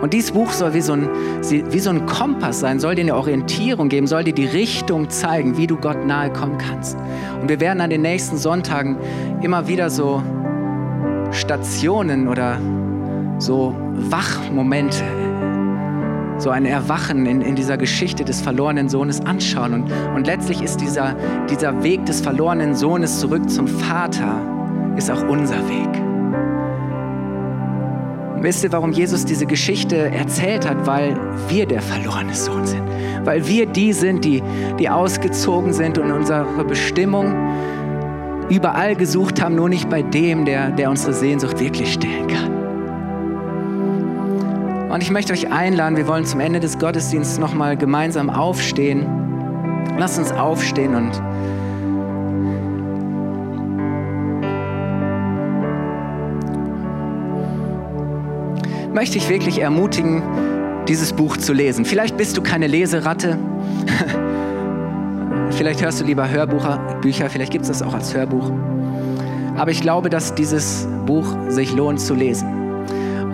Und 0.00 0.12
dieses 0.12 0.30
Buch 0.30 0.52
soll 0.52 0.74
wie 0.74 0.82
so, 0.82 0.92
ein, 0.92 1.08
wie 1.42 1.78
so 1.80 1.90
ein 1.90 2.06
Kompass 2.06 2.60
sein, 2.60 2.78
soll 2.78 2.94
dir 2.94 3.02
eine 3.02 3.16
Orientierung 3.16 3.88
geben, 3.88 4.06
soll 4.06 4.24
dir 4.24 4.34
die 4.34 4.46
Richtung 4.46 5.08
zeigen, 5.08 5.56
wie 5.56 5.66
du 5.66 5.76
Gott 5.76 6.06
nahe 6.06 6.30
kommen 6.30 6.58
kannst. 6.58 6.96
Und 7.40 7.48
wir 7.48 7.60
werden 7.60 7.80
an 7.80 7.90
den 7.90 8.02
nächsten 8.02 8.36
Sonntagen 8.36 8.98
immer 9.42 9.66
wieder 9.66 9.90
so 9.90 10.22
Stationen 11.32 12.28
oder 12.28 12.60
so 13.38 13.74
Wachmomente 14.10 15.02
so 16.38 16.50
ein 16.50 16.66
Erwachen 16.66 17.26
in, 17.26 17.40
in 17.40 17.56
dieser 17.56 17.76
Geschichte 17.78 18.24
des 18.24 18.40
verlorenen 18.40 18.88
Sohnes 18.88 19.20
anschauen. 19.20 19.74
Und, 19.74 19.92
und 20.14 20.26
letztlich 20.26 20.62
ist 20.62 20.80
dieser, 20.80 21.16
dieser 21.48 21.82
Weg 21.82 22.04
des 22.06 22.20
verlorenen 22.20 22.74
Sohnes 22.74 23.20
zurück 23.20 23.48
zum 23.48 23.66
Vater, 23.66 24.40
ist 24.96 25.10
auch 25.10 25.26
unser 25.28 25.56
Weg. 25.68 26.02
Und 28.36 28.42
wisst 28.42 28.64
ihr, 28.64 28.72
warum 28.72 28.92
Jesus 28.92 29.24
diese 29.24 29.46
Geschichte 29.46 29.96
erzählt 29.96 30.68
hat? 30.68 30.86
Weil 30.86 31.16
wir 31.48 31.64
der 31.66 31.80
verlorene 31.80 32.34
Sohn 32.34 32.66
sind. 32.66 32.82
Weil 33.24 33.46
wir 33.48 33.66
die 33.66 33.94
sind, 33.94 34.24
die, 34.24 34.42
die 34.78 34.90
ausgezogen 34.90 35.72
sind 35.72 35.96
und 35.96 36.12
unsere 36.12 36.64
Bestimmung 36.64 37.34
überall 38.50 38.94
gesucht 38.94 39.42
haben, 39.42 39.54
nur 39.54 39.68
nicht 39.68 39.88
bei 39.88 40.02
dem, 40.02 40.44
der, 40.44 40.70
der 40.70 40.90
unsere 40.90 41.14
Sehnsucht 41.14 41.58
wirklich 41.58 41.94
stillen 41.94 42.26
kann. 42.26 42.55
Und 44.96 45.02
ich 45.02 45.10
möchte 45.10 45.34
euch 45.34 45.52
einladen, 45.52 45.98
wir 45.98 46.08
wollen 46.08 46.24
zum 46.24 46.40
Ende 46.40 46.58
des 46.58 46.78
Gottesdienstes 46.78 47.36
nochmal 47.36 47.76
gemeinsam 47.76 48.30
aufstehen. 48.30 49.04
Lasst 49.98 50.18
uns 50.18 50.32
aufstehen 50.32 50.94
und 50.94 51.22
möchte 58.94 59.18
ich 59.18 59.28
wirklich 59.28 59.58
ermutigen, 59.58 60.22
dieses 60.88 61.12
Buch 61.12 61.36
zu 61.36 61.52
lesen. 61.52 61.84
Vielleicht 61.84 62.16
bist 62.16 62.38
du 62.38 62.42
keine 62.42 62.66
Leseratte. 62.66 63.38
vielleicht 65.50 65.82
hörst 65.82 66.00
du 66.00 66.06
lieber 66.06 66.30
Hörbücher, 66.30 67.28
vielleicht 67.28 67.52
gibt 67.52 67.64
es 67.64 67.68
das 67.68 67.82
auch 67.82 67.92
als 67.92 68.14
Hörbuch. 68.14 68.50
Aber 69.58 69.70
ich 69.70 69.82
glaube, 69.82 70.08
dass 70.08 70.34
dieses 70.34 70.88
Buch 71.04 71.26
sich 71.48 71.74
lohnt 71.74 72.00
zu 72.00 72.14
lesen. 72.14 72.48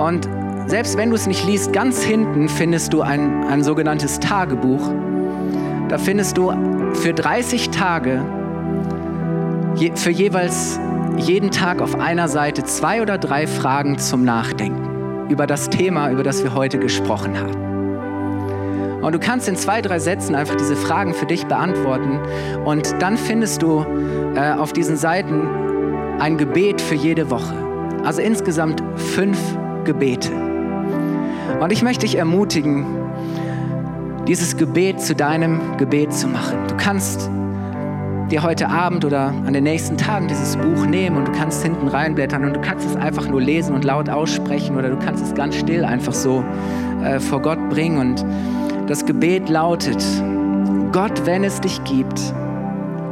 Und 0.01 0.29
selbst 0.67 0.97
wenn 0.97 1.11
du 1.11 1.17
es 1.17 1.27
nicht 1.27 1.45
liest, 1.47 1.73
ganz 1.73 2.03
hinten 2.03 2.49
findest 2.49 2.93
du 2.93 3.03
ein, 3.03 3.45
ein 3.45 3.63
sogenanntes 3.63 4.21
Tagebuch. 4.21 4.91
Da 5.89 5.99
findest 5.99 6.39
du 6.39 6.53
für 6.95 7.13
30 7.13 7.71
Tage, 7.71 8.25
je, 9.75 9.93
für 9.95 10.11
jeweils 10.11 10.81
jeden 11.19 11.51
Tag 11.51 11.83
auf 11.83 11.99
einer 11.99 12.29
Seite 12.29 12.65
zwei 12.65 13.03
oder 13.03 13.19
drei 13.19 13.47
Fragen 13.47 13.99
zum 13.99 14.25
Nachdenken 14.25 15.29
über 15.29 15.47
das 15.47 15.69
Thema, 15.69 16.11
über 16.11 16.23
das 16.23 16.43
wir 16.43 16.55
heute 16.55 16.79
gesprochen 16.79 17.39
haben. 17.39 17.73
Und 19.03 19.15
du 19.15 19.19
kannst 19.19 19.49
in 19.49 19.57
zwei, 19.57 19.83
drei 19.83 19.99
Sätzen 19.99 20.35
einfach 20.35 20.55
diese 20.55 20.77
Fragen 20.77 21.13
für 21.13 21.27
dich 21.27 21.47
beantworten. 21.47 22.21
Und 22.65 22.95
dann 23.03 23.17
findest 23.17 23.61
du 23.63 23.85
äh, 24.37 24.53
auf 24.53 24.73
diesen 24.73 24.97
Seiten 24.97 25.49
ein 26.21 26.39
Gebet 26.39 26.81
für 26.81 26.95
jede 26.95 27.29
Woche. 27.31 27.55
Also 28.05 28.23
insgesamt 28.23 28.83
fünf 28.97 29.39
Gebete. 29.85 30.52
Und 31.63 31.73
ich 31.73 31.85
möchte 31.85 32.05
dich 32.05 32.19
ermutigen, 32.19 32.85
dieses 34.27 34.57
Gebet 34.57 35.01
zu 35.01 35.15
deinem 35.15 35.77
Gebet 35.77 36.13
zu 36.13 36.27
machen. 36.27 36.59
Du 36.67 36.77
kannst 36.77 37.31
dir 38.33 38.43
heute 38.43 38.69
Abend 38.69 39.05
oder 39.05 39.29
an 39.47 39.53
den 39.53 39.63
nächsten 39.63 39.97
Tagen 39.97 40.27
dieses 40.27 40.57
Buch 40.57 40.87
nehmen 40.87 41.17
und 41.17 41.29
du 41.29 41.33
kannst 41.33 41.63
hinten 41.63 41.87
reinblättern 41.87 42.45
und 42.45 42.57
du 42.57 42.61
kannst 42.61 42.89
es 42.89 42.97
einfach 42.97 43.29
nur 43.29 43.41
lesen 43.41 43.77
und 43.77 43.85
laut 43.85 44.09
aussprechen 44.09 44.77
oder 44.77 44.91
du 44.91 44.99
kannst 44.99 45.25
es 45.25 45.35
ganz 45.35 45.55
still 45.55 45.85
einfach 45.85 46.15
so 46.15 46.43
äh, 47.05 47.21
vor 47.21 47.41
Gott 47.41 47.69
bringen. 47.71 47.99
Und 47.99 48.25
das 48.89 49.07
Gebet 49.07 49.49
lautet, 49.49 50.05
Gott, 50.91 51.27
wenn 51.27 51.45
es 51.45 51.61
dich 51.61 51.83
gibt, 51.85 52.21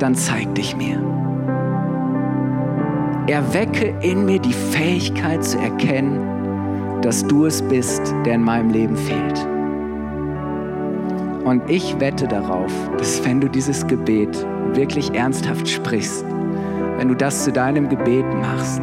dann 0.00 0.16
zeig 0.16 0.52
dich 0.56 0.74
mir. 0.74 0.98
Erwecke 3.28 3.94
in 4.00 4.24
mir 4.24 4.40
die 4.40 4.52
Fähigkeit 4.52 5.44
zu 5.44 5.56
erkennen, 5.58 6.39
dass 7.02 7.26
du 7.26 7.46
es 7.46 7.62
bist, 7.62 8.14
der 8.24 8.34
in 8.34 8.42
meinem 8.42 8.70
Leben 8.70 8.96
fehlt. 8.96 9.46
Und 11.44 11.62
ich 11.68 11.98
wette 11.98 12.28
darauf, 12.28 12.72
dass 12.98 13.24
wenn 13.24 13.40
du 13.40 13.48
dieses 13.48 13.86
Gebet 13.86 14.46
wirklich 14.74 15.12
ernsthaft 15.14 15.68
sprichst, 15.68 16.24
wenn 16.96 17.08
du 17.08 17.14
das 17.14 17.44
zu 17.44 17.52
deinem 17.52 17.88
Gebet 17.88 18.26
machst, 18.40 18.80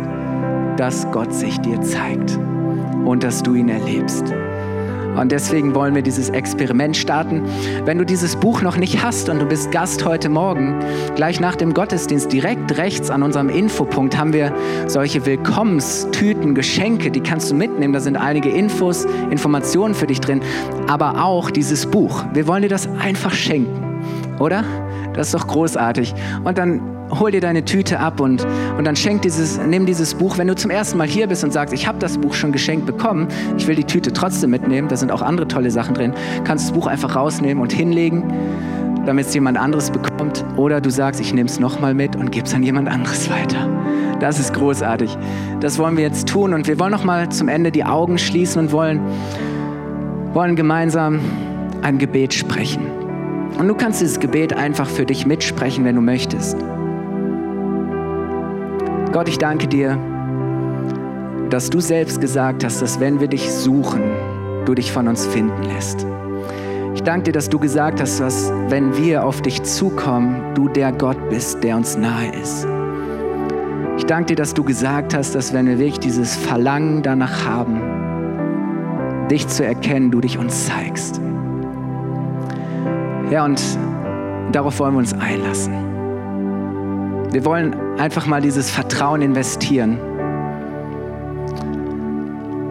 dass 0.77 1.09
Gott 1.11 1.33
sich 1.33 1.59
dir 1.59 1.79
zeigt 1.81 2.37
und 3.05 3.23
dass 3.23 3.43
du 3.43 3.53
ihn 3.53 3.69
erlebst. 3.69 4.33
Und 5.19 5.31
deswegen 5.31 5.73
wollen 5.75 5.95
wir 5.95 6.01
dieses 6.01 6.29
Experiment 6.29 6.95
starten. 6.95 7.43
Wenn 7.85 7.97
du 7.97 8.05
dieses 8.05 8.35
Buch 8.35 8.61
noch 8.61 8.77
nicht 8.77 9.03
hast 9.03 9.29
und 9.29 9.39
du 9.39 9.45
bist 9.45 9.71
Gast 9.71 10.05
heute 10.05 10.29
Morgen, 10.29 10.79
gleich 11.15 11.39
nach 11.39 11.55
dem 11.55 11.73
Gottesdienst, 11.73 12.31
direkt 12.31 12.77
rechts 12.77 13.09
an 13.09 13.23
unserem 13.23 13.49
Infopunkt 13.49 14.17
haben 14.17 14.33
wir 14.33 14.53
solche 14.87 15.25
Willkommenstüten, 15.25 16.55
Geschenke, 16.55 17.11
die 17.11 17.21
kannst 17.21 17.51
du 17.51 17.55
mitnehmen. 17.55 17.93
Da 17.93 17.99
sind 17.99 18.15
einige 18.15 18.49
Infos, 18.49 19.05
Informationen 19.31 19.95
für 19.95 20.07
dich 20.07 20.21
drin, 20.21 20.41
aber 20.87 21.23
auch 21.23 21.51
dieses 21.51 21.85
Buch. 21.85 22.23
Wir 22.33 22.47
wollen 22.47 22.61
dir 22.61 22.69
das 22.69 22.87
einfach 22.99 23.33
schenken, 23.33 24.03
oder? 24.39 24.63
Das 25.13 25.27
ist 25.27 25.33
doch 25.33 25.47
großartig. 25.47 26.13
Und 26.43 26.57
dann 26.57 26.96
hol 27.11 27.31
dir 27.31 27.41
deine 27.41 27.65
Tüte 27.65 27.99
ab 27.99 28.19
und, 28.19 28.45
und 28.77 28.85
dann 28.85 28.95
schenk 28.95 29.21
dieses, 29.21 29.59
nimm 29.59 29.85
dieses 29.85 30.15
Buch. 30.15 30.37
Wenn 30.37 30.47
du 30.47 30.55
zum 30.55 30.71
ersten 30.71 30.97
Mal 30.97 31.07
hier 31.07 31.27
bist 31.27 31.43
und 31.43 31.51
sagst, 31.51 31.73
ich 31.73 31.87
habe 31.87 31.99
das 31.99 32.17
Buch 32.17 32.33
schon 32.33 32.51
geschenkt 32.51 32.85
bekommen, 32.85 33.27
ich 33.57 33.67
will 33.67 33.75
die 33.75 33.83
Tüte 33.83 34.13
trotzdem 34.13 34.51
mitnehmen, 34.51 34.87
da 34.87 34.95
sind 34.97 35.11
auch 35.11 35.21
andere 35.21 35.47
tolle 35.47 35.71
Sachen 35.71 35.93
drin, 35.93 36.13
kannst 36.43 36.67
du 36.67 36.73
das 36.73 36.79
Buch 36.79 36.87
einfach 36.87 37.15
rausnehmen 37.15 37.61
und 37.61 37.71
hinlegen, 37.71 38.23
damit 39.05 39.27
es 39.27 39.33
jemand 39.33 39.57
anderes 39.57 39.91
bekommt. 39.91 40.43
Oder 40.57 40.81
du 40.81 40.89
sagst, 40.89 41.21
ich 41.21 41.33
nehme 41.33 41.49
es 41.49 41.59
nochmal 41.59 41.93
mit 41.93 42.15
und 42.15 42.31
gebe 42.31 42.45
es 42.45 42.53
an 42.53 42.63
jemand 42.63 42.89
anderes 42.89 43.29
weiter. 43.29 43.69
Das 44.19 44.39
ist 44.39 44.53
großartig. 44.53 45.15
Das 45.59 45.77
wollen 45.77 45.95
wir 45.95 46.03
jetzt 46.03 46.27
tun 46.27 46.53
und 46.53 46.67
wir 46.67 46.79
wollen 46.79 46.91
nochmal 46.91 47.29
zum 47.29 47.47
Ende 47.47 47.71
die 47.71 47.85
Augen 47.85 48.17
schließen 48.17 48.59
und 48.63 48.71
wollen, 48.71 48.99
wollen 50.33 50.55
gemeinsam 50.55 51.19
ein 51.83 51.99
Gebet 51.99 52.33
sprechen. 52.33 52.81
Und 53.57 53.67
du 53.67 53.75
kannst 53.75 54.01
dieses 54.01 54.19
Gebet 54.19 54.53
einfach 54.53 54.87
für 54.87 55.05
dich 55.05 55.25
mitsprechen, 55.25 55.85
wenn 55.85 55.95
du 55.95 56.01
möchtest. 56.01 56.57
Gott, 59.11 59.29
ich 59.29 59.37
danke 59.37 59.67
dir, 59.67 59.97
dass 61.49 61.69
du 61.69 61.79
selbst 61.79 62.19
gesagt 62.19 62.63
hast, 62.63 62.81
dass 62.81 62.99
wenn 62.99 63.19
wir 63.19 63.27
dich 63.27 63.51
suchen, 63.51 64.03
du 64.65 64.73
dich 64.73 64.91
von 64.91 65.07
uns 65.07 65.25
finden 65.25 65.63
lässt. 65.63 66.05
Ich 66.93 67.03
danke 67.03 67.23
dir, 67.23 67.31
dass 67.31 67.47
du 67.47 67.57
gesagt 67.57 68.01
hast, 68.01 68.19
dass 68.19 68.51
wenn 68.67 68.97
wir 68.97 69.23
auf 69.23 69.41
dich 69.41 69.63
zukommen, 69.63 70.53
du 70.55 70.67
der 70.67 70.91
Gott 70.91 71.17
bist, 71.29 71.63
der 71.63 71.77
uns 71.77 71.97
nahe 71.97 72.31
ist. 72.41 72.67
Ich 73.97 74.05
danke 74.05 74.27
dir, 74.27 74.35
dass 74.35 74.53
du 74.53 74.63
gesagt 74.63 75.15
hast, 75.15 75.35
dass 75.35 75.53
wenn 75.53 75.67
wir 75.67 75.79
wirklich 75.79 75.99
dieses 75.99 76.35
Verlangen 76.35 77.01
danach 77.01 77.45
haben, 77.45 79.27
dich 79.31 79.47
zu 79.47 79.65
erkennen, 79.65 80.11
du 80.11 80.19
dich 80.21 80.37
uns 80.37 80.67
zeigst. 80.67 81.21
Ja, 83.31 83.45
und 83.45 83.61
darauf 84.51 84.79
wollen 84.79 84.93
wir 84.93 84.99
uns 84.99 85.13
einlassen. 85.13 85.86
Wir 87.31 87.43
wollen 87.43 87.75
einfach 87.99 88.25
mal 88.25 88.41
dieses 88.41 88.69
Vertrauen 88.71 89.21
investieren. 89.21 89.99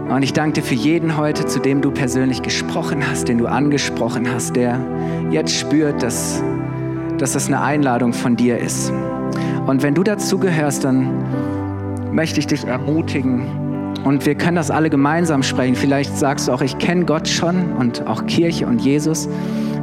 Und 0.08 0.22
ich 0.22 0.32
danke 0.32 0.60
dir 0.60 0.66
für 0.66 0.74
jeden 0.74 1.18
heute, 1.18 1.44
zu 1.44 1.60
dem 1.60 1.82
du 1.82 1.90
persönlich 1.90 2.40
gesprochen 2.40 3.06
hast, 3.06 3.28
den 3.28 3.36
du 3.36 3.46
angesprochen 3.46 4.32
hast, 4.32 4.56
der 4.56 4.80
jetzt 5.30 5.54
spürt, 5.54 6.02
dass, 6.02 6.42
dass 7.18 7.34
das 7.34 7.48
eine 7.48 7.60
Einladung 7.60 8.14
von 8.14 8.36
dir 8.36 8.58
ist. 8.58 8.92
Und 9.66 9.82
wenn 9.82 9.94
du 9.94 10.02
dazu 10.02 10.38
gehörst, 10.38 10.84
dann 10.84 11.10
möchte 12.12 12.40
ich 12.40 12.46
dich 12.46 12.64
ermutigen. 12.64 13.94
Und 14.04 14.24
wir 14.24 14.36
können 14.36 14.56
das 14.56 14.70
alle 14.70 14.88
gemeinsam 14.88 15.42
sprechen. 15.42 15.74
Vielleicht 15.74 16.16
sagst 16.16 16.48
du 16.48 16.52
auch, 16.52 16.62
ich 16.62 16.78
kenne 16.78 17.04
Gott 17.04 17.28
schon 17.28 17.72
und 17.74 18.06
auch 18.06 18.24
Kirche 18.26 18.66
und 18.66 18.80
Jesus 18.80 19.28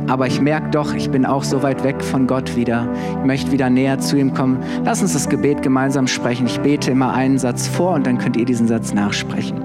aber 0.08 0.28
ich 0.28 0.42
merke 0.42 0.70
doch, 0.70 0.94
ich 0.94 1.10
bin 1.10 1.26
auch 1.26 1.44
so 1.44 1.64
weit 1.64 1.84
weg 1.84 2.04
von 2.04 2.28
Gott 2.28 2.56
wieder. 2.56 2.88
Ich 3.20 3.26
möchte 3.26 3.52
wieder 3.52 3.70
näher 3.70 4.00
zu 4.00 4.18
ihm 4.18 4.34
kommen. 4.34 4.60
Lass 4.84 5.02
uns 5.02 5.14
das 5.14 5.30
Gebet 5.30 5.62
gemeinsam 5.62 6.08
sprechen. 6.08 6.46
Ich 6.46 6.60
bete 6.60 6.92
immer 6.92 7.14
einen 7.14 7.38
Satz 7.38 7.68
vor 7.68 7.94
und 7.94 8.06
dann 8.06 8.18
könnt 8.18 8.38
ihr 8.38 8.46
diesen 8.46 8.68
Satz 8.68 8.94
nachsprechen. 8.94 9.64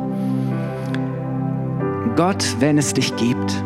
Gott, 2.16 2.57
wenn 2.61 2.78
es 2.78 2.95
dich 2.95 3.14
gibt, 3.16 3.64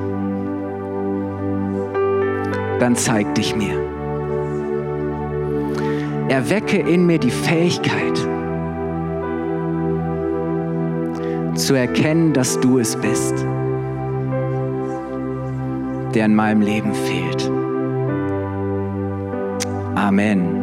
dann 2.80 2.96
zeig 2.96 3.34
dich 3.34 3.54
mir. 3.54 3.80
Erwecke 6.28 6.78
in 6.78 7.06
mir 7.06 7.18
die 7.18 7.30
Fähigkeit 7.30 8.18
zu 11.54 11.74
erkennen, 11.74 12.32
dass 12.32 12.58
du 12.60 12.78
es 12.78 12.96
bist 12.96 13.46
der 16.12 16.26
in 16.26 16.34
meinem 16.34 16.60
Leben 16.60 16.94
fehlt. 16.94 17.50
Amen. 19.94 20.62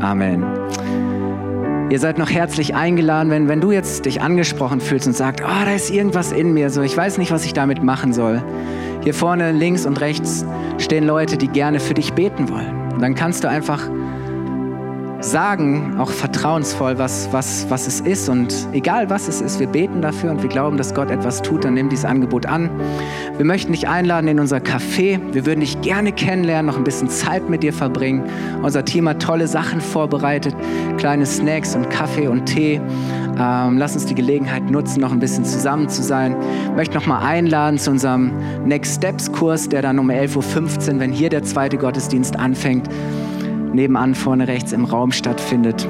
Amen. 0.00 0.44
Ihr 1.90 1.98
seid 1.98 2.16
noch 2.16 2.30
herzlich 2.30 2.74
eingeladen, 2.74 3.30
wenn, 3.30 3.48
wenn 3.48 3.60
du 3.60 3.70
jetzt 3.70 4.06
dich 4.06 4.22
angesprochen 4.22 4.80
fühlst 4.80 5.06
und 5.06 5.12
sagst, 5.14 5.44
oh, 5.44 5.64
da 5.64 5.72
ist 5.72 5.90
irgendwas 5.90 6.32
in 6.32 6.54
mir, 6.54 6.70
so 6.70 6.80
ich 6.80 6.96
weiß 6.96 7.18
nicht, 7.18 7.30
was 7.30 7.44
ich 7.44 7.52
damit 7.52 7.82
machen 7.82 8.12
soll. 8.14 8.42
Hier 9.02 9.12
vorne 9.12 9.52
links 9.52 9.84
und 9.84 10.00
rechts 10.00 10.46
stehen 10.78 11.04
Leute, 11.04 11.36
die 11.36 11.48
gerne 11.48 11.80
für 11.80 11.92
dich 11.92 12.14
beten 12.14 12.48
wollen. 12.48 12.92
Und 12.92 13.02
dann 13.02 13.14
kannst 13.14 13.44
du 13.44 13.48
einfach 13.48 13.90
sagen, 15.24 15.96
auch 15.98 16.10
vertrauensvoll, 16.10 16.98
was, 16.98 17.28
was, 17.32 17.66
was 17.70 17.86
es 17.86 18.00
ist. 18.00 18.28
Und 18.28 18.54
egal 18.72 19.08
was 19.10 19.28
es 19.28 19.40
ist, 19.40 19.60
wir 19.60 19.66
beten 19.66 20.02
dafür 20.02 20.30
und 20.30 20.42
wir 20.42 20.48
glauben, 20.48 20.76
dass 20.76 20.94
Gott 20.94 21.10
etwas 21.10 21.42
tut, 21.42 21.64
dann 21.64 21.74
nimm 21.74 21.88
dieses 21.88 22.04
Angebot 22.04 22.46
an. 22.46 22.70
Wir 23.36 23.44
möchten 23.44 23.72
dich 23.72 23.88
einladen 23.88 24.28
in 24.28 24.40
unser 24.40 24.58
Café. 24.58 25.20
Wir 25.32 25.46
würden 25.46 25.60
dich 25.60 25.80
gerne 25.80 26.12
kennenlernen, 26.12 26.66
noch 26.66 26.76
ein 26.76 26.84
bisschen 26.84 27.08
Zeit 27.08 27.48
mit 27.48 27.62
dir 27.62 27.72
verbringen. 27.72 28.24
Unser 28.62 28.84
Team 28.84 29.08
hat 29.08 29.22
tolle 29.22 29.46
Sachen 29.46 29.80
vorbereitet, 29.80 30.54
kleine 30.98 31.24
Snacks 31.24 31.74
und 31.74 31.88
Kaffee 31.88 32.28
und 32.28 32.46
Tee. 32.46 32.80
Ähm, 33.38 33.78
lass 33.78 33.94
uns 33.94 34.06
die 34.06 34.14
Gelegenheit 34.14 34.70
nutzen, 34.70 35.00
noch 35.00 35.12
ein 35.12 35.18
bisschen 35.18 35.44
zusammen 35.44 35.88
zu 35.88 36.02
sein. 36.02 36.36
Ich 36.66 36.76
möchte 36.76 36.94
noch 36.94 37.06
mal 37.06 37.20
einladen 37.20 37.78
zu 37.78 37.90
unserem 37.90 38.32
Next 38.66 38.96
Steps 38.96 39.32
Kurs, 39.32 39.68
der 39.68 39.82
dann 39.82 39.98
um 39.98 40.10
11.15 40.10 40.94
Uhr, 40.94 41.00
wenn 41.00 41.12
hier 41.12 41.30
der 41.30 41.42
zweite 41.42 41.78
Gottesdienst 41.78 42.38
anfängt, 42.38 42.88
nebenan 43.72 44.14
vorne 44.14 44.48
rechts 44.48 44.72
im 44.72 44.84
Raum 44.84 45.12
stattfindet. 45.12 45.88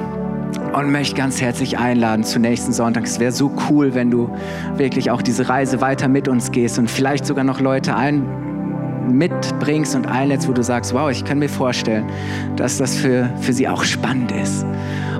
Und 0.73 0.91
möchte 0.91 1.15
ganz 1.15 1.41
herzlich 1.41 1.77
einladen 1.77 2.23
zu 2.23 2.39
nächsten 2.39 2.73
Sonntag. 2.73 3.05
Es 3.05 3.19
wäre 3.19 3.31
so 3.31 3.51
cool, 3.69 3.93
wenn 3.93 4.11
du 4.11 4.29
wirklich 4.75 5.11
auch 5.11 5.21
diese 5.21 5.49
Reise 5.49 5.81
weiter 5.81 6.07
mit 6.07 6.27
uns 6.27 6.51
gehst 6.51 6.79
und 6.79 6.89
vielleicht 6.89 7.25
sogar 7.25 7.43
noch 7.43 7.59
Leute 7.59 7.95
ein 7.95 8.25
mitbringst 9.11 9.95
und 9.95 10.07
einlädst, 10.07 10.47
wo 10.47 10.53
du 10.53 10.63
sagst, 10.63 10.93
wow, 10.93 11.11
ich 11.11 11.25
kann 11.25 11.39
mir 11.39 11.49
vorstellen, 11.49 12.05
dass 12.55 12.77
das 12.77 12.95
für, 12.95 13.29
für 13.41 13.53
sie 13.53 13.67
auch 13.67 13.83
spannend 13.83 14.31
ist. 14.31 14.65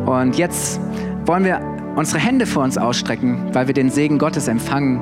Und 0.05 0.38
jetzt 0.38 0.80
wollen 1.26 1.45
wir 1.45 1.59
unsere 1.95 2.20
Hände 2.20 2.45
vor 2.45 2.64
uns 2.64 2.78
ausstrecken, 2.78 3.49
weil 3.53 3.68
wir 3.68 3.74
den 3.74 3.89
Segen 3.89 4.18
Gottes 4.18 4.47
empfangen 4.47 5.01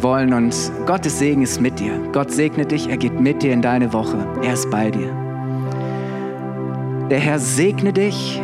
wollen. 0.00 0.32
Und 0.32 0.54
Gottes 0.86 1.18
Segen 1.18 1.42
ist 1.42 1.60
mit 1.60 1.78
dir. 1.80 1.92
Gott 2.12 2.30
segne 2.30 2.66
dich, 2.66 2.88
er 2.88 2.96
geht 2.96 3.20
mit 3.20 3.42
dir 3.42 3.52
in 3.52 3.62
deine 3.62 3.92
Woche. 3.92 4.26
Er 4.42 4.54
ist 4.54 4.70
bei 4.70 4.90
dir. 4.90 5.29
Der 7.10 7.18
Herr 7.18 7.40
segne 7.40 7.92
dich 7.92 8.40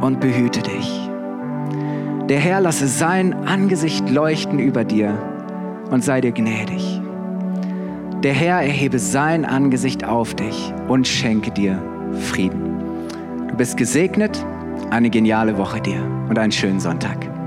und 0.00 0.18
behüte 0.18 0.62
dich. 0.62 1.10
Der 2.28 2.40
Herr 2.40 2.60
lasse 2.60 2.88
sein 2.88 3.32
Angesicht 3.46 4.10
leuchten 4.10 4.58
über 4.58 4.82
dir 4.82 5.16
und 5.90 6.02
sei 6.02 6.20
dir 6.20 6.32
gnädig. 6.32 7.00
Der 8.24 8.32
Herr 8.32 8.62
erhebe 8.62 8.98
sein 8.98 9.44
Angesicht 9.44 10.04
auf 10.04 10.34
dich 10.34 10.74
und 10.88 11.06
schenke 11.06 11.52
dir 11.52 11.80
Frieden. 12.32 12.82
Du 13.48 13.56
bist 13.56 13.76
gesegnet, 13.76 14.44
eine 14.90 15.08
geniale 15.08 15.56
Woche 15.56 15.80
dir 15.80 16.02
und 16.28 16.36
einen 16.36 16.52
schönen 16.52 16.80
Sonntag. 16.80 17.39